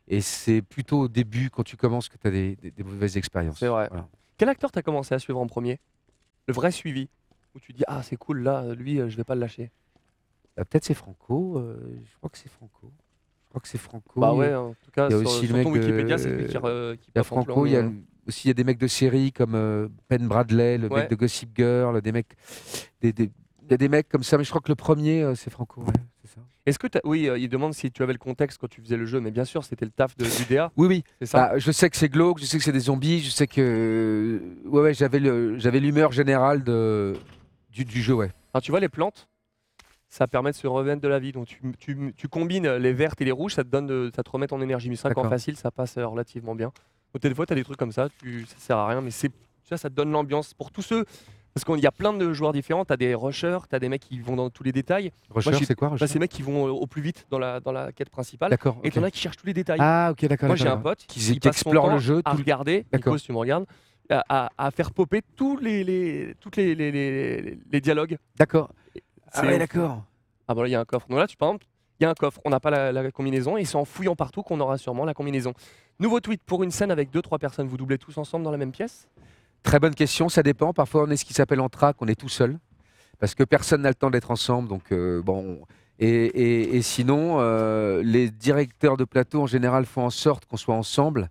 [0.07, 3.17] Et c'est plutôt au début, quand tu commences, que tu as des, des- des mauvaises
[3.17, 3.59] expériences.
[3.59, 3.87] C'est vrai.
[3.89, 4.07] Voilà.
[4.37, 5.79] Quel acteur t'as commencé à suivre en premier?
[6.47, 7.09] Le vrai suivi?
[7.55, 9.71] Où tu dis Ah, c'est cool, là, lui, euh, je vais pas le lâcher?
[10.57, 12.91] Bah, Peut-être c'est Franco, euh, je crois que c'est Franco.
[13.45, 14.19] Je crois que c'est Franco.
[14.19, 16.17] bah ouais, en tout cas, il y a sur, aussi sur le ton mec, Wikipédia,
[16.17, 17.93] c'est lui qui, re- qui Il y a Franco, il y a le-
[18.27, 21.01] aussi il y a des mecs de série comme euh, Penn Bradley, le Ouais.
[21.01, 22.35] mec de Gossip Girl, des mecs,
[23.01, 23.31] des, des-
[23.65, 25.49] il y a des mecs comme ça, mais je crois que le premier euh, c'est
[25.49, 25.81] Franco.
[25.81, 25.93] ouais,
[26.23, 26.41] c'est ça.
[26.65, 28.97] Est-ce que t'as- Oui, euh, il demande si tu avais le contexte quand tu faisais
[28.97, 31.03] le jeu, mais bien sûr, c'était le taf de, du DA, Oui, oui.
[31.19, 33.29] c'est ça Bah, je sais que c'est glauque, je sais que c'est des zombies, je
[33.29, 37.13] sais que euh, ouais, ouais, j'avais le, j'avais l'humeur générale de
[37.69, 38.31] du, du jeu, ouais.
[38.53, 39.27] Alors, tu vois, les plantes,
[40.07, 41.33] ça permet de se remettre de la vie.
[41.33, 44.23] Donc, tu, tu- tu combines les vertes et les rouges, ça te, donne de- ça
[44.23, 44.89] te remet en énergie.
[44.89, 45.31] Mais ça, qu'en D'accord.
[45.31, 46.71] facile, ça passe euh, relativement bien.
[47.13, 49.11] Donc, des fois, tu as des trucs comme ça, tu, ça sert à rien, mais
[49.11, 49.31] c'est
[49.63, 50.53] ça, ça te donne l'ambiance.
[50.53, 51.03] Pour tous ceux,
[51.55, 53.87] parce qu'il y a plein de joueurs différents, tu as des rushers, tu as des
[53.87, 55.13] mecs qui vont dans tous les détails.
[55.29, 57.39] Rusher, c'est quoi Bah, Rusher c'est les mecs qui vont euh, au plus vite dans
[57.39, 58.49] la, dans la quête principale.
[58.49, 58.77] D'accord.
[58.83, 58.93] Et ok.
[58.95, 59.77] t'en as qui cherchent tous les détails.
[59.81, 60.47] Ah, ok, d'accord.
[60.47, 62.85] Moi, j'ai un pote Qui- qui, son explore le jeu, à tout regarder.
[62.93, 63.65] Nico, si tu me regardes,
[64.09, 68.17] à, à- à faire popper tous les, les, toutes les, les, les- les dialogues.
[68.35, 68.69] D'accord.
[69.31, 70.03] Ah ouais, d'accord.
[70.49, 71.07] Ah bah là, il y a un coffre.
[71.07, 71.65] Donc là, tu, par exemple,
[72.01, 72.41] il y a un coffre.
[72.43, 75.13] On n'a pas la, la combinaison et c'est en fouillant partout qu'on aura sûrement la
[75.13, 75.53] combinaison.
[76.01, 77.67] Nouveau tweet pour une scène avec 2-3 personnes.
[77.69, 79.07] Vous doublez tous ensemble dans la même pièce
[79.65, 80.73] Très bonne question, ça dépend.
[80.73, 82.57] Parfois, on est ce qui s'appelle en track, on est tout seul.
[83.19, 84.69] Parce que personne n'a le temps d'être ensemble.
[84.69, 85.59] Donc, euh, bon.
[85.99, 90.57] Et, et- et sinon, euh, les directeurs de plateau, en général, font en sorte qu'on
[90.57, 91.29] soit ensemble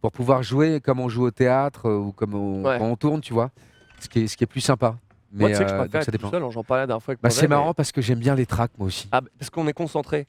[0.00, 2.78] pour pouvoir jouer comme on joue au théâtre euh, ou comme on, Ouais.
[2.78, 3.50] quand on tourne, tu vois.
[4.00, 4.96] Ce qui est, ce qui est plus sympa.
[5.30, 6.42] Mais Moi, tu sais que je préfère être tout seul.
[6.50, 8.46] J'en parlais la dernière fois avec Bah, c'est mais- marrant parce que j'aime bien les
[8.46, 9.08] tracks, moi aussi.
[9.12, 10.26] Ah, parce qu'on est concentré.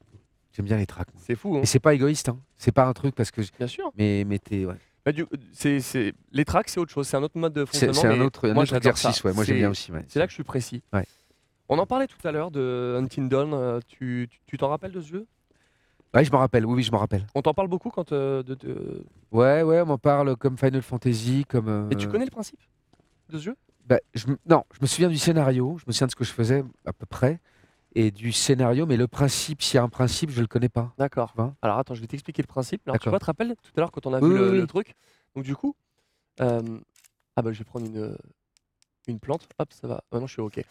[0.51, 1.07] J'aime bien les tracks.
[1.17, 1.55] C'est fou.
[1.55, 1.61] hein.
[1.63, 2.37] Et c'est pas égoïste, hein.
[2.57, 3.41] c'est pas un truc parce que.
[3.57, 3.91] Bien sûr.
[3.97, 4.65] Mais, mais t'es.
[4.65, 4.75] Ouais.
[5.05, 7.07] Bah, du- c'est, c'est- Les tracks, c'est autre chose.
[7.07, 7.93] C'est un autre mode de C'est fonctionnement.
[8.01, 9.09] c'est un mais autre, un moi, autre j'adore ça.
[9.09, 9.33] exercice, ouais.
[9.33, 9.91] Moi, j'aime C'est- bien aussi.
[9.91, 10.05] ouais.
[10.07, 10.83] C'est là que je suis précis.
[10.93, 11.05] Ouais.
[11.69, 13.53] On en parlait tout à l'heure de Until Dawn.
[13.53, 15.27] euh, Tu tu- tu t'en rappelles de ce jeu?
[16.13, 16.65] Ouais, je m'en rappelle.
[16.65, 17.25] Oui, oui, je m'en rappelle.
[17.35, 18.11] On t'en parle beaucoup quand.
[18.11, 21.67] euh, de, de- Ouais, ouais, on m'en parle comme Final Fantasy, comme.
[21.69, 22.59] euh, Et tu connais le principe
[23.29, 23.55] de ce jeu?
[23.85, 26.23] Bah, je me- Non, je me souviens du scénario, je me souviens de ce que
[26.23, 27.39] je faisais à peu près,
[27.95, 30.93] et du scénario, mais le principe, s'il y a un principe, je le connais pas.
[30.97, 31.33] D'accord.
[31.61, 32.81] Alors attends, je vais t'expliquer le principe.
[32.87, 34.55] Alors tu vois, te rappelles tout à l'heure quand on a Oui, vu le, oui,
[34.57, 34.67] le oui.
[34.67, 34.95] truc?
[35.35, 35.75] Donc du coup,
[36.41, 36.61] euh,
[37.35, 38.15] ah bah je vais prendre une,
[39.07, 39.47] une plante.
[39.57, 40.03] Hop, ça va.
[40.11, 40.61] Maintenant, je suis OK.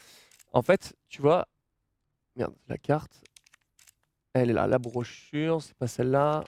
[0.52, 1.46] En fait, tu vois,
[2.36, 3.20] merde, la carte,
[4.32, 4.66] elle est là.
[4.66, 6.44] La brochure, c'est pas celle-là.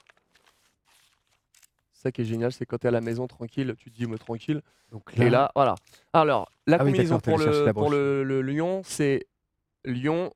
[1.91, 4.07] Ça qui est génial, c'est quand tu es à la maison tranquille, tu te dis,
[4.07, 4.61] mais tranquille.
[4.91, 5.75] Donc Et là, voilà.
[6.13, 9.27] Alors, la Ah combinaison pour, le, la pour le, le lion, c'est
[9.85, 10.31] lion,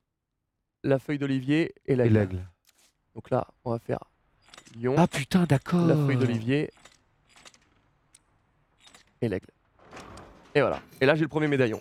[0.86, 2.14] la feuille d'olivier et et l'aigle.
[2.14, 2.46] l'aigle.
[3.14, 3.98] Donc là, on va faire
[4.80, 5.86] lion, Ah putain, d'accord.
[5.86, 6.70] la feuille d'olivier
[9.22, 9.48] et l'aigle.
[10.54, 10.80] Et voilà.
[11.00, 11.80] Et là, j'ai le premier médaillon.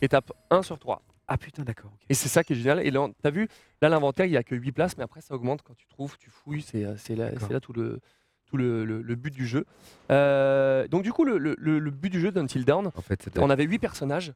[0.00, 1.02] Étape 1 sur 3.
[1.26, 1.90] Ah putain, d'accord.
[1.94, 2.06] ok.
[2.08, 2.80] Et c'est ça qui est génial.
[2.86, 3.48] Et là, t'as vu,
[3.82, 6.16] là, l'inventaire, il n'y a que 8 places, mais après, ça augmente quand tu trouves,
[6.18, 6.62] tu fouilles.
[6.62, 7.46] C'est euh, c'est là, D'accord.
[7.48, 8.00] c'est là tout, le,
[8.46, 9.66] tout le, le- le but du jeu.
[10.10, 13.44] Euh, donc, du coup, le, le- le- le but du jeu d'Until En fait, doit
[13.44, 14.32] on avait 8 personnages.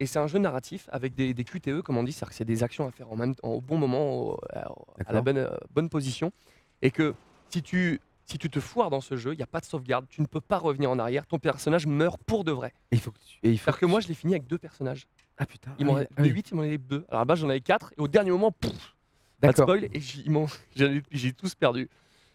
[0.00, 2.44] Et c'est un jeu narratif avec des, des QTE, comme on dit, c'est-à-dire que c'est
[2.46, 4.72] des actions à faire en même, en- au bon moment, au- à,
[5.06, 6.32] à la bonne, euh, bonne position.
[6.80, 7.14] Et que
[7.50, 10.06] si tu, si tu te foires dans ce jeu, il n'y a pas de sauvegarde,
[10.08, 12.72] tu ne peux pas revenir en arrière, ton personnage meurt pour de vrai.
[12.90, 14.46] Et il faut que tu- et il faut C'est-à-dire que moi, je l'ai fini avec
[14.46, 15.06] deux personnages.
[15.36, 15.72] Ah putain.
[15.78, 16.32] Il ah m'en oui, ah de oui.
[16.34, 17.04] 8, il m'en avait 2.
[17.08, 17.92] Alors là-bas, j'en avais 4.
[17.98, 18.96] Et au dernier moment, pouf,
[19.40, 19.68] pas de D'accord.
[19.68, 19.84] spoil.
[19.92, 20.46] Et j'ai ils m'ont-
[21.36, 21.90] tous perdu.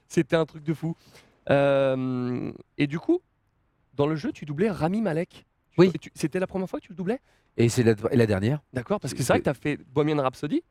[0.08, 0.96] C'était un truc de fou.
[1.50, 3.22] Euh, et du coup,
[3.96, 5.30] dans le jeu, tu doublais Rami Malek.
[5.30, 5.92] Tu- Oui.
[6.00, 7.20] tu- C'était la première fois que tu le doublais?
[7.58, 8.60] Et c'est la, et la dernière.
[8.74, 10.64] D'accord Parce que C'est- vrai que tu as fait Bohemian Rhapsody.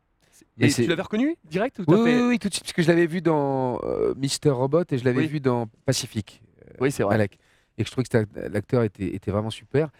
[0.59, 2.23] Et tu l'avais reconnu direct ou Oui, oui, fait...
[2.23, 5.05] oui, tout de suite, parce que je l'avais vu dans euh, Mister Robot et je
[5.05, 5.27] l'avais Oui.
[5.29, 6.43] vu dans Pacific.
[6.81, 7.15] Oui, c'est vrai.
[7.15, 7.39] Malek.
[7.79, 9.91] Et je trouvais que l'acteur était, était vraiment super.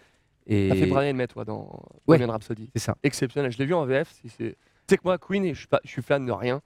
[0.47, 1.63] Et T'as fait Brian May, toi, dans
[2.07, 2.17] Ouais.
[2.17, 2.69] Bohemian Rhapsody.
[2.75, 2.95] c'est ça.
[3.03, 3.51] Exceptionnel.
[3.51, 4.13] Je l'ai vu en VF.
[4.21, 6.61] Tu sais que moi, Queen, je suis, pas- je suis fan de rien.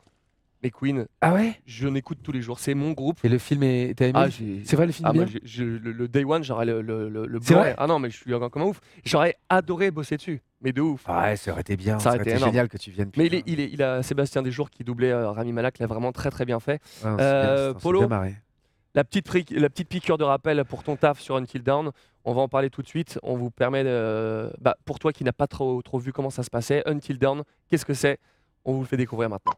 [0.62, 1.54] Mais Queen, Ah ouais?
[1.66, 2.60] je l'écoute tous les jours.
[2.60, 3.20] C'est mon groupe.
[3.24, 3.94] Et le film est.
[3.98, 4.14] T'as aimé?
[4.16, 5.26] Ah, le- j'ai- C'est vrai le film Ah, bien?
[5.26, 7.64] j'ai- j'ai- le, le Day One, j'aurais le, le, le, le C'est Blu-ray.
[7.72, 7.76] vrai?
[7.78, 8.82] Ah non, mais je suis encore comme un ouf.
[9.06, 11.04] J'aurais adoré bosser dessus, mais de ouf.
[11.06, 11.98] Ah Ouais, ça aurait été bien.
[12.00, 12.52] Ça Ça aurait aurait été été énorme.
[12.52, 13.10] génial que tu viennes.
[13.16, 13.52] Mais il, est, putain.
[13.54, 16.44] il, est, il a Sébastien Desjours qui doublait euh, Rami Malak, l'a vraiment très très
[16.46, 16.82] bien fait.
[17.06, 18.00] Ah Euh, c'est Polo.
[18.00, 18.36] bien marré.
[18.96, 21.92] La petite, fric- la petite piqûre de rappel pour ton taf sur Until Down,
[22.26, 23.18] on va en parler tout de suite.
[23.24, 26.44] On vous permet, de, bah, pour toi qui n'as pas trop, trop vu comment ça
[26.44, 28.18] se passait, Until Down, qu'est-ce que c'est?
[28.66, 29.54] On vous le fait découvrir maintenant.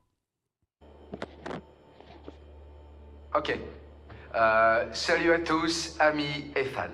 [3.34, 3.58] Ok.
[4.36, 6.88] Euh, salut à tous, amis et fans.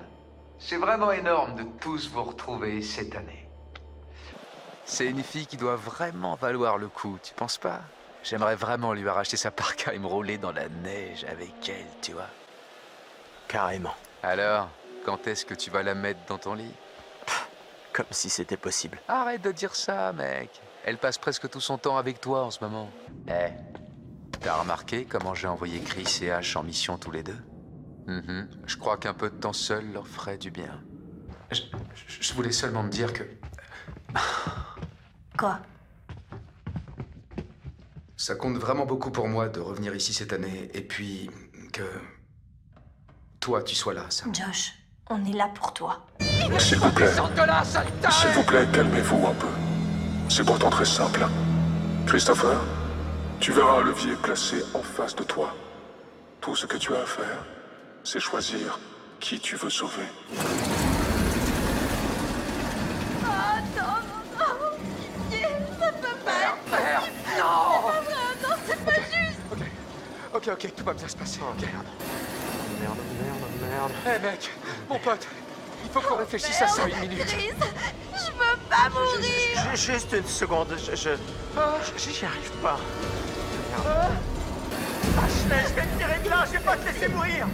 [0.60, 3.48] C'est vraiment énorme de tous vous retrouver cette année.
[4.86, 7.82] C'est une fille qui doit vraiment valoir le coup, tu penses pas?
[8.24, 12.14] J'aimerais vraiment lui arracher sa parka et me rouler dans la neige avec elle, tu
[12.14, 12.30] vois.
[13.48, 13.96] Carrément.
[14.22, 14.70] Alors,
[15.06, 16.74] quand est-ce que tu vas la mettre dans ton lit?
[17.94, 19.00] Comme si c'était possible.
[19.08, 20.50] Arrête de dire ça, mec.
[20.86, 22.90] Elle passe presque tout son temps avec toi en ce moment.
[23.28, 23.50] Eh,
[24.42, 27.38] t'as remarqué comment j'ai envoyé Chris et Ash en mission tous les deux?
[28.08, 28.48] Mhm.
[28.66, 30.82] Je crois qu'un peu de temps seul leur ferait du bien.
[31.52, 33.24] Je, voulais seulement te dire que
[35.38, 35.60] Quoi?
[38.16, 41.30] Ça compte vraiment beaucoup pour moi de revenir ici cette année et puis
[41.72, 41.84] que
[43.40, 44.26] toi tu sois là, ça.
[44.34, 44.74] Josh,
[45.10, 46.06] on est là pour toi.
[46.60, 49.48] S'il vous plaît, de là, sale s'il vous plaît, calmez-vous un peu.
[50.30, 51.26] C'est pourtant très simple.
[52.08, 52.60] Christopher,
[53.40, 55.54] tu verras un levier placé en face de toi.
[56.42, 57.46] Tout ce que tu as à faire,
[58.04, 58.80] c'est choisir
[59.20, 60.04] qui tu veux sauver.
[63.26, 63.98] Ah non,
[64.40, 64.78] non,
[65.30, 65.48] pitié,
[65.80, 67.38] ça peut pas être Merde, possible.
[67.40, 69.40] non C'est pas vrai, non, c'est pas juste.
[70.34, 71.40] Ok, ok, tout va bien se passer.
[71.42, 71.62] Ok.
[71.62, 73.92] Merde, merde, merde.
[74.06, 74.50] Eh mec,
[74.90, 75.28] mon pote,
[75.84, 77.26] il faut qu'on réfléchisse à ça une minute.
[77.26, 77.50] Chris,
[78.14, 79.76] je veux pas mourir.
[79.76, 80.96] Ju- Juste une seconde, je.
[80.96, 81.10] je.
[81.10, 82.78] je- J'y arrive pas.
[83.86, 84.12] Merde.
[85.18, 87.48] Ashley, je vais te tirer de là, je vais pas te laisser mourir!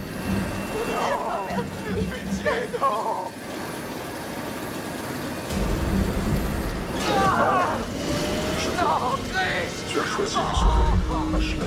[9.90, 11.66] Tu as choisi de sauver Ashley.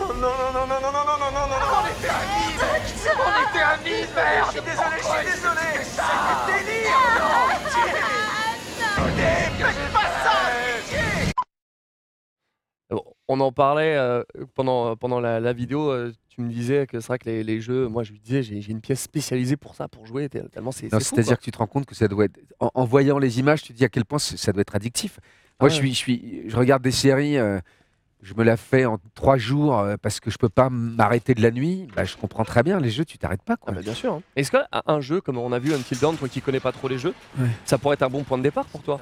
[0.00, 1.70] Oh non, non, non, non, non, non, non, non, non, non, non!
[1.74, 2.77] On était amis, mec
[3.16, 5.68] On était amis, merde Je suis désolé, je suis désolé!
[5.82, 6.98] C'est du délire!
[8.96, 10.34] Pitié, faites pas ça!
[10.82, 11.32] Pitié!
[13.30, 14.22] On en parlait euh,
[14.54, 15.90] pendant, pendant la, la vidéo.
[15.90, 18.42] euh, tu me disais que c'est vrai que les, les jeux, moi je lui disais,
[18.42, 20.90] j'ai une pièce spécialisée pour ça, pour jouer, tel- tellement c'est.
[20.90, 22.38] Non, c'est-à-dire que tu te rends compte que ça doit être.
[22.58, 25.18] En, en voyant les images, tu te dis à quel point ça doit être addictif.
[25.60, 25.74] Ah Moi, ouais.
[25.74, 27.58] je, suis, je, suis, je regarde des séries, euh,
[28.22, 31.42] je me la fais en trois jours euh, parce que je peux pas m'arrêter de
[31.42, 31.86] la nuit.
[31.94, 33.54] Bah, je comprends très bien, les jeux, tu t'arrêtes pas.
[33.54, 33.72] Ah Quoi.
[33.74, 34.14] bah, bien sûr.
[34.14, 34.22] hein.
[34.36, 36.88] Est-ce qu'un un jeu, comme on a vu Until Dawn, toi qui connais pas trop
[36.88, 37.46] les jeux, Ouais.
[37.64, 39.00] ça pourrait être un bon point de départ pour toi?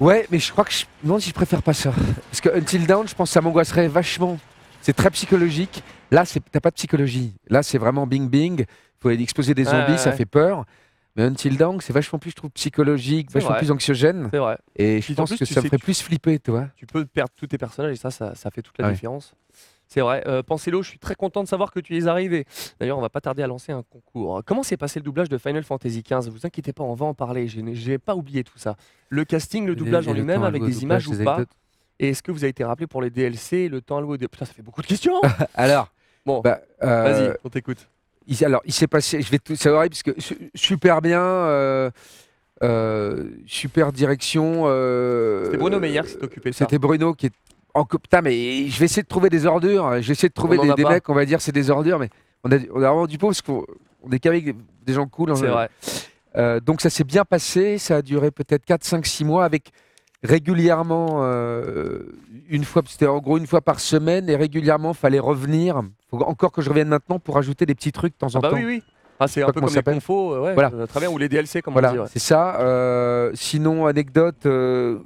[0.00, 0.84] Ouais, mais je crois que je
[1.18, 1.92] si je préfère pas ça.
[2.30, 4.38] Parce que Until Dawn, je pense que ça m'angoisserait vachement.
[4.80, 5.82] C'est très psychologique.
[6.12, 7.34] Là, c'est- t'as pas de psychologie.
[7.48, 8.60] Là, c'est vraiment bing bing.
[8.60, 8.66] Il
[9.02, 10.16] faut aller exploser des zombies, ouais, ça ouais.
[10.16, 10.64] fait peur.
[11.18, 13.58] Mais Until Dawn, c'est vachement plus, je trouve, psychologique, vachement vrai.
[13.58, 14.28] plus anxiogène.
[14.30, 14.56] C'est vrai.
[14.76, 16.68] Et je pense plus, que tu ça me ferait plus flipper, toi.
[16.76, 18.92] Tu peux perdre tous tes personnages et ça, ça, ça fait toute la Ouais.
[18.92, 19.34] différence.
[19.88, 20.22] C'est vrai.
[20.28, 22.44] Euh, Pensez-le, je suis très content de savoir que tu y es arrivé.
[22.78, 24.42] D'ailleurs, on va pas tarder à lancer un concours.
[24.46, 27.14] Comment s'est passé le doublage de Final Fantasy XV Vous inquiétez pas, on va en
[27.14, 27.48] parler.
[27.48, 28.76] Je n'ai- pas oublié tout ça.
[29.08, 31.44] Le casting, le doublage en lui-même, avec des images doublage, ou pas.
[31.98, 34.18] Et est-ce que vous avez été rappelé pour les DLC, le temps alloué.
[34.18, 35.20] Putain, ça fait beaucoup de questions
[35.54, 35.90] Alors,
[36.26, 37.88] Bon, bah, euh, vas-y, on t'écoute.
[38.28, 41.22] Il, alors, il s'est passé, je vais tout, c'est horrible parce que su- super bien,
[41.22, 41.90] euh,
[42.62, 44.64] euh, super direction.
[44.66, 46.64] euh, C'était Bruno Meyer qui s'est occupé de ça.
[46.64, 47.32] C'était Bruno qui est
[47.74, 50.00] en putain, mais je vais essayer de trouver des ordures.
[50.02, 52.10] Je vais essayer de trouver des, mecs, on va dire c'est des ordures, mais
[52.44, 53.64] on a, on a vraiment du pot parce qu'on
[54.02, 54.54] on est qu'avec
[54.84, 55.32] des, gens cool.
[55.32, 56.60] en C'est vrai.
[56.60, 59.70] Donc ça s'est bien passé, ça a duré peut-être 4, 5, 6 mois avec
[60.22, 62.02] régulièrement euh,
[62.48, 65.82] une fois, c'était en gros une fois par semaine et régulièrement fallait revenir.
[66.10, 68.40] Faut encore que je revienne maintenant pour ajouter des petits trucs de temps en Ah
[68.40, 68.56] bah temps.
[68.56, 68.82] oui, oui.
[69.20, 70.70] Ah, c'est un peu comme ça les confos, euh, ouais, Voilà.
[70.74, 71.98] euh, très bien, ou les DLC, comme Voilà, on dit.
[72.00, 72.06] ouais.
[72.12, 72.60] c'est ça.
[72.60, 75.00] Euh, sinon, anecdote, pff,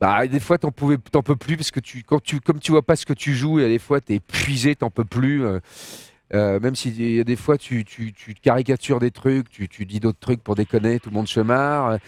[0.00, 2.70] bah, des fois, t'en pouvais, t'en peux plus parce que tu, quand tu, comme tu
[2.70, 5.44] vois pas ce que tu joues, et des fois, t'es épuisé, t'en peux plus.
[5.44, 9.68] euh, même si il y a des fois, tu, tu, tu caricatures des trucs, tu,
[9.68, 11.98] tu dis d'autres trucs pour déconner, tout le monde se marre.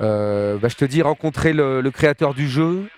[0.00, 2.88] Euh, bah, je te dis, rencontrer le, le créateur du jeu.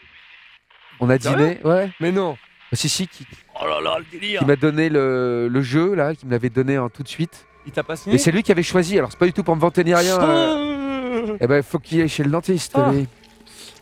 [1.01, 1.91] On a dîné, ouais.
[2.01, 2.33] Mais non.
[2.33, 3.27] Bah, si, si, qui,
[3.61, 6.51] Oh là là, le délire qui m'a donné le, le jeu, là, qui me l'avait
[6.51, 7.47] donné en tout de suite.
[7.67, 8.99] Il t'a pas signé Et c'est lui qui avait choisi.
[8.99, 10.21] Alors, c'est pas du tout pour me vanter ni rien.
[10.21, 12.73] euh, Ah eh ben, faut qu'il aille chez le dentiste.
[12.77, 12.91] Ah.
[12.93, 13.07] lui.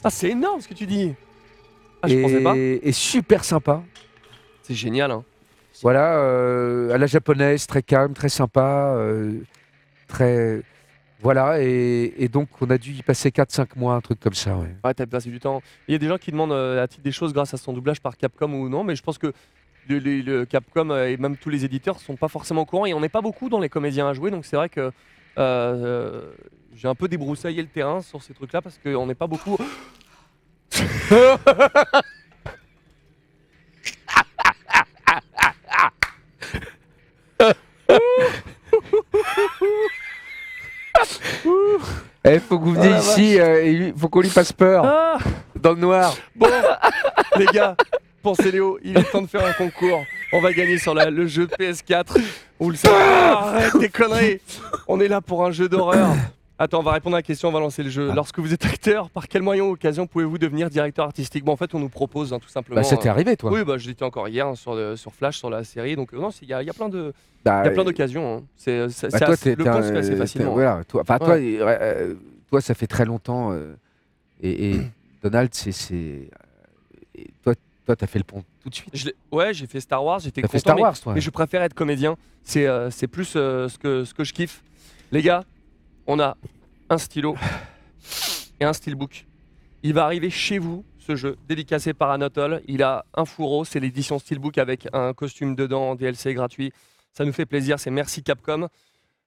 [0.05, 1.15] Ah, c'est énorme ce que tu dis.
[2.03, 2.55] Ah, je et, pensais pas.
[2.57, 3.83] et super sympa.
[4.63, 5.11] C'est génial.
[5.11, 5.25] Hein.
[5.83, 9.33] Voilà, euh, à la japonaise, très calme, très sympa, euh,
[10.09, 10.63] très.
[11.23, 14.57] Voilà, et, et donc on a dû y passer 4-5 mois, un truc comme ça.
[14.57, 14.77] Ouais.
[14.85, 15.63] Ouais, t'as passé du temps.
[15.89, 18.01] Il y a des gens qui demandent euh, a-t-il des choses grâce à son doublage
[18.01, 19.33] par Capcom ou non, mais je pense que
[19.89, 22.87] le, le- le Capcom euh, et même tous les éditeurs sont pas forcément au courant
[22.87, 24.91] et on n'est pas beaucoup dans les comédiens à jouer, donc c'est vrai que euh,
[25.39, 26.33] euh,
[26.75, 29.57] j'ai un peu débroussaillé le terrain sur ces trucs-là parce qu'on n'est pas beaucoup.
[42.25, 44.85] Eh, faut que vous veniez Oh ici, euh, et lui- faut qu'on lui fasse peur,
[44.85, 45.19] Ah
[45.61, 46.15] dans le noir.
[46.35, 46.49] Bon,
[47.39, 47.77] les gars,
[48.23, 50.03] pensez Léo, il est temps de faire un concours.
[50.33, 52.19] On va gagner sur la- le jeu PS4.
[52.59, 52.95] Vous le savez.
[52.99, 54.41] Ah, arrête tes conneries.
[54.89, 56.09] On est là pour un jeu d'horreur.
[56.59, 58.11] Attends, on va répondre à la question, on va lancer le jeu.
[58.15, 61.57] Lorsque vous êtes acteur, par quel moyen ou occasion pouvez-vous devenir directeur artistique Bon, en
[61.57, 62.81] fait, on nous propose hein, tout simplement.
[62.81, 65.13] Bah, t'est euh, arrivé, toi Oui, bah, je l'étais encore hier hein, sur, le- sur
[65.13, 65.97] Flash, sur la série.
[65.97, 67.13] Donc, euh, non, il y, a- il y a plein de.
[67.45, 68.37] Bah, Il y a plein euh, d'occasions.
[68.39, 68.43] hein.
[68.57, 70.51] C'est, c'est- Bah, c'est toi, assez- le t'es point un- se fait assez facilement.
[70.51, 70.55] hein.
[70.55, 71.45] voilà, toi, enfin, toi, Ouais.
[71.45, 72.15] et- ouais, euh,
[72.49, 73.53] toi, ça fait très longtemps.
[73.53, 73.75] euh,
[74.41, 74.81] et, et
[75.23, 75.73] Donald, c'est.
[77.19, 77.55] euh, Toi,
[77.85, 78.91] toi, t'as fait le pont tout de suite.
[78.95, 80.53] Je ouais, j'ai fait Star Wars, j'étais content.
[80.53, 81.13] fait Star mais- Wars, toi.
[81.15, 82.17] Mais je préfère être comédien.
[82.45, 84.63] C'est euh, plus euh, ce, que, ce que je kiffe.
[85.13, 85.45] Les gars,
[86.07, 86.37] on a
[86.89, 87.37] un stylo
[88.61, 89.27] et un steelbook.
[89.83, 92.63] Il va arriver chez vous, ce jeu, dédicacé par Anatole.
[92.67, 96.73] Il a un fourreau, c'est l'édition steelbook avec un costume dedans, DLC gratuit.
[97.13, 98.69] Ça nous fait plaisir, c'est merci Capcom.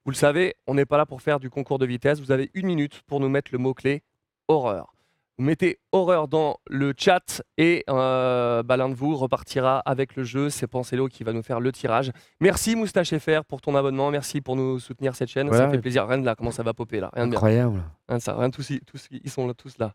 [0.06, 2.20] Vous le savez, on n'est pas là pour faire du concours de vitesse.
[2.20, 4.02] Vous avez une minute pour nous mettre le mot-clé
[4.48, 4.94] horreur.
[5.40, 10.26] Vous mettez horreur dans le chat et euh, bah, l'un de vous repartira avec le
[10.26, 10.50] jeu.
[10.50, 12.12] C'est Penselo qui va nous faire le tirage.
[12.42, 14.12] Merci Moustache FR pour ton abonnement.
[14.12, 15.48] Merci pour nous soutenir cette chaîne.
[15.48, 15.68] Voilà.
[15.68, 16.06] Ça fait plaisir.
[16.06, 17.10] Rien de là, comment ça va popper là?
[17.14, 17.38] Rien de bien.
[17.38, 17.82] Incroyable.
[18.10, 18.36] Rien de ça.
[18.36, 19.94] Rien de tous, tous, ils sont là, tous là.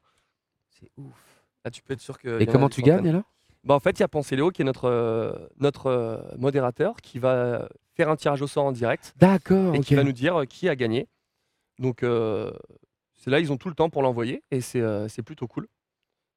[0.80, 1.12] C'est ouf.
[1.62, 2.40] Là, tu peux être sûr que.
[2.40, 3.24] Et comment tu gagnes alors?
[3.64, 7.18] Bah, En fait, il y a Penséléo qui est notre, euh, notre euh, modérateur qui
[7.18, 9.74] va faire un tirage au sort en direct D'accord.
[9.74, 11.06] et qui va nous dire qui a gagné.
[11.78, 12.50] Donc, euh,
[13.24, 15.66] c'est là, ils ont tout le temps pour l'envoyer et c'est euh, c'est plutôt cool.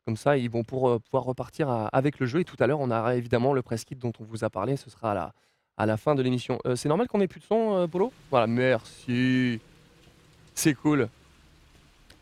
[0.06, 2.40] Comme ça, ils vont pour, euh, pouvoir repartir à- avec le jeu.
[2.40, 4.78] Et tout à l'heure, on aura évidemment le press kit dont on vous a parlé.
[4.78, 5.34] Ce sera à la,
[5.76, 6.60] à la fin de l'émission.
[6.66, 8.14] Euh, c'est normal qu'on ait plus de son, Polo?
[8.32, 9.60] Voilà, merci.
[10.56, 11.10] C'est cool.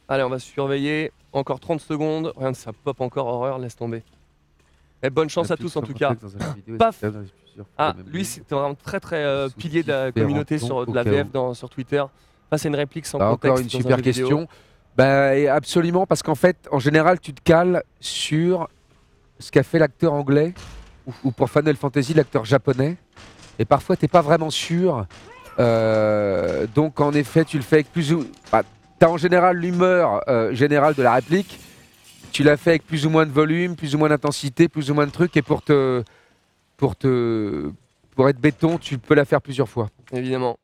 [0.07, 1.11] Allez, on va surveiller.
[1.31, 2.33] Encore 30 secondes.
[2.37, 4.01] Rien ça pop encore, horreur, laisse tomber.
[5.03, 6.15] Et bonne chance à tous en tout cas.
[6.55, 7.03] vidéo Paf
[7.77, 11.53] Ah, lui, c'était vraiment très très pilier de la communauté sur de la VF dans,
[11.53, 12.03] sur Twitter.
[12.57, 13.45] C'est une réplique sans Bah, contexte.
[13.45, 14.47] encore une dans super question.
[14.95, 18.69] Bah, absolument, parce qu'en fait, en général, tu te cales sur
[19.39, 20.53] ce qu'a fait l'acteur anglais
[21.23, 22.95] ou pour Final Fantasy, l'acteur japonais.
[23.59, 25.05] Et parfois, t'es pas vraiment sûr.
[25.59, 28.25] Euh, donc, en effet, tu le fais avec plus ou.
[28.51, 28.63] Bah,
[28.97, 31.59] T'as en général l'humeur euh, générale de la réplique.
[32.31, 34.93] Tu l'as fait avec plus ou moins de volume, plus ou moins d'intensité, plus ou
[34.93, 35.35] moins de trucs.
[35.35, 36.01] Et pour te,
[36.77, 37.69] pour te,
[38.15, 39.89] pour être béton, tu peux la faire plusieurs fois.
[40.13, 40.57] Évidemment,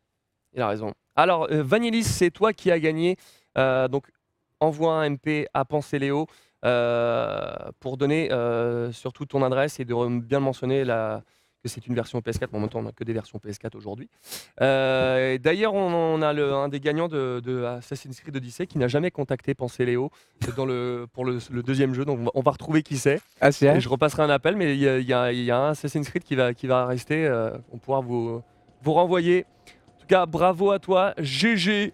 [0.53, 0.91] il a raison.
[1.15, 3.17] Alors, euh, Vanillis, c'est toi qui as gagné.
[3.57, 4.05] Euh, donc,
[4.59, 6.27] envoie un MP à Pensée Léo
[6.65, 11.23] euh, pour donner euh, surtout ton adresse et de bien mentionner la,
[11.63, 13.75] que c'est une version PS4, mais en même temps on n'a que des versions PS4
[13.75, 14.07] aujourd'hui.
[15.39, 18.87] D'ailleurs on, on a le- un des gagnants de, de Assassin's Creed Odyssey qui n'a
[18.87, 20.11] jamais contacté Pensez Léo
[20.55, 23.19] dans le, pour le, le deuxième jeu, donc on va, retrouver qui c'est.
[23.67, 26.07] Ah, je repasserai un appel, mais il y, y a- il y a un Assassin's
[26.07, 27.27] Creed qui va, qui va rester,
[27.71, 28.41] on pourra vous,
[28.83, 29.45] vous renvoyer.
[30.11, 31.93] Cas, bravo à toi, GG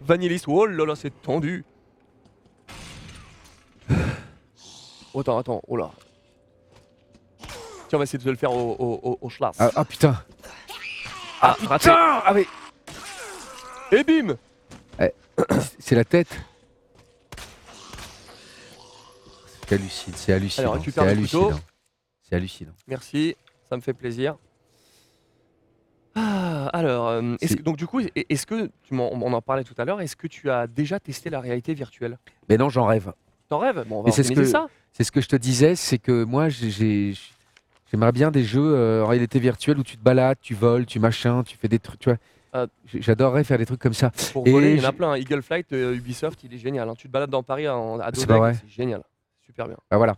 [0.00, 0.42] Vanillis.
[0.48, 1.64] Oh là là, c'est tendu.
[5.14, 5.92] Oh, attends, attends, oh là.
[7.38, 7.48] Tiens,
[7.92, 9.54] on va essayer de le faire au, au, au, au schlass.
[9.60, 10.20] Ah, ah, putain
[11.40, 11.84] Ah, raté.
[11.88, 12.48] Putain Ah oui
[13.92, 14.36] Et bim
[15.78, 16.40] C'est la tête
[19.68, 21.60] C'est hallucinant, c'est hallucinant.
[22.28, 22.72] C'est hallucinant.
[22.88, 23.36] Merci,
[23.68, 24.36] ça me fait plaisir.
[26.16, 29.42] Ah, alors, euh, est-ce C'est- donc du coup, est- est-ce que, tu m'en- on en
[29.42, 32.18] parlait tout à l'heure, est-ce que tu as déjà testé la réalité virtuelle?
[32.48, 33.12] Mais non, j'en rêve.
[33.48, 33.84] T'en rêves?
[33.86, 34.66] Bon, on va Et c'est ce organiser que ça.
[34.92, 37.14] c'est ce que je te disais, c'est que moi j'ai- j'ai
[37.92, 40.98] j'aimerais bien des jeux euh, en réalité virtuelle où tu te balades, tu voles, tu
[40.98, 42.18] machin, tu fais des trucs, tu vois.
[42.86, 44.10] J- J'adorerais faire des trucs comme ça.
[44.32, 45.10] Pour voler, il y en a j'ai- plein.
[45.12, 45.16] hein.
[45.16, 46.88] Eagle Flight, euh, Ubisoft, il est génial.
[46.88, 46.94] hein.
[46.96, 48.54] Tu te balades dans Paris en, à dos C'est pas d'aigle, vrai.
[48.54, 49.02] c'est génial.
[49.44, 49.76] Super bien.
[49.90, 50.16] Bah voilà.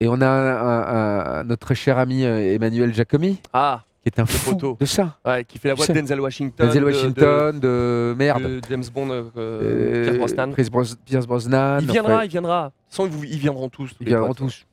[0.00, 4.18] Et on a un- un- un- notre cher ami euh, Emmanuel Giacomi, Ah, qui est
[4.20, 4.76] un fou poteau.
[4.80, 5.16] de ça.
[5.24, 5.92] ouais, qui fait la voix de.
[5.92, 6.66] Denzel Washington.
[6.66, 8.42] Denzel de- de- Washington, de, merde.
[8.42, 10.52] de James Bond, euh, Euh, Pierce Brosnan.
[10.54, 11.78] Pierce Bros- Pierce Brosnan.
[11.80, 12.72] Il viendra, il viendra.
[12.88, 13.92] Façon, ils, vous- ils viendront tous.
[14.00, 14.66] ils viendront tous.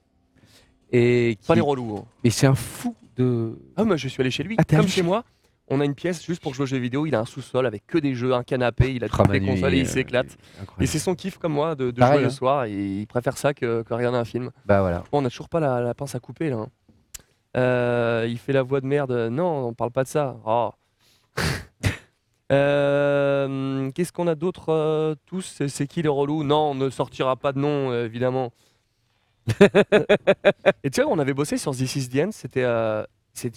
[0.92, 1.98] Et Pas qui- les relous.
[2.00, 2.06] hein.
[2.24, 3.58] Mais c'est un fou de.
[3.78, 4.56] Ah, moi, je suis allé chez lui.
[4.58, 5.24] Ah, Comme chez moi,
[5.68, 7.06] on a une pièce juste pour jouer aux jeux vidéo.
[7.06, 8.92] Il a un sous-sol avec que des jeux, un canapé.
[8.96, 10.36] Il a toutes les consoles et il s'éclate.
[10.80, 12.32] Et c'est son kiff comme moi de, de Pareil, jouer le hein.
[12.32, 12.64] soir.
[12.66, 14.50] Et il préfère ça que, que regarder un film.
[14.66, 15.04] Bah voilà.
[15.12, 16.56] Bon, on a toujours pas la, la pince à couper là.
[16.58, 16.68] hein.
[17.60, 19.12] Euh, il fait la voix de merde.
[19.32, 20.38] Non, on parle pas de ça.
[20.46, 20.72] Oh.
[22.52, 25.62] Euh, Qu'est-ce qu'on a d'autre euh, tous?
[25.68, 26.44] C'est- qui les relous?
[26.44, 28.52] Non, on ne sortira pas de nom, évidemment.
[30.84, 32.30] et tu sais, on avait bossé sur This Is the End.
[32.32, 32.66] C'était,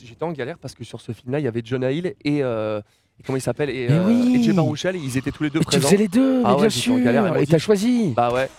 [0.04, 2.42] j'étais en galère parce que sur ce film-là, il y avait Jonah Hill et, et
[3.24, 3.70] comment il s'appelle?
[3.70, 4.96] Et, oui et Jay Baruchel.
[4.96, 5.86] Ils étaient tous les deux Et tu présents.
[5.88, 7.04] faisais les deux, Ah mais ouais, bien j'étais en sûr.
[7.04, 8.12] galère, Et t'as choisi.
[8.14, 8.50] Bah ouais.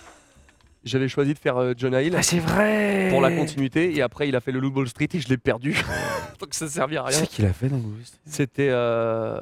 [0.84, 3.08] J'avais choisi de faire euh, Jonah Hill Ah c'est vrai.
[3.10, 5.38] pour la continuité et après il a fait le Loot Ball Street et je l'ai
[5.38, 5.72] perdu
[6.40, 7.84] donc ça servait à rien C'est qu'il a fait dans le
[8.26, 9.40] c'était euh,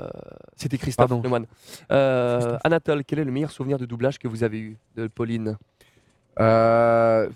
[0.55, 1.23] c'était Christophe Pardon.
[1.23, 1.45] Lemoine
[1.91, 2.61] Euh, Christophe.
[2.63, 5.57] Anatole quel est le meilleur souvenir de doublage que vous avez eu de Pauline?
[6.39, 7.27] Euh...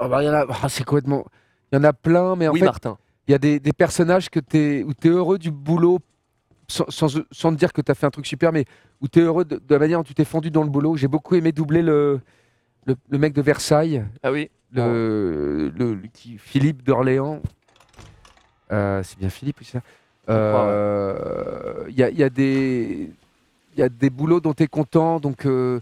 [0.00, 0.46] oh bah, il y en a...
[0.62, 1.24] ah, c'est complètement...
[1.72, 2.98] Il y en a plein, mais en oui fait, Martin
[3.28, 4.82] il y a des, des personnages que t'es...
[4.86, 6.00] où tu es heureux du boulot,
[6.68, 8.64] sans, sans, sans te dire que tu as fait un truc super, mais
[9.00, 10.96] où tu es heureux de, de la manière dont tu t'es fendu dans le boulot.
[10.96, 12.20] J'ai beaucoup aimé doubler le,
[12.86, 17.40] le, le mec de Versailles, ah oui le, le, le- qui, Philippe d'Orléans.
[18.72, 19.78] Euh, c'est bien Philippe, oui, ça.
[19.78, 19.82] ouais.
[20.34, 23.10] Euh, Il y, a, il y a des...
[23.74, 25.80] Il y a des boulots dont tu es content, donc euh,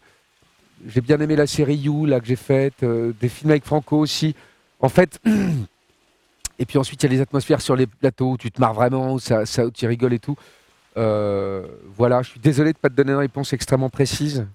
[0.87, 4.37] j'ai bien aimé la série You là que j'ai faite, des films avec Franco aussi.
[4.79, 5.21] En fait,
[6.59, 8.75] et puis ensuite il y a les atmosphères sur les plateaux où tu te marres
[8.75, 10.37] vraiment, où, ça, ça, où tu rigoles et tout.
[10.95, 14.47] Voilà, je suis désolé de ne pas te donner une réponse extrêmement précise.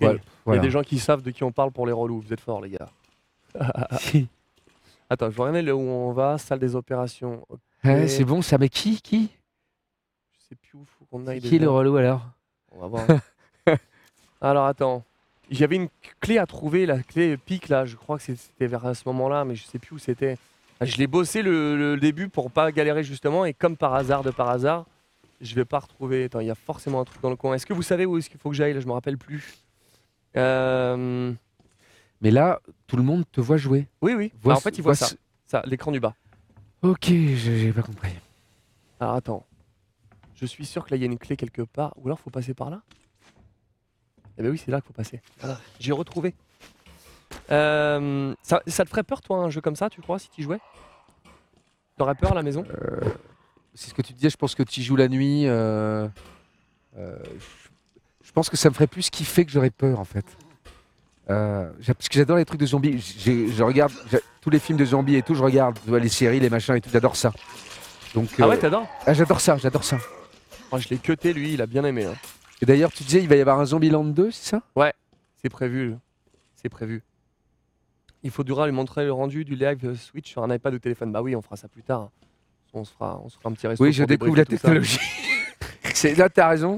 [0.00, 0.18] Voilà.
[0.48, 2.32] il y a des gens qui savent de qui on parle pour les relous vous
[2.32, 2.88] êtes forts les gars
[5.10, 7.58] attends je vois rien là où on va salle des opérations Ok.
[7.84, 9.30] Ouais, c'est bon ça, mais qui Qui?
[10.32, 11.64] Je sais plus où faut qu'on aille Qui déjà.
[11.64, 12.22] le relou alors?
[12.72, 13.06] On va voir.
[14.40, 15.04] Alors attends.
[15.50, 15.88] J'avais une
[16.20, 19.54] clé à trouver, la clé pic là, je crois que c'était vers ce moment-là, mais
[19.54, 20.36] je sais plus où c'était.
[20.80, 24.24] Ah, Je l'ai bossé le, le début pour pas galérer justement, et comme par hasard
[24.24, 24.84] de par hasard,
[25.40, 26.24] je vais pas retrouver.
[26.24, 27.54] Attends, il y a forcément un truc dans le coin.
[27.54, 28.74] Est-ce que vous savez où est-ce qu'il faut que j'aille?
[28.74, 29.54] Là Je me rappelle plus.
[30.36, 31.32] Euh,
[32.20, 33.88] Mais là, tout le monde te voit jouer.
[34.02, 34.32] Oui, oui.
[34.42, 35.08] Vois Alors, en fait, il voit ça,
[35.46, 36.14] ça, l'écran du bas.
[36.82, 38.12] Ok, j'ai pas compris.
[39.00, 39.46] Alors attends.
[40.34, 41.94] Je suis sûr que là il y a une clé quelque part.
[41.96, 42.82] Ou alors faut passer par là
[44.38, 45.20] Eh ben oui, c'est là qu'il faut passer.
[45.40, 46.34] Voilà, j'ai retrouvé.
[47.50, 50.42] Euh, ça, ça te ferait peur toi un jeu comme ça, tu crois, si tu
[50.42, 50.60] jouais?
[51.96, 52.64] T'aurais peur à la maison?
[53.74, 55.46] C'est ce que tu disais, je pense que tu y joues la nuit.
[55.46, 56.06] euh,
[56.96, 57.18] euh,
[58.36, 60.26] pense que ça me ferait plus kiffer que j'aurais peur en fait.
[61.30, 63.00] Euh, parce que j'adore les trucs de zombies.
[63.00, 63.92] Je regarde
[64.42, 66.90] tous les films de zombies et tout, je regarde les séries, les machins et tout,
[66.92, 67.32] j'adore ça.
[68.14, 68.86] Donc, Ah ouais, euh, t'adores?
[69.06, 69.96] ah, j'adore ça, j'adore ça.
[70.70, 72.04] Moi je l'ai cuté lui, il a bien aimé.
[72.04, 72.14] hein.
[72.60, 74.60] Et d'ailleurs, tu disais, il va y avoir un Zombieland 2, c'est ça?
[74.76, 74.92] Ouais,
[75.42, 75.96] c'est prévu.
[76.56, 77.02] C'est prévu.
[78.22, 81.10] Il faudra lui montrer le rendu du live Switch sur un iPad ou téléphone.
[81.10, 82.10] Bah oui, on fera ça plus tard.
[82.74, 83.82] On se fera, on se fera un petit resto.
[83.82, 84.98] Oui, je découvre la technologie.
[85.94, 86.76] C'est- là, t'as raison.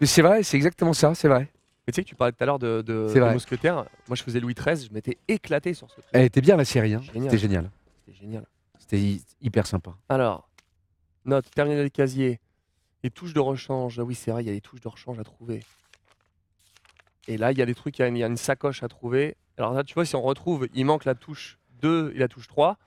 [0.00, 1.48] Mais c'est vrai, c'est exactement ça, c'est vrai.
[1.86, 3.32] Mais tu sais que tu parlais tout à l'heure de, de, C'est de vrai.
[3.32, 3.84] Mousquetaire.
[4.08, 6.06] Moi je faisais Louis XIII, je m'étais éclaté sur ce truc.
[6.12, 7.00] Elle était bien la série, hein.
[7.12, 7.30] Génial.
[7.30, 7.70] c'était génial.
[8.06, 8.46] C'était génial.
[8.78, 9.94] C'était hy- hyper sympa.
[10.08, 10.48] Alors,
[11.24, 12.40] note, terminal casier.
[13.04, 13.98] Les touches de rechange.
[13.98, 15.60] Ah oui, c'est vrai, il y a des touches de rechange à trouver.
[17.28, 18.36] Et là, il y a des trucs, il y a une, il y a une
[18.36, 19.36] sacoche à trouver.
[19.58, 22.46] Alors là, tu vois, si on retrouve, il manque la touche 2 et la touche
[22.48, 22.78] 3.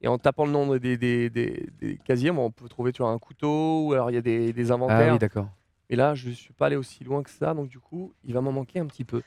[0.00, 3.02] Et en tapant le nombre des, des, des- des casiers, bon, on peut trouver tu
[3.02, 5.08] vois, un couteau, ou alors il y a des, des inventaires.
[5.08, 5.48] Ah oui, d'accord.
[5.90, 8.40] Et là, je suis pas allé aussi loin que ça, donc du coup, il va
[8.40, 9.22] m'en manquer un petit peu.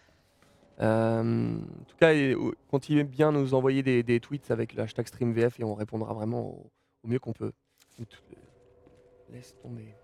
[0.79, 4.73] Euh, en tout cas, et, euh, continuez bien à nous envoyer des, des tweets avec
[4.73, 6.71] le hashtag StreamVF et on répondra vraiment au,
[7.03, 7.51] au mieux qu'on peut.
[7.97, 8.05] Tout-
[9.31, 9.95] Laisse tomber.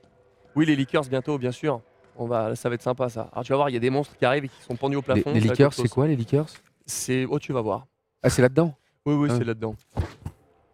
[0.56, 1.82] Oui, les leakers bientôt, bien sûr.
[2.16, 3.30] On va, ça va être sympa ça.
[3.32, 4.96] Alors tu vas voir, il y a des monstres qui arrivent et qui sont pendus
[4.98, 5.32] au Les, plafond.
[5.34, 6.48] les autre c'est quoi les liqueurs
[6.86, 7.26] C'est.
[7.30, 7.86] Oh, tu vas voir.
[8.24, 8.74] Ah, c'est là-dedans
[9.06, 9.36] Oui, oui, Ah.
[9.38, 9.76] c'est là-dedans.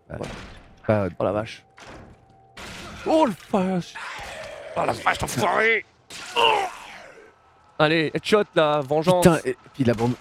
[0.10, 1.66] Oh la vache.
[3.06, 3.94] Oh le vache
[4.76, 5.86] Oh la vache, enfoiré
[7.80, 10.14] Allez, headshot là, vengeance Putain, et puis la bande.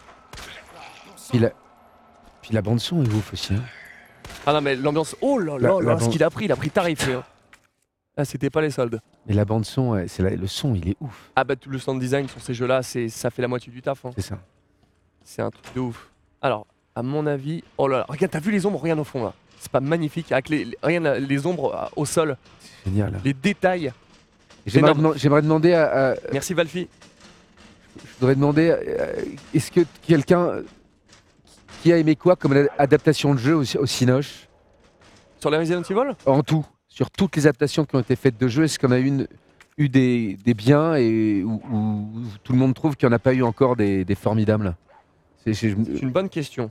[1.31, 1.51] Puis la...
[2.41, 3.55] Puis la bande son est ouf aussi.
[3.55, 3.63] hein.
[4.47, 5.15] Ah non mais l'ambiance...
[5.21, 7.23] Oh là La- là la là, ce qu'il a pris, il a pris tarif hein.
[8.17, 9.01] Ah c'était pas les soldes.
[9.27, 11.31] Mais la bande son, c'est la- le son, il est ouf.
[11.37, 13.81] Ah bah tout le sound design sur ces jeux-là, c'est ça fait la moitié du
[13.81, 14.05] taf.
[14.05, 14.11] hein.
[14.17, 14.39] C'est ça.
[15.25, 16.11] C'est un truc de ouf.
[16.43, 17.63] Alors, à mon avis...
[17.79, 19.33] Oh là là, regarde, t'as vu les ombres Regarde au fond là.
[19.61, 22.37] C'est pas magnifique Avec les, là, les ombres euh, au sol,
[22.85, 23.21] Génial.
[23.25, 23.93] les détails.
[24.67, 26.89] J'aimerais demander à, à- Merci Valfi.
[27.97, 29.15] Je voudrais demander, euh,
[29.55, 30.63] est-ce que quelqu'un euh,
[31.83, 34.49] qui a aimé quoi comme adaptation de jeu au, au Cinoche?
[35.41, 36.15] Sur les Resident Evil?
[36.27, 38.99] En tout, sur toutes les adaptations qui ont été faites de jeux, est-ce qu'on a
[38.99, 39.27] une,
[39.77, 42.09] eu des, des biens et où, où
[42.45, 44.77] tout le monde trouve qu'il n'y en a pas eu encore des, des formidables?
[45.45, 46.71] C'est- une bonne question.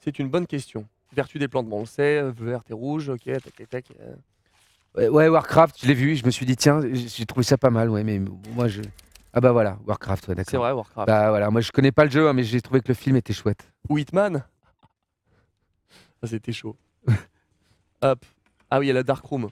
[0.00, 0.86] C'est une bonne question.
[1.14, 3.84] Vertu des plantes, bon, on le sait, euh, verte et rouge, ok, tac, tac, tac.
[4.96, 7.90] Ouais, Warcraft, je l'ai vu, je me suis dit, tiens, j'ai trouvé ça pas mal,
[7.90, 8.18] ouais, mais
[8.54, 8.80] moi je.
[9.34, 10.50] Ah bah voilà, Warcraft, ouais, d'accord.
[10.50, 11.06] C'est vrai, Warcraft.
[11.06, 13.16] Bah voilà, moi je connais pas le jeu, hein, mais j'ai trouvé que le film
[13.16, 13.70] était chouette.
[13.90, 14.42] Ou Hitman
[16.22, 16.76] Ça, c'était chaud.
[18.02, 18.24] Hop.
[18.70, 19.50] Ah oui, il y a la Dark Room.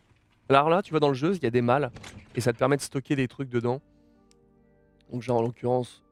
[0.48, 1.90] Alors là, tu vas dans le jeu, il y a des malles,
[2.34, 3.82] et ça te permet de stocker des trucs dedans.
[5.12, 6.02] Donc genre, en l'occurrence,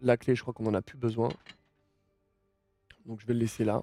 [0.00, 1.28] la clé, je crois qu'on en a plus besoin.
[3.06, 3.82] Donc je vais le laisser là.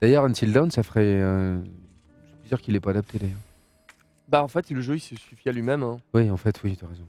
[0.00, 1.20] D'ailleurs, Until Dawn, ça ferait.
[1.20, 1.60] Euh...
[2.50, 3.38] Dire qu'il est pas adapté d'ailleurs.
[4.26, 5.84] Bah en fait, le jeu, il se suffit à lui-même.
[5.84, 6.00] hein.
[6.14, 7.06] Oui, en fait, oui, tu as raison.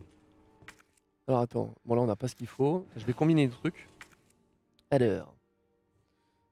[1.27, 2.85] Alors attends, bon là on n'a pas ce qu'il faut.
[2.95, 3.87] Je vais combiner les trucs.
[4.91, 5.33] Alors.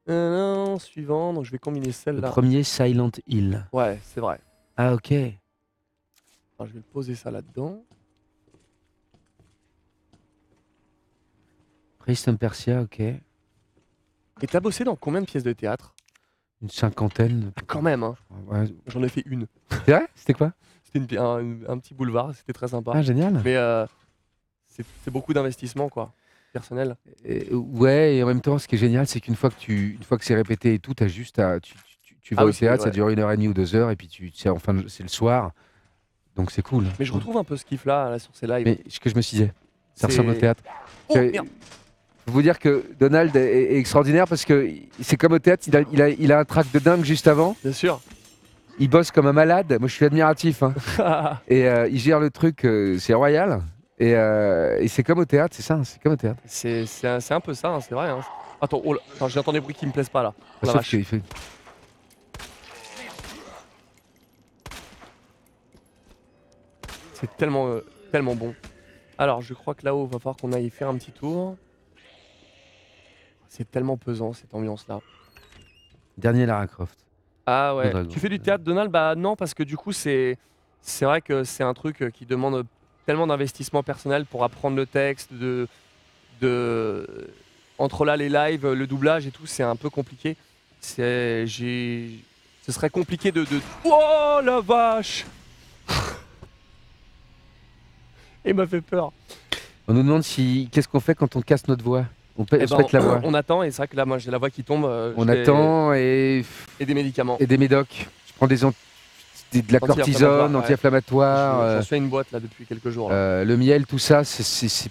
[0.10, 2.30] Euh, non, suivant, donc je vais combiner Le celle-là.
[2.32, 3.68] premier Silent Hill.
[3.72, 4.40] Ouais, c'est vrai.
[4.76, 5.12] Ah ok.
[5.12, 7.84] Alors je vais le poser ça là-dedans.
[12.00, 13.00] Prince Persia, ok.
[13.02, 13.22] Et
[14.48, 15.94] t'as bossé dans combien de pièces de théâtre?
[16.62, 17.52] Une cinquantaine.
[17.58, 18.16] Ah, Quand même, hein.
[18.48, 18.66] Ouais.
[18.88, 19.48] J'en ai fait une.
[19.86, 20.08] C'est vrai?
[20.16, 20.52] C'était quoi?
[20.84, 22.92] C'était une un, un petit boulevard, c'était très sympa.
[22.96, 23.42] Ah, génial.
[23.46, 23.86] Mais euh,
[24.68, 26.14] c'est c'est beaucoup d'investissement, quoi,
[26.52, 26.96] personnel.
[27.24, 29.94] Et- ouais, et en même temps, ce qui est génial, c'est qu'une fois que tu,
[29.96, 32.42] une fois que c'est répété et tout, as juste à, tu, tu- tu- tu vas
[32.42, 33.96] Ah au oui, c'est- théâtre, ça dure une heure et demie ou deux heures, et
[33.96, 35.52] puis tu, c'est enfin, c'est le soir,
[36.36, 36.86] donc c'est cool.
[37.00, 38.66] Mais je retrouve un peu ce kiff là, là sur ces lives.
[38.66, 39.52] Mais ce que je me suis dit, ça
[39.96, 40.64] C'est- ressemble au théâtre.
[41.10, 41.48] Oh, merde.
[42.28, 44.70] Faut vous dire que Donald est, est extraordinaire parce que
[45.02, 47.28] c'est comme au théâtre, il a, il a, il a un trac de dingue juste
[47.28, 47.56] avant.
[47.64, 48.00] Bien sûr.
[48.78, 49.76] Il bosse comme un malade.
[49.80, 50.64] Moi, je suis admiratif.
[50.64, 50.74] hein.
[51.48, 53.62] et euh, il gère le truc, euh, c'est royal.
[53.98, 56.40] Et, euh, et c'est comme au théâtre, c'est ça, hein, c'est comme au théâtre.
[56.46, 58.08] C'est c'est un, c'est un peu ça, hein, c'est vrai.
[58.10, 58.20] hein.
[58.62, 60.34] Attends, oh là, attends, j'entends des bruits qui me plaisent pas là.
[60.38, 60.90] Oh la Sauf vache.
[60.90, 61.22] qu'il fait-
[67.14, 68.54] C'est tellement, euh, tellement bon.
[69.18, 71.58] Alors, je crois que là-haut, va falloir qu'on aille faire un petit tour.
[73.60, 75.02] C'est tellement pesant cette ambiance-là.
[76.18, 76.98] Dernier Lara Croft.
[77.46, 77.90] Ah ouais.
[77.90, 78.10] Dragon.
[78.10, 78.90] Tu fais du théâtre, Donald?
[78.90, 80.38] Bah non, parce que du coup, c'est
[80.82, 82.66] c'est vrai que c'est un truc euh, qui demande
[83.06, 85.68] tellement d'investissement personnel pour apprendre le texte, de
[86.40, 87.30] de
[87.78, 90.38] entre là les lives, le doublage et tout, c'est un peu compliqué.
[90.80, 92.24] C'est j'ai
[92.62, 93.60] ce serait compliqué de, de...
[93.84, 95.26] Oh la vache
[98.46, 99.12] Il m'a fait peur.
[99.86, 102.06] On nous demande si qu'est-ce qu'on fait quand on casse notre voix?
[102.40, 103.20] On, pè- Eh ben, pète la voix.
[103.24, 104.86] On attend et c'est vrai que là, moi, j'ai la voix qui tombe.
[104.86, 106.44] euh, On je attend et
[106.80, 107.38] Et des médicaments.
[107.40, 108.08] et des médocs.
[108.28, 108.56] Je prends des,
[109.62, 110.62] de la cortisone, ouais.
[110.62, 111.56] anti-inflammatoire.
[111.58, 113.10] J'en euh, suis à une boîte là depuis quelques jours.
[113.10, 113.16] là.
[113.16, 114.90] euh, le miel, tout ça, c'est,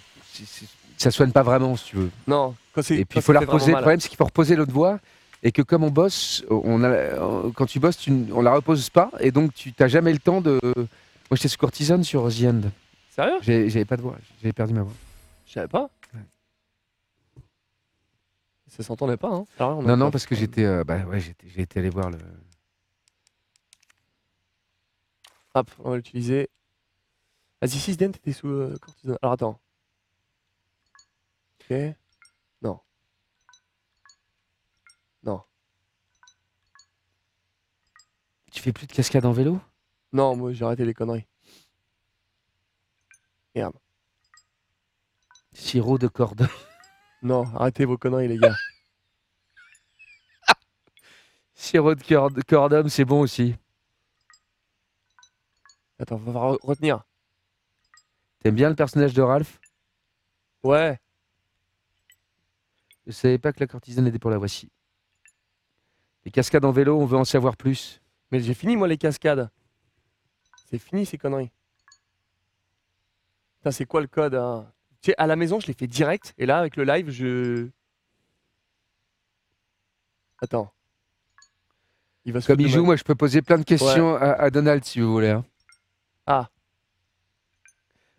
[0.97, 2.09] ça soigne pas vraiment, si tu veux.
[2.27, 2.97] Non, quand c'est.
[2.97, 3.71] Et puis il faut la reposer.
[3.71, 4.99] Le problème, c'est qu'il faut reposer l'autre voix.
[5.41, 6.91] Et que comme on bosse, on a,
[7.55, 9.09] quand tu bosses, tu, on la repose pas.
[9.21, 10.59] Et donc, tu n'as jamais le temps de.
[10.75, 10.75] Moi,
[11.35, 12.61] j'étais sous cortisone sur The End.
[13.15, 13.37] Sérieux?
[13.41, 14.15] J'ai- J'avais pas de voix.
[14.41, 14.91] J'avais perdu ma voix.
[15.47, 15.89] Je savais pas.
[18.69, 19.45] Ça s'entendait pas, hein.
[19.57, 20.63] Alors là, on a Non, non, parce que j'étais.
[20.63, 22.19] euh, bah ouais, j'étais- j'ai été aller voir le.
[25.55, 26.49] Hop, on va l'utiliser.
[27.61, 29.17] Vas-y, si Den, t'étais sous euh, cortisone.
[29.21, 29.59] Alors attends.
[31.61, 31.75] Ok.
[32.61, 32.79] Non.
[35.23, 35.43] Non.
[38.51, 39.59] Tu fais plus de cascade en vélo?
[40.13, 41.25] Non, moi j'ai arrêté les conneries.
[43.55, 43.75] Merde.
[45.53, 46.47] Sirop de corde.
[47.21, 48.55] Non, arrêtez vos conneries, les gars.
[51.53, 53.55] Sirop de cœur de cœur d'homme, c'est bon aussi.
[55.99, 57.03] Attends, on va re- retenir.
[58.39, 59.59] T'aimes bien le personnage de Ralph?
[60.63, 60.97] Ouais.
[63.05, 64.71] Je savais pas que la cortisone était pour la voici.
[66.23, 68.01] Les cascades en vélo, on veut en savoir plus.
[68.31, 69.49] Mais j'ai fini, moi, les cascades.
[70.69, 71.51] C'est fini, ces conneries.
[73.57, 74.71] Putain, c'est quoi le code hein?
[75.01, 76.33] Tu sais, à la maison, je l'ai fait direct.
[76.37, 77.67] Et là, avec le live, je.
[80.41, 80.71] Attends.
[82.25, 84.49] Il va se Comme il joue, moi je peux poser plein de questions à, à
[84.49, 85.29] Donald si vous voulez.
[85.29, 85.45] hein.
[86.27, 86.49] Ah.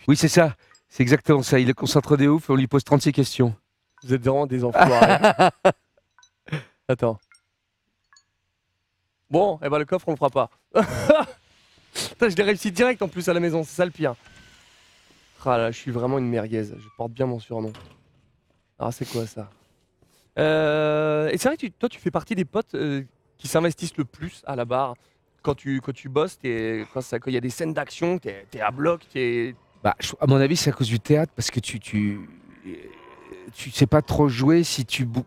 [0.09, 0.57] Oui, c'est ça.
[0.89, 1.59] C'est exactement ça.
[1.61, 3.55] Il est concentré de ouf et on lui pose 36 questions.
[4.03, 5.51] Vous êtes vraiment des enfoirés.
[6.89, 7.19] Attends.
[9.31, 10.51] Bon, eh ben le coffre, on le fera pas.
[11.95, 14.15] Putain, je l'ai réussi direct en plus à la maison, c'est ça le pire.
[15.47, 16.65] Ah là, je suis vraiment une merguez.
[16.65, 17.73] Je porte bien mon surnom.
[18.79, 19.51] Ah, c'est quoi ça?
[20.39, 23.03] Euh, Et c'est vrai que tu- toi, tu fais partie des potes euh,
[23.39, 24.95] qui s'investissent le plus à la barre.
[25.43, 28.19] Quand tu, quand tu bosses, t'es- quand ça- quand il y a des scènes d'action,
[28.19, 29.55] t'es es à bloc, t'es.
[29.83, 32.29] Bah, à mon avis, c'est à cause du théâtre parce que tu tu
[33.55, 35.25] tu sais pas trop jouer si tu bou-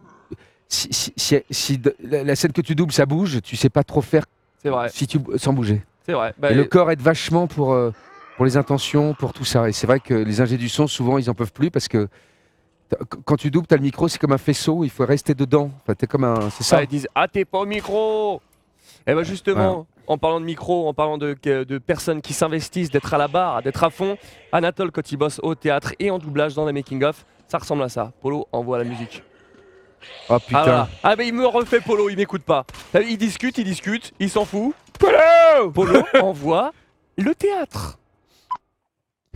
[0.70, 3.70] si, si, si- si de- la, la scène que tu doubles ça bouge, tu sais
[3.70, 4.26] pas trop faire.
[4.62, 4.90] C'est vrai.
[4.90, 5.82] Si tu sans bouger.
[6.06, 6.34] C'est vrai.
[6.38, 7.92] Bah, et le corps aide vachement pour euh,
[8.36, 9.70] pour les intentions, pour tout ça.
[9.70, 12.08] Et c'est vrai que les ingés du son souvent ils en peuvent plus parce que
[13.26, 15.72] quand tu doubles, t'as le micro, c'est comme un faisceau, il faut rester dedans.
[15.82, 16.78] Enfin, comme un, c'est ça.
[16.78, 18.42] Ah, ils disent Ah, t'es pas au micro
[19.08, 23.14] Et ben justement, en parlant de micro, en parlant de, de personnes qui s'investissent, d'être
[23.14, 24.18] à la barre, d'être à fond,
[24.52, 27.90] Anatole, quand il bosse au théâtre et en doublage dans les making-of, ça ressemble à
[27.90, 28.12] ça.
[28.22, 29.24] Polo envoie la musique.
[30.30, 30.58] Oh putain.
[30.58, 30.90] Ah, voilà.
[31.04, 32.66] ah mais il me refait Polo, il m'écoute pas.
[32.96, 34.74] Euh, Il discute, il discute, il s'en fout.
[35.00, 36.72] Polo Polo envoie
[37.18, 37.98] le théâtre.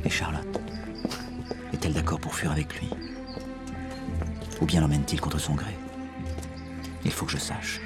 [0.06, 0.60] Et Charlotte
[1.74, 2.90] Est-elle d'accord pour fuir avec lui?
[4.62, 5.76] Ou bien l'emmène-t-il contre son gré?
[7.04, 7.82] Il faut que je sache.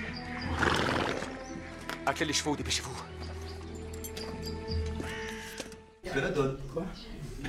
[2.05, 3.01] Attelez les chevaux, dépêchez-vous?
[6.14, 6.57] Je la donne.
[6.74, 6.84] Quoi?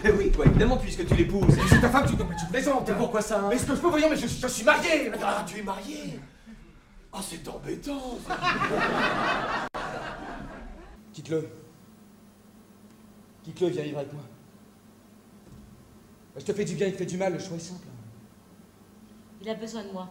[0.04, 1.56] Mais oui, quoi, évidemment, puisque tu l'épouses.
[1.68, 2.88] C'est ta femme, tu, non, mais tu plaisantes.
[2.88, 3.40] Mais pourquoi ça?
[3.40, 5.10] Hein Mais ce que je peux voyons, mais je, je suis marié.
[5.22, 6.20] Ah, tu es marié?
[7.12, 8.18] Oh, c'est embêtant.
[11.12, 11.48] Quitte-le.
[13.42, 14.22] Quitte-le, viens vivre avec moi.
[16.36, 17.86] Je te fais du bien, il te fait du mal, le choix est simple.
[19.40, 20.10] Il a besoin de moi.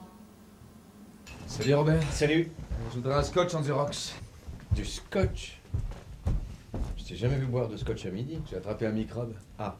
[1.47, 2.03] Salut Robert.
[2.11, 2.51] Salut.
[2.89, 4.13] Je voudrais un scotch en Xerox.
[4.73, 5.59] Du scotch?
[6.97, 8.39] Je t'ai jamais vu boire de scotch à midi.
[8.49, 9.33] J'ai attrapé un microbe.
[9.57, 9.77] Ah.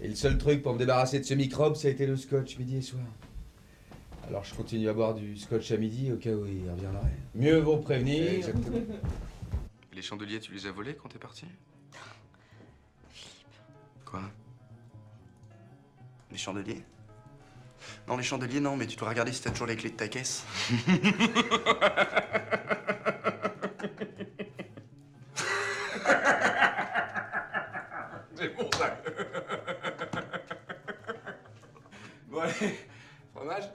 [0.00, 2.58] Et le seul truc pour me débarrasser de ce microbe, ça a été le scotch
[2.58, 3.02] midi et soir.
[4.28, 7.16] Alors je continue à boire du scotch à midi au cas où il reviendrait.
[7.34, 8.32] Mieux vaut prévenir.
[8.32, 8.78] Exactement.
[9.92, 11.46] Les chandeliers, tu les as volés quand t'es parti?
[14.04, 14.22] Quoi?
[16.34, 16.84] Les chandeliers?
[18.08, 20.08] Non, les chandeliers, non, mais tu dois regarder si t'as toujours les clés de ta
[20.08, 20.42] caisse.
[28.34, 28.98] C'est bon ça
[32.28, 32.80] Bon allez,
[33.32, 33.70] fromage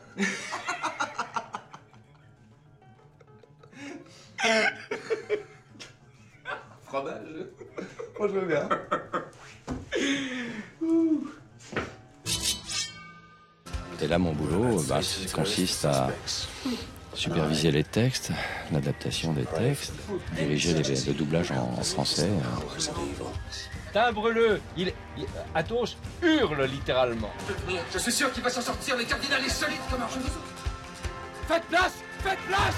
[6.83, 7.45] Fromage
[8.19, 8.67] Moi je veux bien.
[14.09, 14.99] Là, mon boulot bah,
[15.33, 16.09] consiste à
[17.13, 18.31] superviser les textes,
[18.71, 19.93] l'adaptation des textes,
[20.35, 22.29] diriger les, le doublage en, en français.
[23.93, 27.31] Timbre-le il, il, Athos hurle littéralement.
[27.91, 30.07] Je suis sûr qu'il va s'en sortir, le cardinal est solide comme un
[31.47, 31.93] Faites place
[32.23, 32.75] Faites place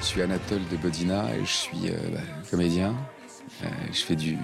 [0.00, 2.94] Je suis Anatole de Bodina et je suis euh, bah, comédien.
[3.64, 4.38] Euh, je fais du,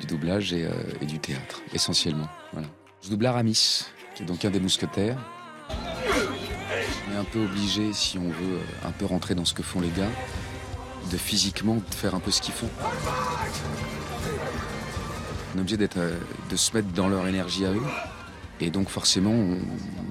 [0.00, 2.28] du doublage et, euh, et du théâtre, essentiellement.
[2.52, 2.68] Voilà.
[3.02, 3.84] Je double Aramis,
[4.14, 5.18] qui est donc un des mousquetaires.
[5.70, 9.62] On est un peu obligé, si on veut euh, un peu rentrer dans ce que
[9.62, 10.10] font les gars,
[11.10, 12.68] de physiquement faire un peu ce qu'ils font.
[15.54, 16.18] On est obligé d'être, euh,
[16.50, 17.82] de se mettre dans leur énergie à eux.
[18.60, 19.34] Et donc forcément,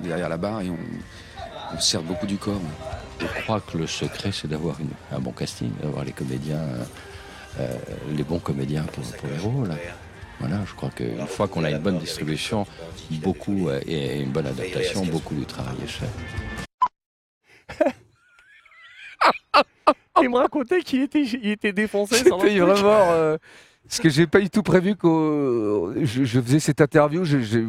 [0.03, 2.61] derrière la barre et on, sert beaucoup du corps.
[3.19, 4.77] Je crois que le secret, c'est d'avoir
[5.11, 6.63] un bon casting, d'avoir les comédiens,
[7.59, 7.77] euh,
[8.15, 9.75] les bons comédiens pour les rôles.
[10.39, 12.65] Voilà, je crois qu'une fois qu'on a une bonne distribution,
[13.11, 16.05] beaucoup euh, et une bonne adaptation, beaucoup de travail est fait.
[20.21, 22.15] Il me racontait qu'il était, il était défoncé.
[22.23, 23.11] sans C'était vraiment.
[23.11, 23.37] euh,
[23.83, 27.25] parce que j'ai pas du tout prévu que je, je faisais cette interview.
[27.25, 27.59] Je je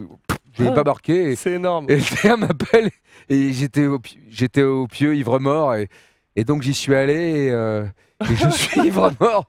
[0.63, 1.35] l'ai Ah, pas marqué.
[1.37, 1.87] C'est énorme.
[1.91, 2.91] Et le m'appelle
[3.29, 3.99] et j'étais au,
[4.31, 5.89] j'étais au pieu ivre mort et,
[6.37, 7.85] et donc j'y suis allé et, euh,
[8.23, 9.49] et je suis ivre mort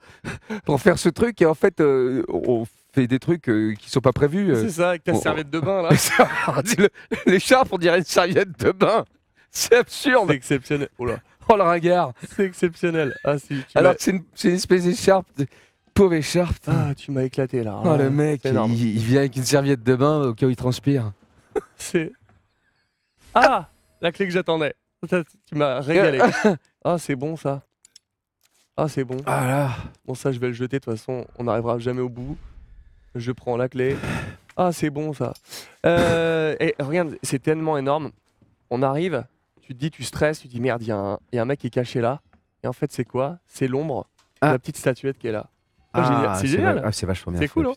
[0.65, 2.65] pour faire ce truc et en fait euh, on
[3.05, 4.51] des trucs euh, qui sont pas prévus.
[4.51, 4.63] euh.
[4.63, 5.89] C'est ça, avec ta on- serviette de bain là.
[6.79, 6.89] le-
[7.27, 9.05] L'écharpe, on dirait une serviette de bain.
[9.51, 10.25] C'est absurde.
[10.29, 10.89] C'est exceptionnel.
[10.97, 11.19] Oh là.
[11.49, 12.13] Oh le ringard.
[12.35, 13.15] C'est exceptionnel.
[13.23, 13.47] Ah si.
[13.49, 15.45] Tu Alors m'as- que c'est une, c'est une espèce d'écharpe, de-
[15.93, 16.57] pauvre écharpe.
[16.67, 17.81] Ah, tu m'as éclaté là.
[17.85, 18.71] Oh le mec, c'est il, énorme.
[18.73, 21.11] il vient avec une serviette de bain au cas où il transpire.
[21.77, 22.11] C'est.
[23.33, 23.69] Ah
[24.01, 24.73] La clé que j'attendais.
[25.09, 26.19] Ça, Tu m'as régalé.
[26.83, 27.63] Ah, c'est bon ça.
[28.77, 29.17] Ah, c'est bon.
[29.25, 29.69] Ah là.
[30.05, 30.79] Bon, ça, je vais le jeter.
[30.79, 32.37] De toute façon, on n'arrivera jamais au bout.
[33.18, 33.95] Je prends la clé.
[34.55, 35.34] Ah, c'est bon ça.
[35.86, 38.11] Euh, et regarde, c'est tellement énorme.
[38.70, 39.24] On arrive,
[39.61, 41.39] tu te dis, tu stresses, tu te dis merde, il y, a un- il y
[41.39, 42.22] a un mec qui est caché là.
[42.63, 43.38] Et en fait, c'est quoi?
[43.47, 44.07] C'est l'ombre.
[44.41, 45.47] de La petite statuette qui est là.
[45.93, 46.36] Ah, génial.
[46.38, 46.76] C'est génial.
[46.76, 47.74] va- ah, c'est vachement bien C'est fait, cool, hein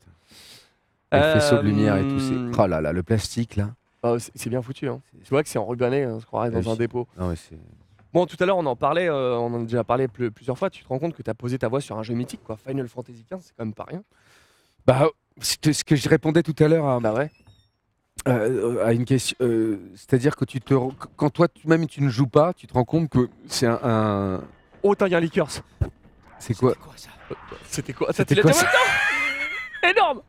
[1.12, 2.14] le faisceau de lumière et tout.
[2.20, 3.70] Euh, c'est- Oh là là, le plastique là.
[4.03, 4.88] Ah, c'est bien foutu.
[4.88, 5.01] Hein.
[5.24, 7.07] Tu vois que c'est enrubanné, hein, on se croirait dans un dépôt.
[7.18, 7.59] Non, mais c'est-
[8.12, 10.57] Bon, tout à l'heure, on en parlait, euh, on en a déjà parlé plus- plusieurs
[10.59, 10.68] fois.
[10.70, 12.57] Tu te rends compte que tu as posé ta voix sur un jeu mythique, quoi.
[12.57, 14.03] Final Fantasy XV, c'est quand même pas rien.
[14.86, 15.09] Bah,
[15.40, 17.30] ce que, ce que je répondais tout à l'heure à, Bah ouais.
[18.28, 22.02] euh, à une question, euh, c'est-à-dire que tu te, re- quand toi tu- même tu
[22.02, 24.42] ne joues pas, tu te rends compte que c'est un, un-
[24.82, 25.48] Oh, t'as, il y a un liqueurs.
[26.38, 26.74] c'est quoi
[27.68, 28.52] C'était quoi Ça, C'était l'as quoi
[29.90, 30.22] Énorme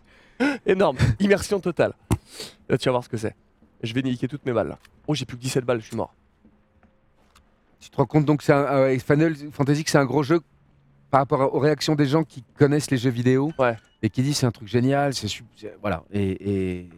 [0.66, 0.98] Énorme.
[1.20, 1.94] Immersion totale.
[2.70, 3.36] Là, tu vas voir ce que c'est.
[3.84, 4.80] Je vais niquer toutes mes balles là.
[5.08, 6.14] Oh, j'ai plus que 17 balles, je suis mort.
[7.80, 10.24] Tu te rends compte donc que c'est un, euh, Final Fantasy que c'est un gros
[10.24, 10.40] jeu
[11.12, 13.76] par rapport aux réactions des gens qui connaissent les jeux vidéo Ouais.
[14.02, 16.90] et qui disent c'est un truc génial, c'est c'est- voilà et, et-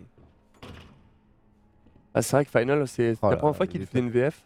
[2.13, 4.45] Ah, c'est vrai que Final, c'est Oh la première fois il qu'il fait une VF.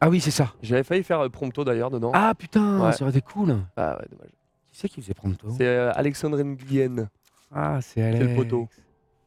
[0.00, 0.52] ah oui c'est ça.
[0.62, 2.12] J'avais failli faire euh, Prompto d'ailleurs dedans.
[2.14, 2.92] Ah putain, Ouais.
[2.92, 3.58] ça aurait été cool.
[3.76, 4.30] Ah ouais, dommage.
[4.70, 5.48] Qui c'est qui faisait Prompto?
[5.50, 7.08] C'est euh, Alexandre Nguyen.
[7.52, 8.24] Ah c'est C'est Alex.
[8.30, 8.68] le poteau.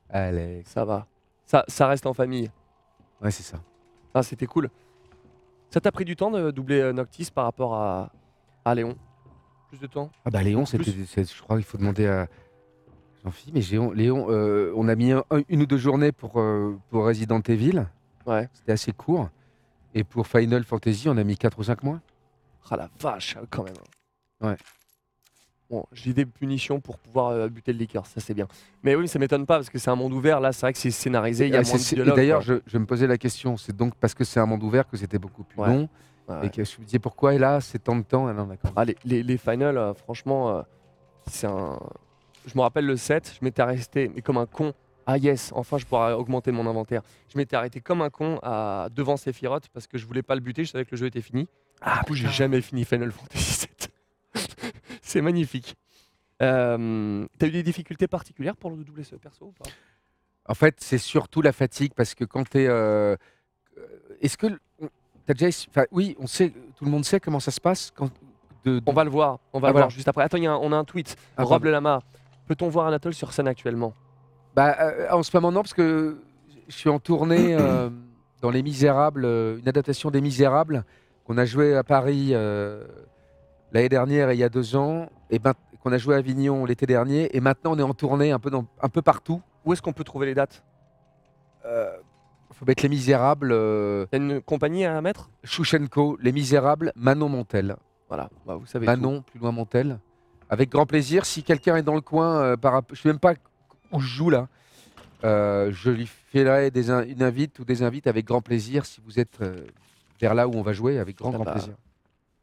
[0.10, 0.70] Alex.
[0.72, 1.08] Ça va.
[1.46, 2.50] Ça, ça reste en famille.
[3.22, 3.58] Ouais c'est ça.
[4.14, 4.70] Ah, c'était cool.
[5.72, 8.12] Ça t'a pris du temps de doubler euh, Noctis par rapport à,
[8.64, 8.96] à Léon?
[9.74, 12.28] Plus de temps Ah bah Léon, Plus c'était, c'est- je crois qu'il faut demander à
[13.24, 16.39] Jean-Philippe, mais Léon, Léon euh, on a mis un- un- une ou deux journées pour,
[16.39, 17.84] euh, pour Resident Evil.
[18.28, 18.47] Ouais.
[18.53, 19.30] C'était assez court.
[19.95, 21.99] Et pour Final Fantasy, on a mis 4 ou 5 mois.
[22.69, 23.74] Ah la vache, euh, quand même.
[24.41, 24.55] Ouais.
[25.71, 28.47] Bon, j'ai des punitions pour pouvoir euh, buter le liqueur, ça c'est bien.
[28.84, 30.39] Mais oui, ça m'étonne pas parce que c'est un monde ouvert.
[30.39, 31.97] Là, c'est vrai que c'est scénarisé, il y a Ah, moins c'est- de c'est- et
[31.97, 32.15] dialogue.
[32.15, 32.55] D'ailleurs, quoi.
[32.57, 34.97] je, je me posais la question, c'est donc parce que c'est un monde ouvert que
[34.97, 35.67] c'était beaucoup plus Ouais.
[35.69, 35.89] long.
[36.30, 38.28] Ouais, Et que je me disais pourquoi, et là, c'est tant de temps?
[38.28, 38.47] Ah non.
[38.76, 40.61] Ah, les, les, les finals, euh, franchement, euh,
[41.28, 41.78] c'est un.
[42.45, 44.74] Je me rappelle le 7, je m'étais resté mais comme un con.
[45.05, 47.01] Ah yes, enfin je pourrais augmenter mon inventaire.
[47.30, 48.88] Je m'étais arrêté comme un con à...
[48.91, 51.21] devant Sephiroth parce que je voulais pas le buter, je savais que le jeu était
[51.21, 51.47] fini.
[51.82, 54.41] Ah, du coup, j'ai jamais fini Final Fantasy VII.
[55.01, 55.76] c'est magnifique.
[56.41, 59.69] Euh, T'as eu des difficultés particulières pour le doubler ce perso ou pas?
[60.47, 63.17] En fait, c'est surtout la fatigue parce que quand tu es.
[64.21, 64.47] Est-ce que.
[65.24, 65.47] On- T'as déjà.
[65.47, 68.09] ess- enfin, oui, on sait, tout le monde sait comment ça se passe quand.
[68.65, 69.86] De, de- On va le voir, on va Ah, le voilà.
[69.86, 70.24] voir juste après.
[70.24, 71.15] Attends, il y a un- on a un tweet.
[71.38, 71.99] Ah, Rob Lama.
[72.47, 73.93] Peut-on voir Anatole sur scène actuellement?
[74.55, 76.21] Bah, euh, en ce moment, non, parce que
[76.67, 77.89] je suis en tournée euh,
[78.41, 80.84] dans Les Misérables, euh, une adaptation des Misérables
[81.26, 82.32] qu'on a joué à Paris
[83.71, 86.65] l'année dernière et il y a deux ans, et ben, qu'on a joué à Avignon
[86.65, 89.41] l'été dernier, et maintenant on est en tournée un peu, dans, un peu partout.
[89.65, 90.63] Où est-ce qu'on peut trouver les dates?
[92.64, 95.30] Faut mettre Les Misérables, euh, a une compagnie à mettre?
[95.43, 97.76] Chouchenko, Les Misérables, Manon Montel.
[98.07, 98.86] Voilà, bah, vous savez.
[98.86, 99.99] Manon, plus loin Montel.
[100.49, 101.26] Avec grand plaisir.
[101.26, 103.34] Si quelqu'un est dans le coin, euh, par, je ne sais même pas
[103.91, 104.47] où je joue là,
[105.24, 109.01] euh, je lui ferai des in- une invite ou des invites avec grand plaisir si
[109.05, 109.66] vous êtes euh,
[110.20, 111.74] vers là où on va jouer, avec grand, Ah grand bah, plaisir.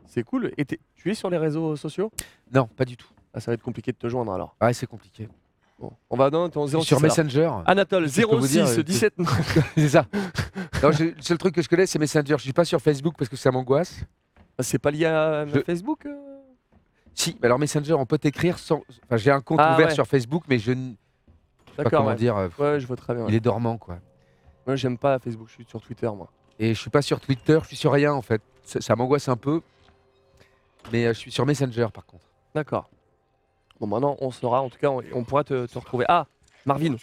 [0.07, 0.51] C'est cool.
[0.57, 2.11] Et t'es- tu es sur les réseaux sociaux?
[2.53, 3.09] Non, pas du tout.
[3.33, 4.57] Ah, ça va être compliqué de te joindre alors.
[4.61, 5.29] Ouais, c'est compliqué.
[5.81, 6.83] Bon, on va dans ton 06.
[6.83, 7.01] Sur.
[7.01, 7.51] Messenger.
[7.67, 9.15] Anatole, Je peux vous 06 dire, euh, 17.
[9.77, 10.05] c'est ça.
[10.83, 12.37] Non, je- le seul truc que je connais, c'est Messenger.
[12.39, 14.01] Je suis pas sur Facebook parce que ça m'angoisse.
[14.57, 16.15] Bah, C'est pas lié à Je- Facebook euh?
[17.15, 18.83] Si, mais alors Messenger, on peut t'écrire sans.
[19.05, 19.95] Enfin, j'ai un compte Ah, ouvert ouais.
[19.95, 20.93] sur Facebook, mais je ne.
[21.77, 22.01] D'accord.
[22.01, 22.17] comment ouais.
[22.17, 22.37] dire.
[22.37, 23.27] euh, Ouais, je vois très bien.
[23.29, 23.99] Il est dormant, quoi.
[24.67, 26.31] Moi, j'aime pas Facebook, je suis sur Twitter, moi.
[26.59, 28.41] Et je suis pas sur Twitter, je suis sur rien en fait.
[28.65, 29.61] Ça, ça m'angoisse un peu.
[30.93, 32.25] Mais euh, je suis sur Messenger par contre.
[32.55, 32.89] D'accord.
[33.81, 34.61] Bon, maintenant, on saura.
[34.63, 36.05] En tout cas, on, on pourra te, te retrouver.
[36.09, 36.27] Ah,
[36.67, 36.97] Marvin.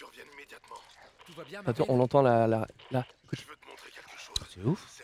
[1.66, 2.46] Attends, on entend la.
[2.46, 3.04] la, la-
[4.48, 5.02] C'est ouf.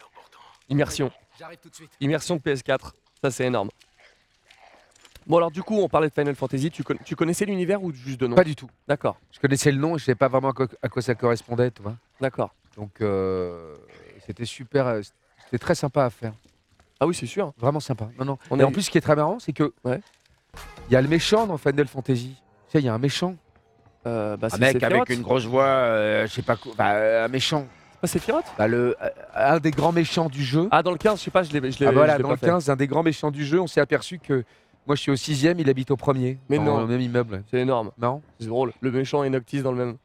[0.69, 1.11] Immersion.
[1.39, 1.91] J'arrive tout de suite.
[2.01, 2.93] Immersion de PS4.
[3.23, 3.71] Ça, c'est énorme.
[5.27, 6.71] Bon, alors, du coup, on parlait de Final Fantasy.
[6.71, 8.37] Tu, con- tu connaissais l'univers ou juste de nom?
[8.37, 8.69] Pas du tout.
[8.87, 9.17] D'accord.
[9.33, 11.71] Je connaissais le nom et je savais pas vraiment à quoi, à quoi ça correspondait,
[11.71, 11.97] tu vois.
[12.21, 12.55] D'accord.
[12.77, 13.75] Donc euh,
[14.27, 15.01] c'était super, euh,
[15.45, 16.35] c'était très sympa à faire.
[17.01, 17.53] Ah oui, c'est sûr.
[17.57, 18.09] Vraiment sympa.
[18.19, 18.39] Non, non.
[18.51, 20.01] On et a en eu- plus, ce qui est très marrant, c'est que Ouais.
[20.89, 22.35] Il y a le méchant dans Final Fantasy.
[22.69, 23.37] Tu sais, il y a un méchant.
[24.07, 26.73] Euh, bah, un c'est mec avec une grosse voix, euh, je sais pas quoi.
[26.77, 27.67] Bah, euh, un méchant.
[28.03, 30.69] Pas Sephiroth Bah, le, euh, un des grands méchants du jeu.
[30.71, 32.47] Ah, dans le 15, je sais pas, je l'ai Ah, voilà, dans pas le fait.
[32.47, 34.45] 15, un des grands méchants du jeu, on s'est aperçu que
[34.87, 36.39] Moi, je suis au sixième, il habite au premier.
[36.51, 36.81] Mais dans non.
[36.83, 37.43] le même immeuble.
[37.51, 37.91] C'est énorme.
[37.97, 38.21] Non?
[38.39, 38.75] C'est drôle.
[38.83, 39.97] Le méchant et Noctis dans le même.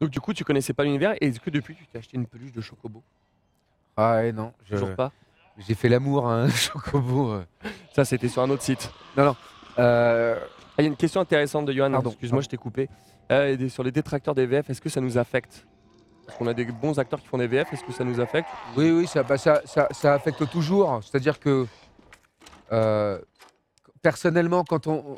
[0.00, 2.26] Donc du coup, tu connaissais pas l'univers et est-ce que depuis tu t'es acheté une
[2.26, 3.02] peluche de Chocobo?
[3.98, 4.52] Ah ouais, non.
[4.64, 5.12] je- Toujours pas
[5.58, 7.40] J'ai fait l'amour à un chocobo.
[7.94, 8.90] Ça, c'était sur un autre site.
[9.16, 9.36] Non, non.
[9.78, 10.36] Euh,
[10.78, 11.92] Ah, Il y a une question intéressante de Johan.
[12.04, 12.88] Excuse-moi, je t'ai coupé.
[13.32, 15.66] Euh, sur les détracteurs des VF, est-ce que ça nous affecte?
[16.26, 17.72] Parce qu'on a des bons acteurs qui font des VF.
[17.72, 18.48] Est-ce que ça nous affecte?
[18.76, 21.00] Oui, oui, ça, bah, ça, ça, ça affecte toujours.
[21.02, 21.66] C'est-à-dire que
[22.72, 23.18] euh,
[24.02, 25.16] personnellement, quand on,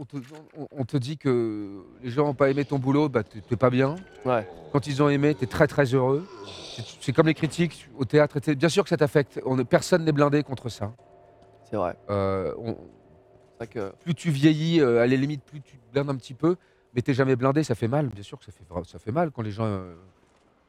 [0.00, 0.16] on, te,
[0.58, 3.56] on- on te dit que les gens n'ont pas aimé ton boulot, bah, t'es t'es
[3.56, 3.96] pas bien.
[4.24, 4.46] Ouais.
[4.72, 6.26] Quand ils ont aimé, tu es très très heureux.
[7.00, 8.38] C'est- comme les critiques au théâtre.
[8.40, 9.40] t'es- Bien sûr que ça t'affecte.
[9.68, 10.92] Personne n'est blindé contre ça.
[11.70, 11.96] C'est vrai.
[12.10, 12.76] Euh, on-
[13.58, 16.34] vrai que plus tu vieillis, euh, à la limite, plus tu te blindes un petit
[16.34, 16.56] peu.
[16.94, 18.06] Mais t'es jamais blindé, ça fait mal.
[18.08, 19.64] Bien sûr que ça fait, vra- ça fait mal quand les gens.
[19.66, 19.94] euh,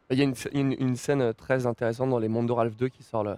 [0.10, 2.76] Il y a une, une- une scène euh, très intéressante dans Les Mondes de Ralph
[2.78, 3.36] 2 qui sort le-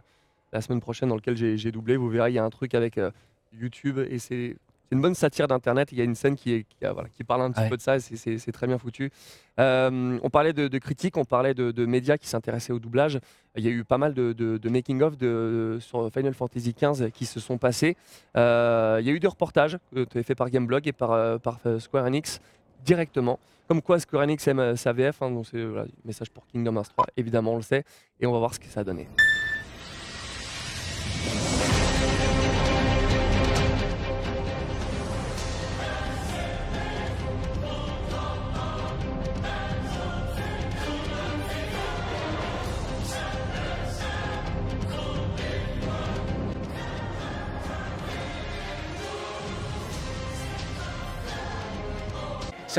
[0.53, 1.97] la semaine prochaine, dans lequel j'ai j'ai doublé.
[1.97, 3.11] Vous verrez, il y a un truc avec euh,
[3.53, 4.55] YouTube et c'est
[4.89, 5.89] c'est une bonne satire d'Internet.
[5.91, 7.69] Il y a une scène qui, est- qui, a- voilà, qui parle un petit Ouais.
[7.69, 9.11] peu de ça et c'est- très bien foutu.
[9.59, 13.19] Euh, on parlait de, de critiques, on parlait de, de médias qui s'intéressaient au doublage.
[13.55, 17.39] Il y a eu pas mal de, making-of de- sur Final Fantasy XV qui se
[17.39, 17.95] sont passés.
[18.35, 19.77] Euh, il y a eu des reportages
[20.11, 22.39] faits par Gameblog et par, euh, par Square Enix
[22.83, 23.39] directement.
[23.67, 26.89] Comme quoi Square Enix aime sa VF, hein, donc c'est voilà, message pour Kingdom Hearts
[26.89, 27.83] 3, évidemment on le sait,
[28.19, 29.07] et on va voir ce que ça a donné.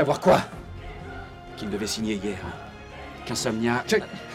[0.01, 0.41] Savoir quoi
[1.57, 2.39] Qu'il devait signer hier.
[3.23, 3.83] Qu'Insomnia.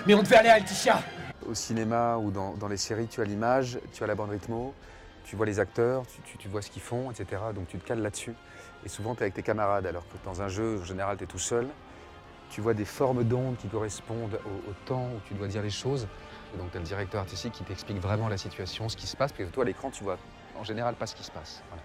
[0.07, 1.01] Mais on devait aller à Alticia
[1.45, 4.75] Au cinéma ou dans, dans les séries, tu as l'image, tu as la bande rythmo,
[5.25, 7.43] tu vois les acteurs, tu, tu- tu vois ce qu'ils font, etc.
[7.53, 8.33] Donc tu te cales là-dessus.
[8.85, 11.25] Et souvent, tu es avec tes camarades, alors que dans un jeu, en général, tu
[11.25, 11.67] es tout seul.
[12.51, 15.71] Tu vois des formes d'ondes qui correspondent au, au temps où tu dois dire les
[15.71, 16.07] choses.
[16.55, 19.17] Et donc, tu as le directeur artistique qui t'explique vraiment la situation, ce qui se
[19.17, 20.17] passe, parce que toi, à l'écran, tu vois
[20.57, 21.61] en général pas ce qui se passe.
[21.71, 21.83] Voilà.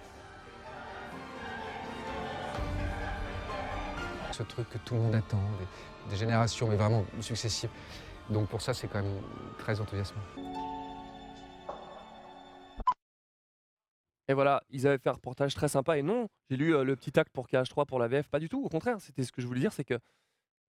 [4.32, 5.42] Ce truc que tout le monde attend,
[6.10, 7.70] des, générations, mais vraiment successives.
[8.30, 9.22] Donc pour ça, c'est quand même
[9.58, 10.22] très enthousiasmant.
[14.28, 15.98] Et voilà, ils avaient fait un reportage très sympa.
[15.98, 18.30] Et non, j'ai lu euh, le petit acte pour KH3 pour la VF.
[18.30, 18.96] Pas du tout, au contraire.
[19.02, 20.00] C'était ce que je voulais dire, c'est que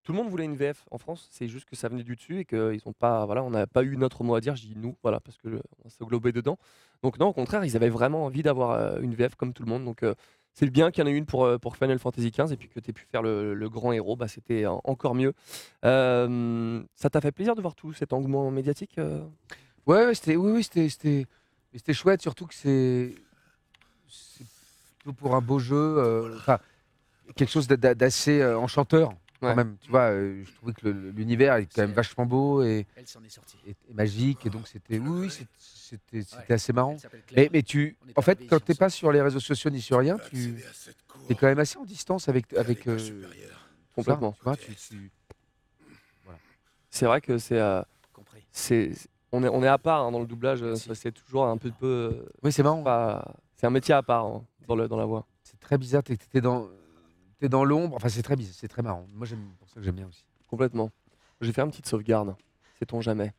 [0.05, 1.29] tout le monde voulait une VF en France.
[1.31, 3.83] C'est juste que ça venait du dessus et qu'ils ont pas, voilà, on n'a pas
[3.85, 4.57] eu notre mot à dire.
[4.57, 6.59] Je dis nous, voilà, parce que on s'est globé dedans.
[7.03, 9.69] Donc non, au contraire, ils avaient vraiment envie d'avoir euh, une VF comme tout le
[9.71, 9.85] monde.
[9.85, 10.15] Donc euh,
[10.55, 12.81] c'est bien qu'il y en ait une pour, euh, Final Fantasy XV et puis que
[12.81, 15.35] tu aies pu faire le, grand héros, bah, c'était en- encore mieux.
[15.85, 18.99] Euh, ça t'a fait plaisir de voir tout cet engouement médiatique
[19.87, 23.15] Ouais, c'était, oui, oui, c'était, c'était, chouette, surtout que c'est,
[24.99, 26.31] plutôt pour un beau jeu,
[27.35, 29.13] quelque chose d'a- d'a- d'assez enchanteur,
[29.43, 29.55] quand Ouais.
[29.57, 29.77] même.
[29.81, 33.07] Tu vois, euh, je trouvais que le- l'univers est quand même vachement beau et, Elle
[33.09, 33.59] s'en est sortie.
[33.67, 36.53] et- et magique, et donc c'était, oui, oui, c'est- c'était, c'était Ouais.
[36.53, 36.93] assez marrant.
[36.93, 37.45] Elle s'appelle Claire.
[37.45, 39.41] Mais, mais tu, On est en pas fait, quand ici t'es pas sur les réseaux
[39.41, 40.55] sociaux ni sur rien, tu
[41.29, 43.13] es quand même assez en distance avec, avec euh, ça,
[43.97, 44.33] Complètement.
[44.33, 45.11] tu vois, tu- tu-
[46.91, 47.59] C'est vrai que c'est.
[47.59, 47.83] euh,
[48.13, 48.45] Compris.
[48.53, 48.93] c'est
[49.33, 51.57] on, est, on est à part hein, dans le doublage, euh, ça, c'est toujours un
[51.57, 51.71] peu.
[51.71, 52.83] peu euh, Oui, c'est marrant.
[52.83, 55.27] pas- C'est un métier à part hein, dans, le, dans la voix.
[55.43, 56.69] C'est très bizarre, t'es, t'es dans,
[57.43, 57.97] t'es dans l'ombre.
[57.97, 59.05] Enfin, c'est très bizarre, c'est très marrant.
[59.13, 60.25] Moi, j'aime pour ça que j'aime bien aussi.
[60.47, 60.93] Complètement.
[61.41, 62.37] Je vais faire une petite sauvegarde.
[62.79, 63.35] Sait-on jamais.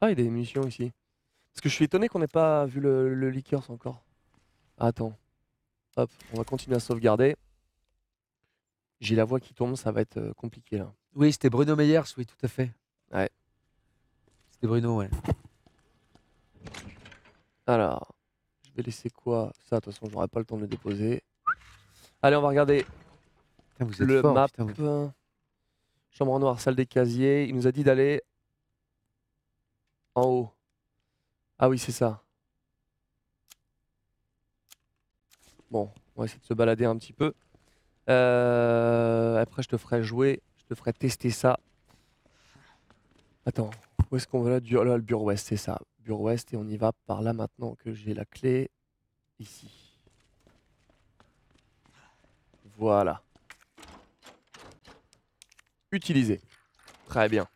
[0.00, 0.90] Ah, il y a des munitions ici.
[1.52, 4.02] Parce que je suis étonné qu'on n'ait pas vu le, le liqueur encore.
[4.78, 5.14] Attends.
[5.96, 7.36] Hop, on va continuer à sauvegarder.
[9.00, 10.90] J'ai la voix qui tourne, ça va être euh, compliqué là.
[11.14, 12.72] Oui, c'était Bruno Meyers, oui, tout à fait.
[13.12, 13.28] Ouais.
[14.52, 15.10] C'était Bruno, ouais.
[17.66, 18.14] Alors,
[18.64, 19.52] je vais laisser quoi?
[19.68, 21.22] Ça, de toute façon, j'aurai pas le temps de le déposer.
[22.22, 22.86] Allez, on va regarder
[23.78, 24.48] Putain, vous êtes le fort, map.
[24.48, 25.12] putain, vous-
[26.10, 27.44] Chambre noire, salle des casiers.
[27.46, 28.22] Il nous a dit d'aller
[30.14, 30.50] en haut.
[31.58, 32.22] Ah oui, c'est ça.
[35.70, 37.34] Bon, on va essayer de se balader un petit peu.
[38.08, 40.42] Euh, après, je te ferai jouer.
[40.56, 41.58] Je te ferai tester ça.
[43.44, 43.70] Attends,
[44.10, 45.78] où est-ce qu'on va là, Du- là, Le bureau ouest, c'est ça.
[46.00, 48.70] Bureau ouest, et on y va par là maintenant que j'ai la clé.
[49.38, 49.98] Ici.
[52.78, 53.22] Voilà.
[55.96, 56.40] Utiliser.
[57.06, 57.46] Très bien.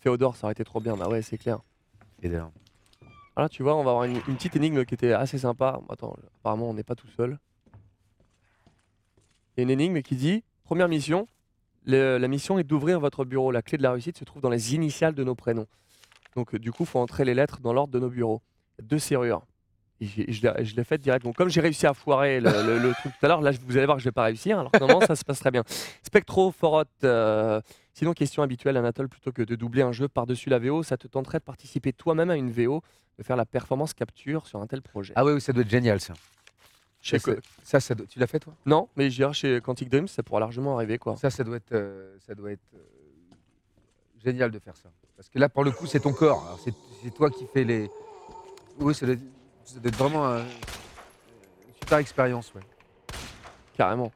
[0.00, 0.96] Féodore, ça aurait été trop bien.
[0.96, 1.60] Bah ouais, c'est clair.
[2.20, 2.50] Féodore.
[3.36, 5.80] Voilà, tu vois, on va avoir une, une petite énigme qui était assez sympa.
[5.90, 7.38] Attends, apparemment, on n'est pas tout seul.
[9.56, 11.26] Il y a une énigme qui dit Première mission,
[11.84, 13.50] le- la mission est d'ouvrir votre bureau.
[13.50, 15.66] La clé de la réussite se trouve dans les initiales de nos prénoms.
[16.36, 18.40] Donc, du coup, il faut entrer les lettres dans l'ordre de nos bureaux.
[18.82, 19.42] Deux serrures.
[20.00, 21.24] Et je l'ai je l'ai fait direct.
[21.24, 23.76] Donc, comme j'ai réussi à foirer le, le- le truc tout à l'heure, là, vous
[23.76, 24.58] allez voir que je vais pas réussir.
[24.58, 25.62] Alors que normalement, ça se passe très bien.
[26.02, 26.82] Spectro, Forot.
[27.04, 27.60] euh,
[27.94, 31.06] sinon, question habituelle, Anatole, plutôt que de doubler un jeu par-dessus la VO, ça te
[31.06, 32.82] tenterait de participer toi-même à une VO,
[33.18, 35.12] de faire la performance capture sur un tel projet?
[35.16, 36.14] Ah oui, oui, ça doit être génial ça.
[37.00, 38.54] Chez ça, ça, ça doit- tu l'as fait toi?
[38.66, 40.98] Non, mais je dirais chez Quantic Dreams, ça pourra largement arriver.
[40.98, 41.16] quoi.
[41.16, 42.78] Ça, ça doit être, euh, ça doit être euh,
[44.24, 44.90] génial de faire ça.
[45.16, 46.58] Parce que là, pour le coup, c'est ton corps.
[46.64, 47.88] C'est toi qui fais les.
[48.80, 49.22] Oui, ça doit être,
[49.64, 50.42] ça doit être vraiment euh,
[51.66, 52.52] une super expérience.
[52.54, 52.62] Ouais.
[53.76, 54.12] Carrément.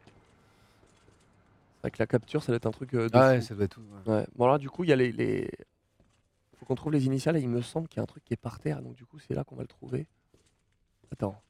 [1.77, 3.47] C'est vrai que la capture, ça doit être un truc euh, de Ah ouais, fou.
[3.47, 3.79] ça doit être.
[4.07, 4.27] Ouais.
[4.37, 5.13] Bon, là, du coup, il y a les.
[5.13, 5.51] les...
[6.59, 8.35] faut qu'on trouve les initiales et il me semble qu'il y a un truc qui
[8.35, 8.83] est par terre.
[8.83, 10.07] Donc, du coup, c'est là qu'on va le trouver.
[11.13, 11.41] Attends.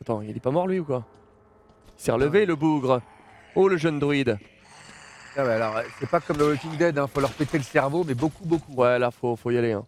[0.00, 1.04] Attends, il est pas mort lui ou quoi?
[1.98, 3.02] Il s'est relevé le bougre.
[3.54, 4.38] Oh, le jeune druide.
[5.36, 7.64] Ah ouais, alors, euh, c'est pas comme The Walking Dead, hein, faut leur péter le
[7.64, 8.72] cerveau, mais beaucoup, beaucoup.
[8.74, 9.72] Ouais, là, faut, faut y aller.
[9.72, 9.86] Hein.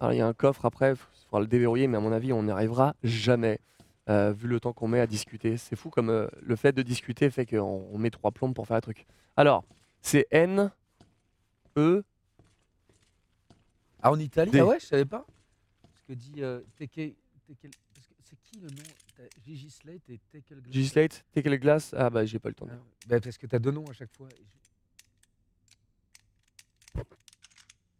[0.00, 2.32] Alors, il y a un coffre après, il faudra le déverrouiller, mais à mon avis,
[2.32, 3.60] on n'y arrivera jamais.
[4.08, 5.56] euh, vu le temps qu'on met à discuter.
[5.56, 8.66] C'est fou comme euh, le fait de discuter fait qu'on on met trois plombes pour
[8.68, 9.04] faire un truc.
[9.36, 9.64] Alors,
[10.00, 10.70] c'est N,
[11.76, 12.04] E,
[14.00, 14.60] Ah, en Italie D.
[14.60, 15.26] Ah ouais, je savais pas.
[15.98, 17.16] Ce que dit euh, Teke-
[17.48, 18.84] Tekel- parce que C'est qui le nom?
[19.16, 21.94] T'as Gigi Slate et Tekel Glass G-Slate, Take Glass.
[21.96, 22.66] Ah bah j'ai pas le temps.
[22.66, 22.80] de dire.
[23.08, 24.28] Bah, Parce que t'as deux noms à chaque fois.
[24.28, 24.44] Et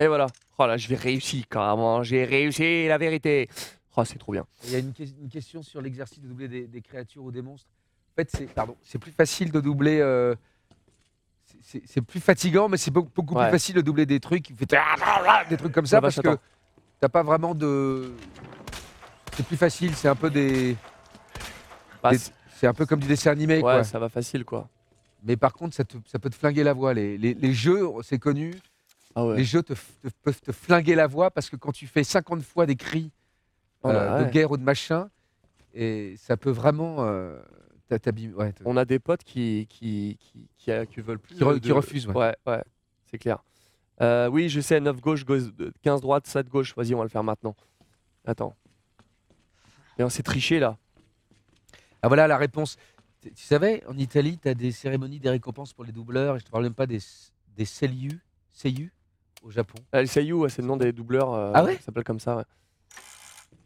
[0.00, 0.26] voilà.
[0.58, 2.02] Oh là, je vais réussir carrément.
[2.02, 3.48] J'ai réussi la vérité.
[3.96, 4.44] Oh, c'est trop bien.
[4.64, 7.30] Il y a une, ques- une question sur l'exercice de doubler des, des créatures ou
[7.30, 7.66] des monstres.
[8.12, 9.98] En fait, c'est pardon, c'est plus facile de doubler.
[10.00, 10.34] euh,
[11.62, 13.44] c'est- plus fatigant, mais c'est beaucoup, beaucoup Ouais.
[13.44, 16.36] plus facile de doubler des trucs, des trucs comme ça, La parce que
[17.00, 18.12] t'as pas vraiment de.
[19.36, 20.76] C'est plus facile, c'est un peu des.
[22.02, 23.84] Bah, des- c'est- c'est un peu comme du dessin animé, Ouais, quoi.
[23.84, 24.68] ça va facile quoi.
[25.24, 26.94] Mais par contre, ça, te- ça peut te flinguer la voix.
[26.94, 28.54] Les, les- les jeux, c'est connu.
[29.18, 29.38] Ah ouais.
[29.38, 29.72] Les jeux te,
[30.22, 33.10] peuvent te flinguer la voix parce que quand tu fais 50 fois des cris
[33.82, 35.08] Oh euh, de guerre ou de machin,
[35.74, 37.40] et ça peut vraiment euh,
[37.88, 38.34] t'a- t'abîmer.
[38.34, 41.34] Ouais, te- On a des potes qui qui qui, qui, euh, qui veulent plus.
[41.34, 42.34] Qui re- de- qui refusent, ouais.
[42.46, 42.62] Ouais,
[43.10, 43.42] c'est clair.
[44.02, 45.44] Euh, oui, je sais, 9 gauche, gauche,
[45.82, 46.74] 15 droite, 7 gauche.
[46.76, 47.56] Vas-y, on va le faire maintenant.
[48.26, 48.54] Attends.
[49.98, 50.76] Et on s'est triché là.
[52.02, 52.76] Ah voilà la réponse.
[53.22, 56.44] Tu savais, en Italie, tu as des cérémonies, des récompenses pour les doubleurs, et je
[56.44, 56.98] te parle même pas des,
[57.56, 57.64] des
[59.46, 59.78] au Japon.
[59.92, 61.32] Ah, Seiyu, c'est le nom des doubleurs.
[61.32, 62.44] euh, Ah ouais Ça s'appelle comme ça, ouais.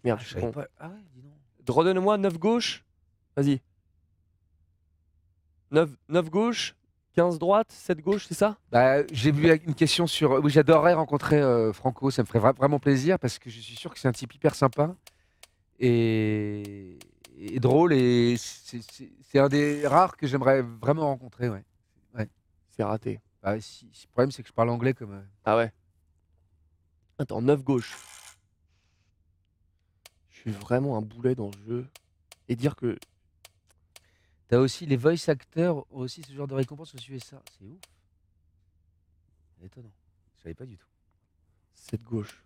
[0.05, 0.51] Merde, Ah, je suis con.
[0.53, 0.67] pas.
[0.79, 1.33] Ah ouais, dis donc.
[1.77, 2.85] Redonne-moi 9 gauche.
[3.37, 3.61] Vas-y.
[5.71, 6.75] 9, 9 gauche,
[7.15, 8.59] 15 droite, 7 gauche, c'est ça?
[8.73, 10.33] Bah, j'ai vu une question sur.
[10.43, 13.77] Oui, j'adorerais rencontrer euh, Franco, ça me ferait vra- vraiment plaisir parce que je suis
[13.77, 14.95] sûr que c'est un type hyper sympa
[15.79, 16.99] et,
[17.39, 21.49] et drôle et c'est- c'est c'est un des rares que j'aimerais vraiment rencontrer.
[21.49, 21.63] Ouais.
[22.17, 22.29] Ouais.
[22.71, 23.21] C'est raté.
[23.43, 25.13] Bah, si, si- le problème, c'est que je parle anglais comme.
[25.15, 25.73] euh, Ah ouais.
[27.19, 27.97] Attends, 9 gauche.
[30.31, 31.87] Je suis vraiment un boulet dans le jeu.
[32.49, 32.99] Et dire que.
[34.49, 37.41] T'as aussi les voice actors ont aussi ce genre de récompense aux USA.
[37.57, 37.79] C'est ouf.
[39.59, 39.93] C'est étonnant.
[40.37, 40.89] Je savais pas du tout.
[41.75, 42.43] 7 gauche.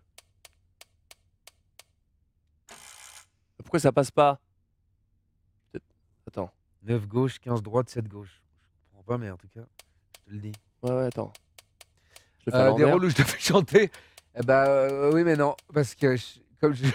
[3.57, 4.39] Pourquoi ça passe pas?
[5.71, 5.85] Peut-être-
[6.27, 6.53] Attends.
[6.83, 8.41] 9 gauche, 15 droite, 7 gauche.
[8.83, 9.65] Je comprends pas, mais en tout cas,
[10.13, 10.51] je te le dis.
[10.85, 11.33] Ouais, ouais, attends.
[12.39, 12.91] Je le fais à Euh, des l'envers.
[12.93, 13.91] rôles où je devais chanter
[14.37, 15.55] eh bah, euh, Oui, mais non.
[15.73, 16.85] Parce que je- comme, je,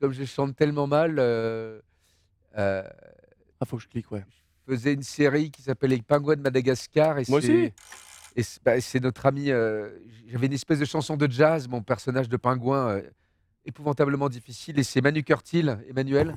[0.00, 1.80] comme je chante tellement mal, euh,
[2.58, 2.82] euh,
[3.60, 4.24] Ah, faut que je clique, ouais.
[4.68, 7.18] je faisais une série qui s'appelle Les Pingouins de Madagascar.
[7.18, 7.72] Et Moi c'est- aussi.
[8.36, 9.50] Et c'est bah, c'est notre ami.
[9.50, 9.88] euh,
[10.26, 13.02] J'avais une espèce de chanson de jazz, mon personnage de pingouin, euh,
[13.64, 14.78] épouvantablement difficile.
[14.78, 16.36] Et c'est Manu Curtil, Emmanuel,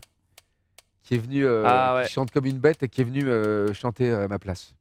[1.02, 2.06] qui est venu, euh, Ah ouais.
[2.06, 4.76] qui chante comme une bête et qui est venu euh, chanter à ma place.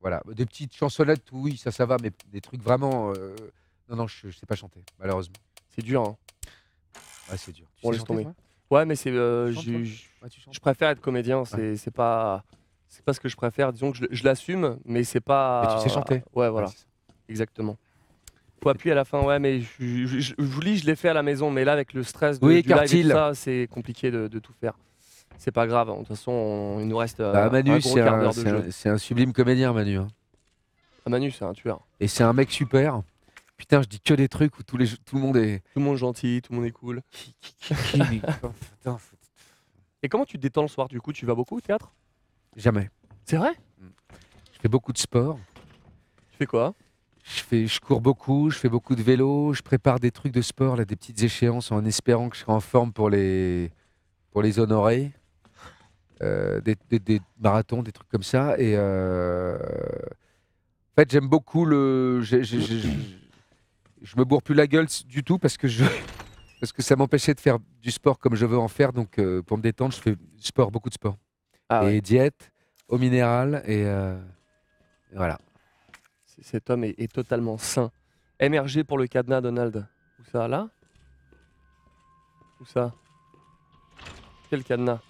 [0.00, 3.12] Voilà, des petites chansonnettes, oui, ça, ça va, mais des trucs vraiment.
[3.14, 3.34] euh,
[3.88, 5.34] Non, non, je ne sais pas chanter, malheureusement.
[5.74, 6.16] C'est dur, hein.
[7.30, 7.66] Ouais, c'est dur.
[7.76, 8.22] Tu On sais laisse chanter, tomber.
[8.24, 8.34] toi?
[8.78, 9.10] Ouais, mais c'est.
[9.10, 9.82] euh, chantes, j'ai- toi?
[9.84, 12.44] je Ouais, tu chantes je préfère être comédien, c'est c'est pas.
[12.88, 13.72] C'est pas ce que je préfère.
[13.72, 15.62] Disons que je, je l'assume, mais c'est pas.
[15.62, 16.22] Mais tu sais chanter.
[16.34, 16.66] Ouais, voilà.
[16.68, 16.86] Ouais, c'est ça.
[17.28, 17.76] Exactement.
[18.62, 20.96] Faut appuyer à la fin, ouais, mais je, je- je- je vous lis, je l'ai
[20.96, 23.08] fait à la maison, mais là, avec le stress de, Oui, du live et tout
[23.08, 24.74] ça, c'est compliqué de, de tout faire.
[25.40, 27.94] C'est pas grave, de toute façon, on- il nous reste euh, Bah, un Manu, gros
[27.94, 28.64] c'est quart un, d'heure de c'est jeu.
[28.66, 29.96] un- c'est un sublime comédien, Manu.
[29.96, 30.08] hein.
[31.06, 31.80] Ah, Manu, c'est un tueur.
[31.98, 33.00] Et c'est un mec super.
[33.56, 35.60] Putain, je dis que des trucs où tous les, tout le monde est.
[35.72, 37.00] Tout le monde gentil, tout le monde est cool.
[37.92, 39.16] Putain, faut-
[40.02, 41.14] Et comment tu te détends le soir du coup?
[41.14, 41.90] Tu vas beaucoup au théâtre?
[42.56, 42.90] Jamais.
[43.24, 43.52] C'est vrai?
[43.80, 45.38] Je fais beaucoup de sport.
[46.32, 46.74] Tu fais quoi?
[47.24, 50.42] Je, fais, je cours beaucoup, je fais beaucoup de vélo, je prépare des trucs de
[50.42, 53.70] sport, là, des petites échéances en espérant que je serai en forme pour les,
[54.32, 55.12] pour les honorer.
[56.22, 58.58] Euh, des, des- des marathons, des trucs comme ça.
[58.58, 62.20] Et euh, en fait, j'aime beaucoup le.
[62.20, 62.36] Je,
[64.16, 65.84] me bourre plus la gueule du tout parce que je,
[66.60, 68.92] parce que ça m'empêchait de faire du sport comme je veux en faire.
[68.92, 71.16] Donc, euh, pour me détendre, je fais sport, beaucoup de sport.
[71.70, 72.00] Ah et ouais.
[72.02, 72.50] diète,
[72.88, 73.84] au minéral, et
[75.14, 75.38] voilà.
[76.42, 77.90] Cet homme est, est totalement sain.
[78.40, 79.86] MRG pour le cadenas, Donald.
[80.18, 80.48] Où ça?
[80.48, 80.68] Là?
[82.60, 82.92] Où ça?
[84.48, 85.00] Quel cadenas?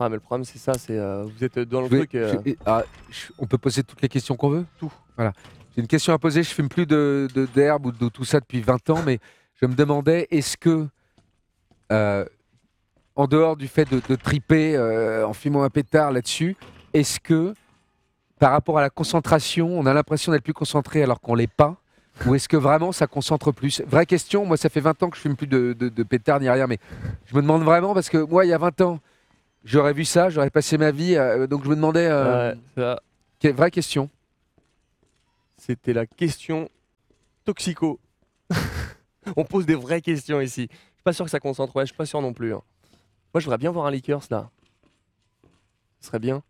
[0.00, 0.74] Ah, mais le problème, c'est ça.
[0.74, 2.14] C'est euh, vous êtes dans le Je vais- truc.
[2.16, 4.92] euh, je- et- ah, je- on peut poser toutes les questions qu'on veut Tout.
[5.16, 5.32] Voilà.
[5.74, 6.42] J'ai une question à poser.
[6.42, 9.18] Je fume plus de de- d'herbe ou de tout ça depuis 20 ans, mais
[9.60, 10.86] je me demandais est-ce que,
[11.92, 12.24] euh,
[13.16, 16.56] en dehors du fait de, de triper euh, en fumant un pétard là-dessus,
[16.92, 17.54] est-ce que,
[18.40, 21.76] par rapport à la concentration, on a l'impression d'être plus concentré alors qu'on l'est pas?
[22.26, 23.80] Ou est-ce que vraiment ça concentre plus?
[23.86, 26.38] Vraie question, moi ça fait 20 ans que je fume plus de, de, de pétard
[26.38, 26.78] ni rien, mais
[27.26, 29.00] je me demande vraiment parce que moi il y a 20 ans,
[29.64, 32.06] j'aurais vu ça, j'aurais passé ma vie, euh, donc je me demandais.
[32.06, 33.00] euh, ouais, ça,
[33.40, 34.08] que- vraie question.
[35.56, 36.68] C'était la question
[37.44, 37.98] toxico.
[39.36, 40.68] On pose des vraies questions ici.
[40.70, 41.74] Je suis pas sûr que ça concentre.
[41.76, 42.52] Ouais, je suis pas sûr non plus.
[42.54, 42.62] hein.
[43.32, 44.50] Moi, je voudrais bien voir un liqueur, là.
[46.00, 46.42] Ce serait bien.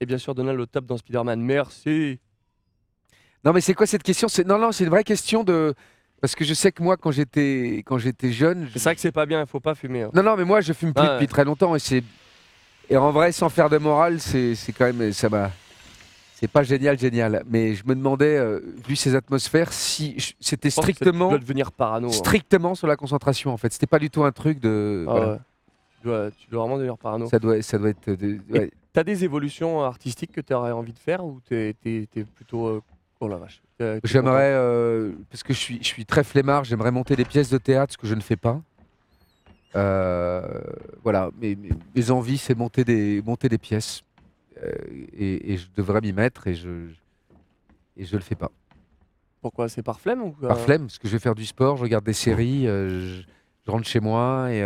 [0.00, 1.40] Et bien sûr, Donald au top dans Spider-Man.
[1.40, 2.18] Merci.
[3.44, 4.28] Non, mais c'est quoi cette question?
[4.28, 5.74] C'est non, non, c'est une vraie question de
[6.20, 9.00] parce que je sais que moi, quand j'étais quand j'étais jeune, je- C'est ça que
[9.00, 9.40] c'est pas bien.
[9.40, 10.02] Il faut pas fumer.
[10.02, 10.10] hein.
[10.14, 11.14] non, non, mais moi, je fume plus Ah ouais.
[11.14, 12.02] depuis très longtemps et c'est
[12.88, 15.50] et en vrai, sans faire de morale, c'est c'est quand même ça m'a
[16.34, 17.42] c'est pas génial, génial.
[17.48, 21.26] Mais je me demandais, euh, vu ces atmosphères, si je- c'était Je pense que strictement
[21.28, 22.08] Tu dois devenir parano.
[22.08, 22.12] hein.
[22.12, 23.72] strictement sur la concentration en fait.
[23.72, 25.04] C'était pas du tout un truc de.
[25.06, 25.32] Ah voilà.
[25.32, 25.38] ouais.
[26.00, 27.28] tu, dois, tu dois vraiment devenir parano.
[27.28, 28.10] Ça doit ça doit être.
[28.12, 28.70] de- Et ouais.
[28.92, 32.66] T'as des évolutions artistiques que tu aurais envie de faire ou t'es t'es- t'es plutôt.
[32.66, 32.80] euh,
[33.20, 33.60] Oh la vache?
[34.04, 37.58] J'aimerais, euh, parce que je suis, je suis très flemmard, j'aimerais monter des pièces de
[37.58, 38.60] théâtre, ce que je ne fais pas.
[39.76, 40.60] Euh,
[41.02, 44.02] voilà, mes, mes- mes envies, c'est monter des, monter des pièces.
[44.62, 44.72] Euh,
[45.16, 46.88] et, et je devrais m'y mettre et je
[47.96, 48.50] et je le fais pas.
[49.40, 51.82] Pourquoi C'est par flemme ou Par flemme, parce que je vais faire du sport, je
[51.82, 53.22] regarde des séries, je,
[53.66, 54.60] je rentre chez moi et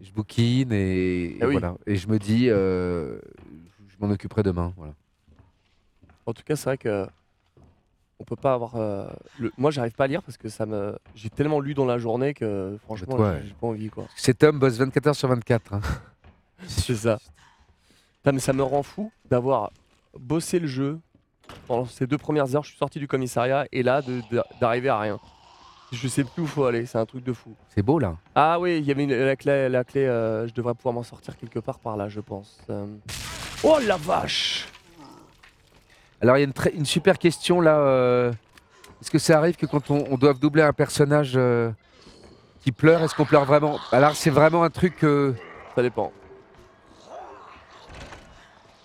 [0.00, 1.52] je bouquine et, Ah oui.
[1.52, 1.76] voilà.
[1.86, 3.16] Et je me dis, je
[4.00, 4.72] m'en occuperai demain.
[4.76, 4.94] Voilà.
[6.26, 7.06] En tout cas, c'est vrai que
[8.24, 8.76] on peut pas avoir.
[8.76, 9.06] euh,
[9.38, 9.52] le...
[9.58, 10.96] Moi, j'arrive pas à lire parce que ça me.
[11.14, 14.04] J'ai tellement lu dans la journée que franchement, j'ai j'ai pas envie quoi.
[14.16, 15.74] Cet homme bosse 24 heures sur 24.
[15.74, 15.80] hein.
[16.66, 17.18] C'est ça.
[18.24, 19.70] Mais ça me rend fou d'avoir
[20.18, 20.98] bossé le jeu
[21.66, 22.62] pendant ces deux premières heures.
[22.64, 25.20] Je suis sorti du commissariat et là, de- de- d'arriver à rien.
[25.92, 26.86] Je sais plus où faut aller.
[26.86, 27.54] C'est un truc de fou.
[27.74, 28.16] C'est beau là.
[28.34, 29.68] Ah oui, il y avait une- la clé.
[29.68, 32.58] La clé euh, je devrais pouvoir m'en sortir quelque part par là, je pense.
[32.70, 32.86] Euh,
[33.62, 34.66] Oh la vache
[36.24, 37.76] Alors il y a une, très- une super question là.
[37.80, 38.32] euh,
[39.02, 41.70] Est-ce que ça arrive que quand on, on doit doubler un personnage euh,
[42.62, 43.78] qui pleure, est-ce qu'on pleure vraiment?
[43.92, 45.04] Alors c'est vraiment un truc.
[45.04, 45.34] euh,
[45.76, 46.10] Ça dépend.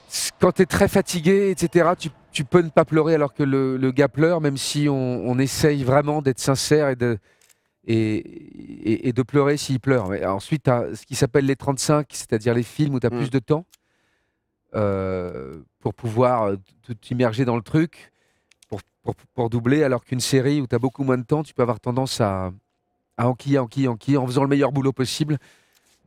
[0.09, 3.43] c- quand tu es très fatigué, etc., tu, tu peux ne pas pleurer alors que
[3.43, 4.93] le, le gars pleure, même si on,
[5.25, 7.19] on essaye vraiment d'être sincère et de,
[7.87, 10.09] et, et- et de pleurer s'il pleure.
[10.09, 13.11] Mais ensuite, tu as ce qui s'appelle les 35, c'est-à-dire les films où tu as
[13.11, 13.65] plus de temps
[14.75, 16.56] euh, pour pouvoir euh,
[16.88, 18.11] t- t'immerger dans le truc,
[18.68, 21.53] pour, pour- pour doubler, alors qu'une série où tu as beaucoup moins de temps, tu
[21.53, 22.51] peux avoir tendance à,
[23.18, 25.38] à enquiller, enquiller, enquiller, en faisant le meilleur boulot possible.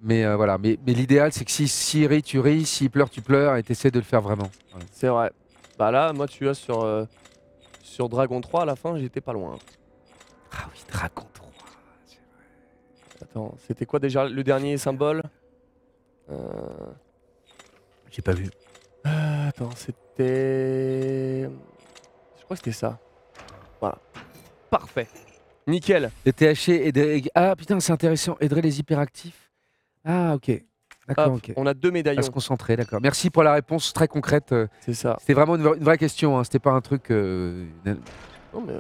[0.05, 3.09] Mais euh, voilà, mais, mais l'idéal, c'est que si, s'il rit, tu ris, s'il pleure,
[3.09, 4.51] tu pleures, et tu essaies de le faire vraiment.
[4.71, 4.87] Voilà.
[4.93, 5.31] C'est vrai.
[5.79, 7.05] Bah là, moi, tu vois, sur, euh,
[7.83, 9.59] sur Dragon 3, à la fin, j'étais pas loin.
[10.53, 11.49] Ah oui, Dragon 3.
[13.23, 15.23] Attends, c'était quoi déjà le dernier symbole?
[16.31, 16.37] Euh...
[18.11, 18.51] J'ai pas vu.
[19.07, 21.43] Euh, Attends, c'était.
[22.39, 22.99] Je crois que c'était ça.
[23.81, 23.99] Voilà.
[24.71, 25.07] Parfait.
[25.67, 26.11] Nickel.
[26.25, 27.23] Les THC aiderait...
[27.35, 28.37] Ah putain, c'est intéressant.
[28.41, 29.51] Aiderait les hyperactifs.
[30.05, 30.51] Ah ok.
[31.09, 31.53] D'accord, ok.
[31.57, 32.21] On a deux médaillons.
[32.21, 33.01] À se concentrer, d'accord.
[33.03, 34.53] Merci pour la réponse très concrète.
[34.53, 35.17] euh, C'est ça.
[35.21, 36.39] C'était vraiment une, vra- une vraie question.
[36.39, 36.45] Hein.
[36.45, 37.11] C'était pas un truc.
[37.11, 38.75] euh, Non, mais.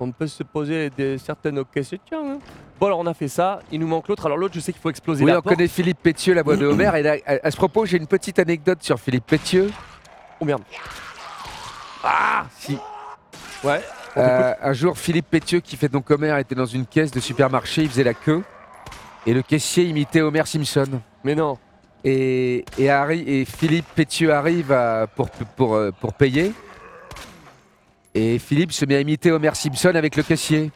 [0.00, 1.98] On peut se poser des, certaines questions.
[2.12, 2.38] hein.
[2.78, 3.60] Bon, alors on a fait ça.
[3.72, 4.26] Il nous manque l'autre.
[4.26, 5.56] Alors l'autre, je sais qu'il faut exploser Oui, la on porte.
[5.56, 6.90] connaît Philippe Pétieux, la voix de Homer.
[6.96, 9.70] Et là, à, ce propos, j'ai une petite anecdote sur Philippe Pétieux.
[10.40, 10.62] Oh merde.
[12.04, 12.78] Ah Si.
[13.64, 13.80] Ouais.
[14.16, 17.82] Euh, un jour, Philippe Pétieux, qui fait donc Homer, était dans une caisse de supermarché,
[17.82, 18.42] il faisait la queue.
[19.26, 21.00] Et le caissier imitait Homer Simpson.
[21.24, 21.58] Mais non.
[22.04, 26.52] Et, et, Harry, et Philippe Pétieux arrive à- pour, pour, euh, pour payer.
[28.14, 30.70] Et Philippe se met à imiter Homer Simpson avec le caissier.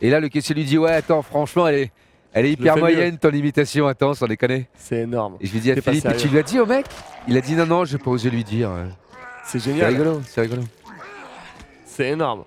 [0.00, 1.92] Et là, le caissier lui dit Ouais, attends, franchement, elle est,
[2.32, 4.68] elle est hyper moyenne ton imitation, attends, sans déconner.
[4.76, 5.36] C'est énorme.
[5.40, 6.30] Et je lui dis à Philippe, tu sérieux.
[6.30, 6.86] lui as dit au mec?
[7.28, 8.70] Il a dit Non, non, je pas osé lui dire.
[9.44, 9.92] C'est C'est génial.
[9.92, 10.62] rigolo, c'est rigolo.
[11.84, 12.44] C'est énorme.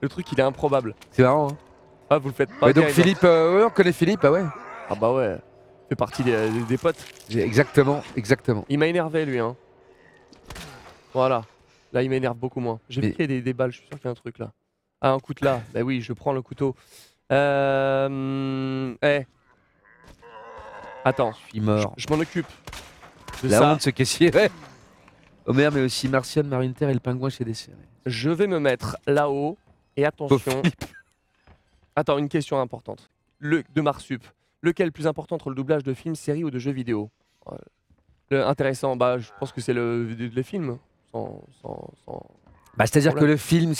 [0.00, 0.94] Le truc, il est improbable.
[1.10, 1.48] C'est marrant.
[1.50, 1.56] Hein
[2.10, 4.30] Ah, vous le faites pas bien, donc il Philippe, euh, ouais, on connaît Philippe, ah
[4.30, 4.44] ouais.
[4.88, 5.36] Ah bah ouais.
[5.88, 7.04] Fait partie des, des- des potes.
[7.28, 8.64] J'ai- Exactement, exactement.
[8.68, 9.56] Il m'a énervé lui hein.
[11.12, 11.42] Voilà.
[11.92, 12.80] Là il m'énerve beaucoup moins.
[12.88, 14.52] J'ai Mais- des, des balles, je suis sûr qu'il y a un truc là.
[15.00, 15.60] Ah, un coutelas.
[15.72, 16.74] Bah oui, je prends le couteau.
[17.32, 18.94] Euh...
[19.02, 19.26] Eh.
[21.04, 21.32] Attends.
[21.44, 21.94] Je suis mort.
[21.96, 22.46] Je, m'en occupe.
[23.42, 23.72] De La ça.
[23.72, 24.34] honte, ce caissier.
[24.34, 24.50] ouais.
[25.46, 27.76] Homer, mais aussi Martian, Marine Terre et le pingouin chez Desserre.
[28.06, 29.56] Je vais me mettre là-haut.
[29.96, 30.62] Et attention.
[31.96, 33.10] Attends, une question importante.
[33.38, 34.24] Le, de Marsup.
[34.62, 37.10] Lequel est le plus important entre le doublage de films, séries ou de jeux vidéo?
[37.50, 37.56] Euh,
[38.30, 40.78] le Intéressant, bah, je pense que c'est le, le film.
[41.12, 42.26] Sans, sans- sans
[42.76, 43.74] Bah, C'est-à-dire que le film,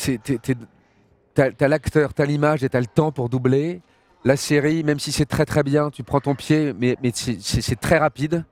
[1.34, 3.80] t'as l'acteur, t'as l'image et t'as le temps pour doubler.
[4.24, 7.80] La série, même si c'est très très bien, tu prends ton pied, mais, mais c'est-
[7.80, 8.44] très rapide.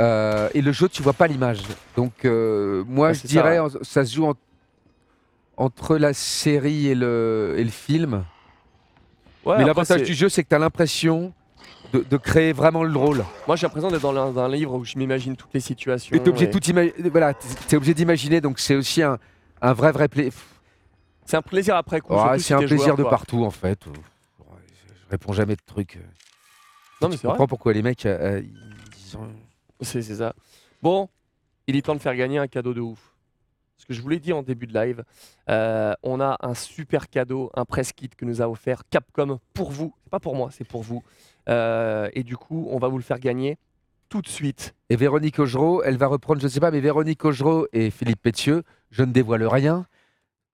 [0.00, 1.62] Euh, et le jeu, tu vois pas l'image.
[1.96, 3.70] Donc euh, moi, Ouais, je ça, dirais, ouais.
[3.82, 4.34] ça, se joue en-
[5.56, 8.24] entre la série et le, et le film.
[9.46, 11.32] Ouais, mais l'avantage du jeu, c'est que tu as l'impression
[11.94, 13.24] de, de créer vraiment le rôle.
[13.46, 16.14] Moi, j'ai l'impression d'être dans un, dans un livre où je m'imagine toutes les situations.
[16.16, 19.18] Et tu es obligé, et- voilà, t'es obligé d'imaginer, donc c'est aussi un,
[19.62, 20.32] un vrai vrai plaisir.
[21.24, 22.14] C'est un plaisir après coup.
[22.14, 23.10] Ouais, c'est un t'es plaisir joueur, de quoi.
[23.10, 23.78] partout en fait.
[23.86, 25.98] Je- réponds jamais de trucs.
[27.00, 27.34] Non, mais Je c'est vrai.
[27.34, 29.28] comprends pourquoi les mecs euh, euh, ils ont-
[29.80, 30.34] C'est c'est ça.
[30.82, 31.08] Bon,
[31.66, 32.98] il est temps de faire gagner un cadeau de ouf.
[33.76, 35.04] Ce que je vous l'ai dit en début de live,
[35.50, 39.70] euh, on a un super cadeau, un press kit que nous a offert Capcom pour
[39.70, 39.94] vous.
[40.04, 41.02] C'est pas pour moi, c'est pour vous.
[41.48, 43.58] Euh, et du coup, on va vous le faire gagner
[44.08, 44.74] tout de suite.
[44.90, 48.62] Et Véronique Augereau, elle va reprendre, je sais pas, mais Véronique Augereau et Philippe Pétieux,
[48.90, 49.86] je ne dévoile rien,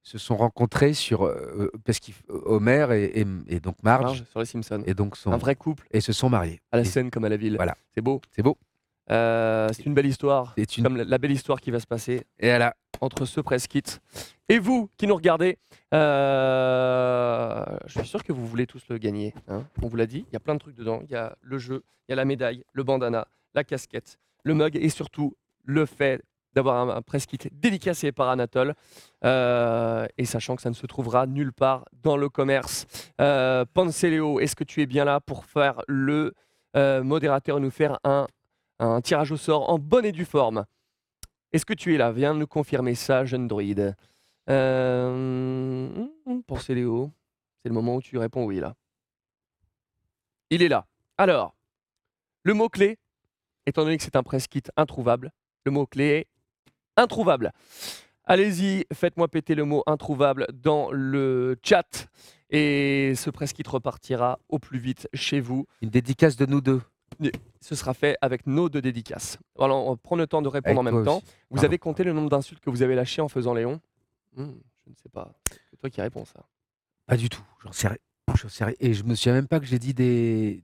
[0.02, 4.46] se sont rencontrés sur euh, parce qu'Homer et, et- et donc Marge, Marge, sur les
[4.46, 4.82] Simpsons.
[4.86, 5.86] et donc Un vrai couple.
[5.90, 6.60] et se sont mariés.
[6.72, 7.56] À la Et- scène comme à la ville.
[7.56, 8.20] Voilà, C'est beau.
[8.34, 8.56] c'est beau.
[9.10, 10.54] Euh, c'est une belle histoire.
[10.56, 12.74] C'est une- Comme la, la belle histoire qui va se passer Et voilà.
[13.00, 13.82] Entre ce press kit
[14.48, 15.58] et vous qui nous regardez.
[15.94, 19.34] euh, je suis sûr que vous voulez tous le gagner.
[19.48, 19.64] hein.
[19.82, 21.00] On vous l'a dit, il y a plein de trucs dedans.
[21.04, 24.54] Il y a le jeu, il y a la médaille, le bandana, la casquette, le
[24.54, 26.22] mug et surtout le fait
[26.52, 28.74] d'avoir un, un press kit dédicacé par Anatole.
[29.24, 32.86] euh, et sachant que ça ne se trouvera nulle part dans le commerce.
[33.20, 36.34] Euh, Panceleo, est-ce que tu es bien là pour faire le
[36.76, 38.26] euh, modérateur et nous faire un,
[38.80, 40.64] un tirage au sort en bonne et due forme?
[41.52, 42.12] Est-ce que tu es là?
[42.12, 43.96] Viens nous confirmer ça, jeune druide.
[44.48, 46.06] Euh...
[46.46, 47.10] Pensez Léo.
[47.62, 48.74] C'est le moment où tu réponds oui là.
[50.50, 50.86] Il est là.
[51.18, 51.54] Alors,
[52.42, 52.98] le mot-clé,
[53.66, 55.30] étant donné que c'est un press kit introuvable,
[55.64, 56.26] le mot-clé est
[56.96, 57.52] introuvable.
[58.24, 62.08] Allez-y, faites-moi péter le mot introuvable dans le chat
[62.48, 65.66] et ce press kit repartira au plus vite chez vous.
[65.82, 66.80] Une dédicace de nous deux.
[67.60, 69.38] Ce sera fait avec nos deux dédicaces.
[69.58, 71.16] Alors, on prend le temps de répondre Avec en même toi temps.
[71.18, 71.26] aussi.
[71.50, 71.66] Vous Pardon.
[71.68, 73.80] avez compté le nombre d'insultes que vous avez lâchées en faisant Léon?
[74.36, 74.52] Hmm,
[74.86, 75.32] Je ne sais pas.
[75.70, 76.40] C'est toi qui réponds ça.
[77.06, 77.42] Pas du tout.
[77.62, 77.98] J'en sais, ri-
[78.34, 80.62] j'en sais ri- Et je me souviens même pas que j'ai dit des.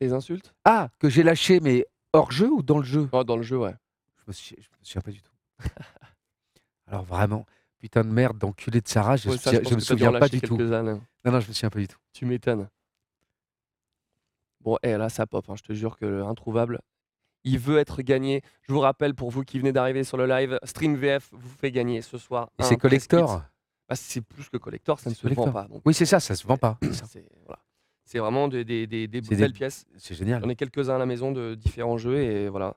[0.00, 0.54] Des insultes?
[0.64, 3.08] Ah, que j'ai lâché, mais hors jeu ou dans le jeu?
[3.10, 3.74] Oh, Dans le jeu, ouais.
[4.18, 5.32] Je me, suis- je me souviens pas du tout.
[6.86, 7.44] Alors vraiment,
[7.80, 9.94] putain de merde, d'enculé de Sarah, je, Ouais, ça, souviens- pense je me que t'as
[9.94, 10.56] dû souviens en pas lâcher du tout.
[10.56, 10.82] quelques-uns.
[10.84, 11.98] Non, non, je me souviens pas du tout.
[12.12, 12.68] Tu m'étonnes.
[14.68, 15.44] Bon, et là, ça pop.
[15.48, 16.80] hein, Je te jure que le introuvable,
[17.44, 18.42] il veut être gagné.
[18.60, 21.70] Je vous rappelle, pour vous qui venez d'arriver sur le live, Stream VF vous fait
[21.72, 22.50] gagner ce soir.
[22.58, 23.08] Et un c'est press kit.
[23.08, 23.42] collector
[23.88, 25.46] Bah, C'est plus que collector, ça ne se collector.
[25.46, 25.68] vend pas.
[25.68, 26.76] donc Oui, c'est ça, ça se vend pas.
[26.82, 27.06] c'est ça.
[27.08, 27.62] C'est voilà.
[28.04, 29.86] C'est vraiment des, des- des- des C'est belles pièces.
[29.96, 30.42] C'est génial.
[30.42, 32.76] J'en ai quelques-uns à la maison de différents jeux et voilà.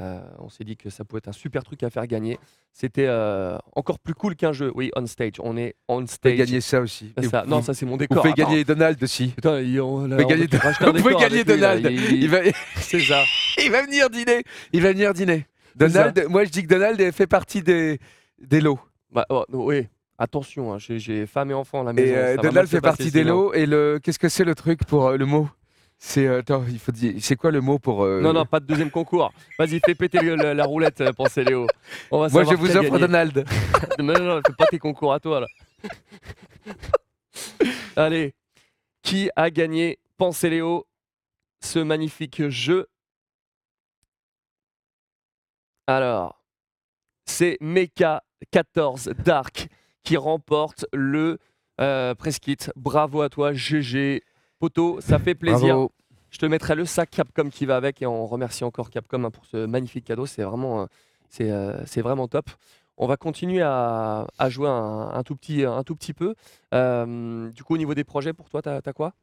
[0.00, 2.38] Euh, on s'est dit que ça pouvait être un super truc à faire gagner.
[2.72, 4.70] C'était euh, encore plus cool qu'un jeu.
[4.76, 5.32] Oui, on stage.
[5.40, 6.36] On est on Vous pouvez stage.
[6.36, 7.12] gagner ça aussi.
[7.28, 7.42] Ça.
[7.42, 8.18] vous- Non, ça c'est mon Vous décor.
[8.22, 8.48] pouvez Attends.
[8.50, 9.28] gagner Donald aussi.
[9.28, 11.44] Putain, il- on, là, Vous pouvez gagner, vous pouvez gagner lui.
[11.44, 11.86] Donald.
[11.90, 12.38] Il- Il va...
[12.76, 13.22] C'est ça.
[13.60, 14.44] il va venir dîner.
[14.72, 15.46] Il va venir dîner.
[15.74, 17.98] Donald, moi je dis que Donald fait partie des,
[18.40, 18.78] des lots.
[19.12, 19.88] Bah, oh, oui.
[20.20, 22.12] Attention, hein, j'ai- femme et enfant à la maison.
[22.12, 23.52] Et euh, Donald fait partie des lots.
[23.54, 25.48] Et le, qu'est-ce que c'est le truc pour le mot?
[26.00, 27.14] C'est euh, attends, il faut dire.
[27.20, 29.32] C'est quoi le mot pour euh, Non, non, pas de deuxième concours.
[29.58, 31.66] Vas-y, fais péter le- la, la roulette, euh, pensez Léo.
[32.12, 33.00] On va Moi je vous offre gagné.
[33.00, 33.44] Donald.
[33.98, 35.46] non, non, non, fais pas tes concours à toi là.
[37.96, 38.32] Allez,
[39.02, 40.86] qui a gagné, pensez Léo,
[41.60, 42.86] ce magnifique jeu?
[45.88, 46.40] Alors,
[47.24, 48.22] c'est Mecha
[48.52, 49.66] 14 Dark
[50.04, 51.38] qui remporte le
[51.80, 52.56] euh, press kit.
[52.76, 54.22] Bravo à toi, GG.
[54.58, 55.74] Poto, ça fait plaisir.
[55.74, 55.92] Bravo.
[56.30, 59.30] Je te mettrai le sac Capcom qui va avec et on remercie encore Capcom hein,
[59.30, 60.26] pour ce magnifique cadeau.
[60.26, 60.86] C'est vraiment, euh,
[61.30, 62.50] c'est, euh, c'est vraiment top.
[62.98, 66.34] On va continuer à, à jouer un, un tout petit, un tout petit peu.
[66.74, 69.14] Euh, du coup, au niveau des projets, pour toi, t'as as quoi?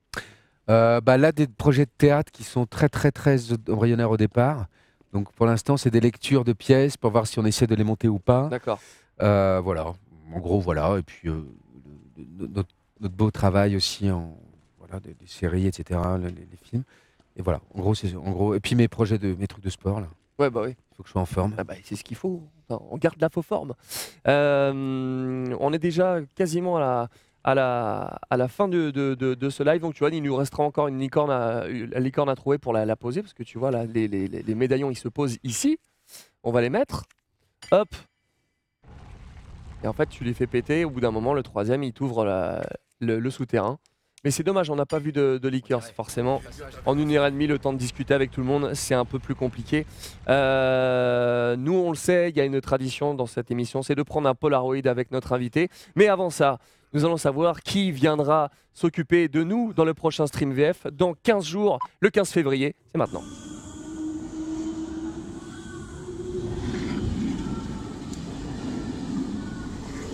[0.70, 4.66] Euh, bah là, des projets de théâtre qui sont très, très, très embryonnaires au départ.
[5.14, 7.84] Donc pour l'instant, c'est des lectures de pièces pour voir si on essaie de les
[7.84, 8.48] monter ou pas.
[8.48, 8.80] D'accord.
[9.22, 9.94] Euh, voilà.
[10.34, 10.98] En gros, voilà.
[10.98, 11.30] Et puis
[12.40, 14.38] notre, notre beau travail aussi en
[14.88, 16.00] voilà, des, des séries, etc.
[16.18, 16.84] le- Les, les films.
[17.38, 17.60] Et voilà.
[17.74, 18.54] En gros, c'est en gros.
[18.56, 20.08] Et puis mes projets de mes trucs de sport là.
[20.40, 20.76] Ouais, bah oui.
[20.96, 21.54] faut que je sois en forme.
[21.58, 22.44] Ah bah, c'est ce qu'il faut.
[22.70, 23.74] On garde la faux forme.
[24.28, 27.10] Euh, on est déjà quasiment à la,
[27.44, 29.82] à la, à la fin de, de- de- de ce live.
[29.82, 32.74] Donc, tu vois, il nous restera encore une licorne à, une licorne à trouver pour
[32.74, 33.22] la, la poser.
[33.22, 35.78] Parce que tu vois, là, les, les- les- médaillons, ils se posent ici.
[36.44, 37.04] On va les mettre.
[37.72, 37.96] Hop.
[39.84, 40.84] Et en fait, tu les fais péter.
[40.86, 42.26] Au bout d'un moment, le troisième, il t'ouvre
[43.00, 43.80] le, le souterrain.
[44.26, 46.42] Mais c'est dommage, on n'a pas vu de, de liqueurs, forcément.
[46.88, 49.06] En une heure et demie, le temps de discuter avec tout le monde, c'est un
[49.06, 49.86] peu plus compliqué.
[50.28, 54.02] Euh, nous, on le sait, il y a une tradition dans cette émission, c'est de
[54.02, 55.70] prendre un Polaroid avec notre invité.
[55.96, 56.58] Mais avant ça,
[56.94, 61.46] nous allons savoir qui viendra s'occuper de nous dans le prochain Stream VF dans 15
[61.46, 62.76] jours, le 15 février.
[62.92, 63.22] C'est maintenant.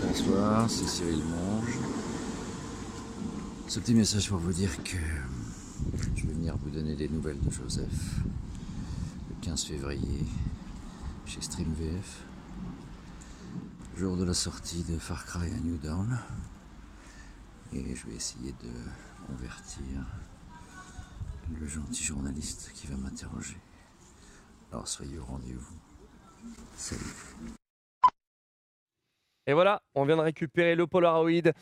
[0.06, 1.40] Bonsoir, c'est Cyril Monge.
[3.72, 4.98] Ce petit message pour vous dire que
[6.18, 8.18] je vais venir vous donner des nouvelles de Joseph
[9.30, 10.26] le 15 février
[11.26, 12.26] chez StreamVF,
[13.95, 16.19] jour de la sortie de Far Cry à New Dawn.
[17.72, 20.06] Et je vais essayer de convertir
[21.57, 23.56] le gentil journaliste qui va m'interroger.
[24.73, 25.80] Alors soyez au rendez-vous.
[26.76, 26.99] Salut.
[29.48, 31.53] Et voilà, on vient de récupérer le Polaroid.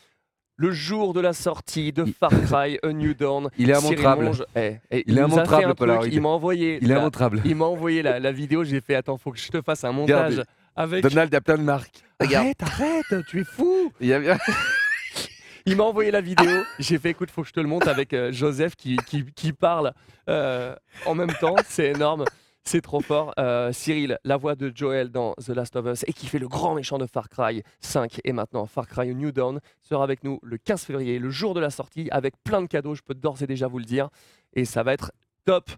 [0.62, 3.48] Le jour de la sortie de Far Cry A New Dawn.
[3.58, 4.24] Il est immontrable.
[4.26, 6.06] Monge, eh, eh, Il est immontrable, truc, Polaroid.
[6.08, 6.78] Il m'a envoyé.
[6.82, 7.40] Il est la- immontrable.
[7.46, 8.62] Il m'a envoyé la, la vidéo.
[8.62, 10.46] J'ai fait attends, faut que je te fasse un montage Regarde,
[10.76, 11.02] avec.
[11.02, 12.02] Donald a plein de marques.
[12.18, 13.90] Arrête, arrête, tu es fou.
[14.02, 14.36] Il y a-
[15.66, 16.50] Il m'a envoyé la vidéo.
[16.78, 19.52] J'ai fait écoute, faut que je te le montre avec euh, Joseph qui, qui, qui
[19.54, 19.94] parle
[20.28, 20.74] euh,
[21.06, 21.54] en même temps.
[21.68, 22.24] C'est énorme.
[22.64, 23.32] C'est trop fort.
[23.38, 26.46] Euh, Cyril, la voix de Joel dans The Last of Us et qui fait le
[26.46, 30.38] grand méchant de Far Cry 5 et maintenant Far Cry New Dawn sera avec nous
[30.42, 33.42] le 15 février, le jour de la sortie, avec plein de cadeaux, je peux d'ores
[33.42, 34.08] et déjà vous le dire.
[34.52, 35.10] Et ça va être
[35.44, 35.70] top.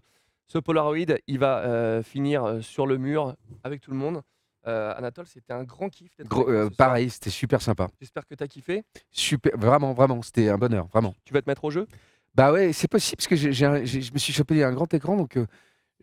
[0.45, 3.33] Ce Polaroid, il va euh, finir euh, sur le mur
[3.63, 4.21] avec tout le monde.
[4.67, 6.11] Euh, Anatole, c'était un grand kiff.
[6.25, 7.87] Gros- euh, pareil, c'était super sympa.
[7.99, 8.83] J'espère que tu as kiffé.
[9.09, 11.15] Super, vraiment, vraiment, c'était un bonheur, vraiment.
[11.25, 11.87] Tu vas te mettre au jeu?
[12.35, 14.73] Bah ouais, c'est possible parce que j'ai- j'ai un- j'ai- je me suis chopé un
[14.73, 15.45] grand écran, donc euh,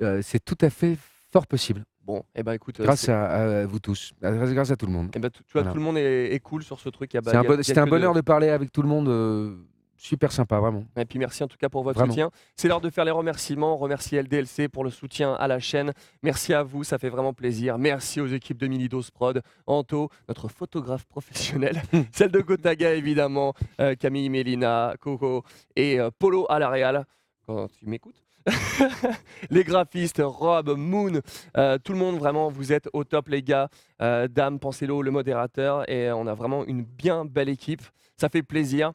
[0.03, 0.97] euh, c'est tout à fait
[1.33, 1.85] fort possible.
[2.05, 4.93] Bon, et ben écoute, euh, grâce à, à vous tous, grâce grâce à tout le
[4.93, 5.11] monde.
[5.15, 5.73] Eh ben, tu tu vois, Voilà.
[5.73, 7.15] tout le monde est, est cool sur ce truc.
[7.15, 7.21] a
[7.63, 9.55] C'était un bonheur de parler avec tout le monde, euh,
[9.97, 10.83] super sympa, vraiment.
[10.97, 12.13] Et puis merci en tout cas pour votre Vraiment.
[12.13, 12.31] soutien.
[12.57, 13.77] C'est l'heure de faire les remerciements.
[13.77, 15.93] Remercier LDLC pour le soutien à la chaîne.
[16.23, 17.77] Merci à vous, ça fait vraiment plaisir.
[17.79, 21.81] Merci aux équipes de Minidos Prod, Anto, notre photographe professionnel,
[22.13, 25.45] celle de Gotaga évidemment, euh, Camille, Mélina, Coco
[25.77, 27.05] et euh, Polo à la Real.
[27.47, 28.25] Quand tu m'écoutes.
[29.51, 31.21] les graphistes, Rob, Moon,
[31.57, 33.69] euh, tout le monde vraiment, vous êtes au top les gars.
[34.03, 37.83] Euh, Dame, Penselo, le modérateur et on a vraiment une bien belle équipe.
[38.17, 38.93] Ça fait plaisir.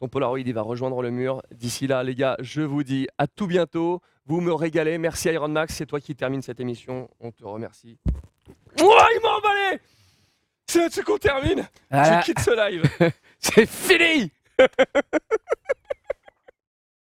[0.00, 1.42] Ton Polaroid, il va rejoindre le mur.
[1.52, 4.00] D'ici là, les gars, je vous dis à tout bientôt.
[4.26, 4.98] Vous me régalez.
[4.98, 7.08] Merci Iron Max, c'est toi qui termine cette émission.
[7.18, 7.98] On te remercie.
[8.80, 9.80] Ouah, il m'a emballé
[10.66, 11.66] C'est là-dessus qu'on termine.
[11.90, 12.20] Ah.
[12.20, 12.84] Je quitte ce live.
[13.38, 14.30] C'est fini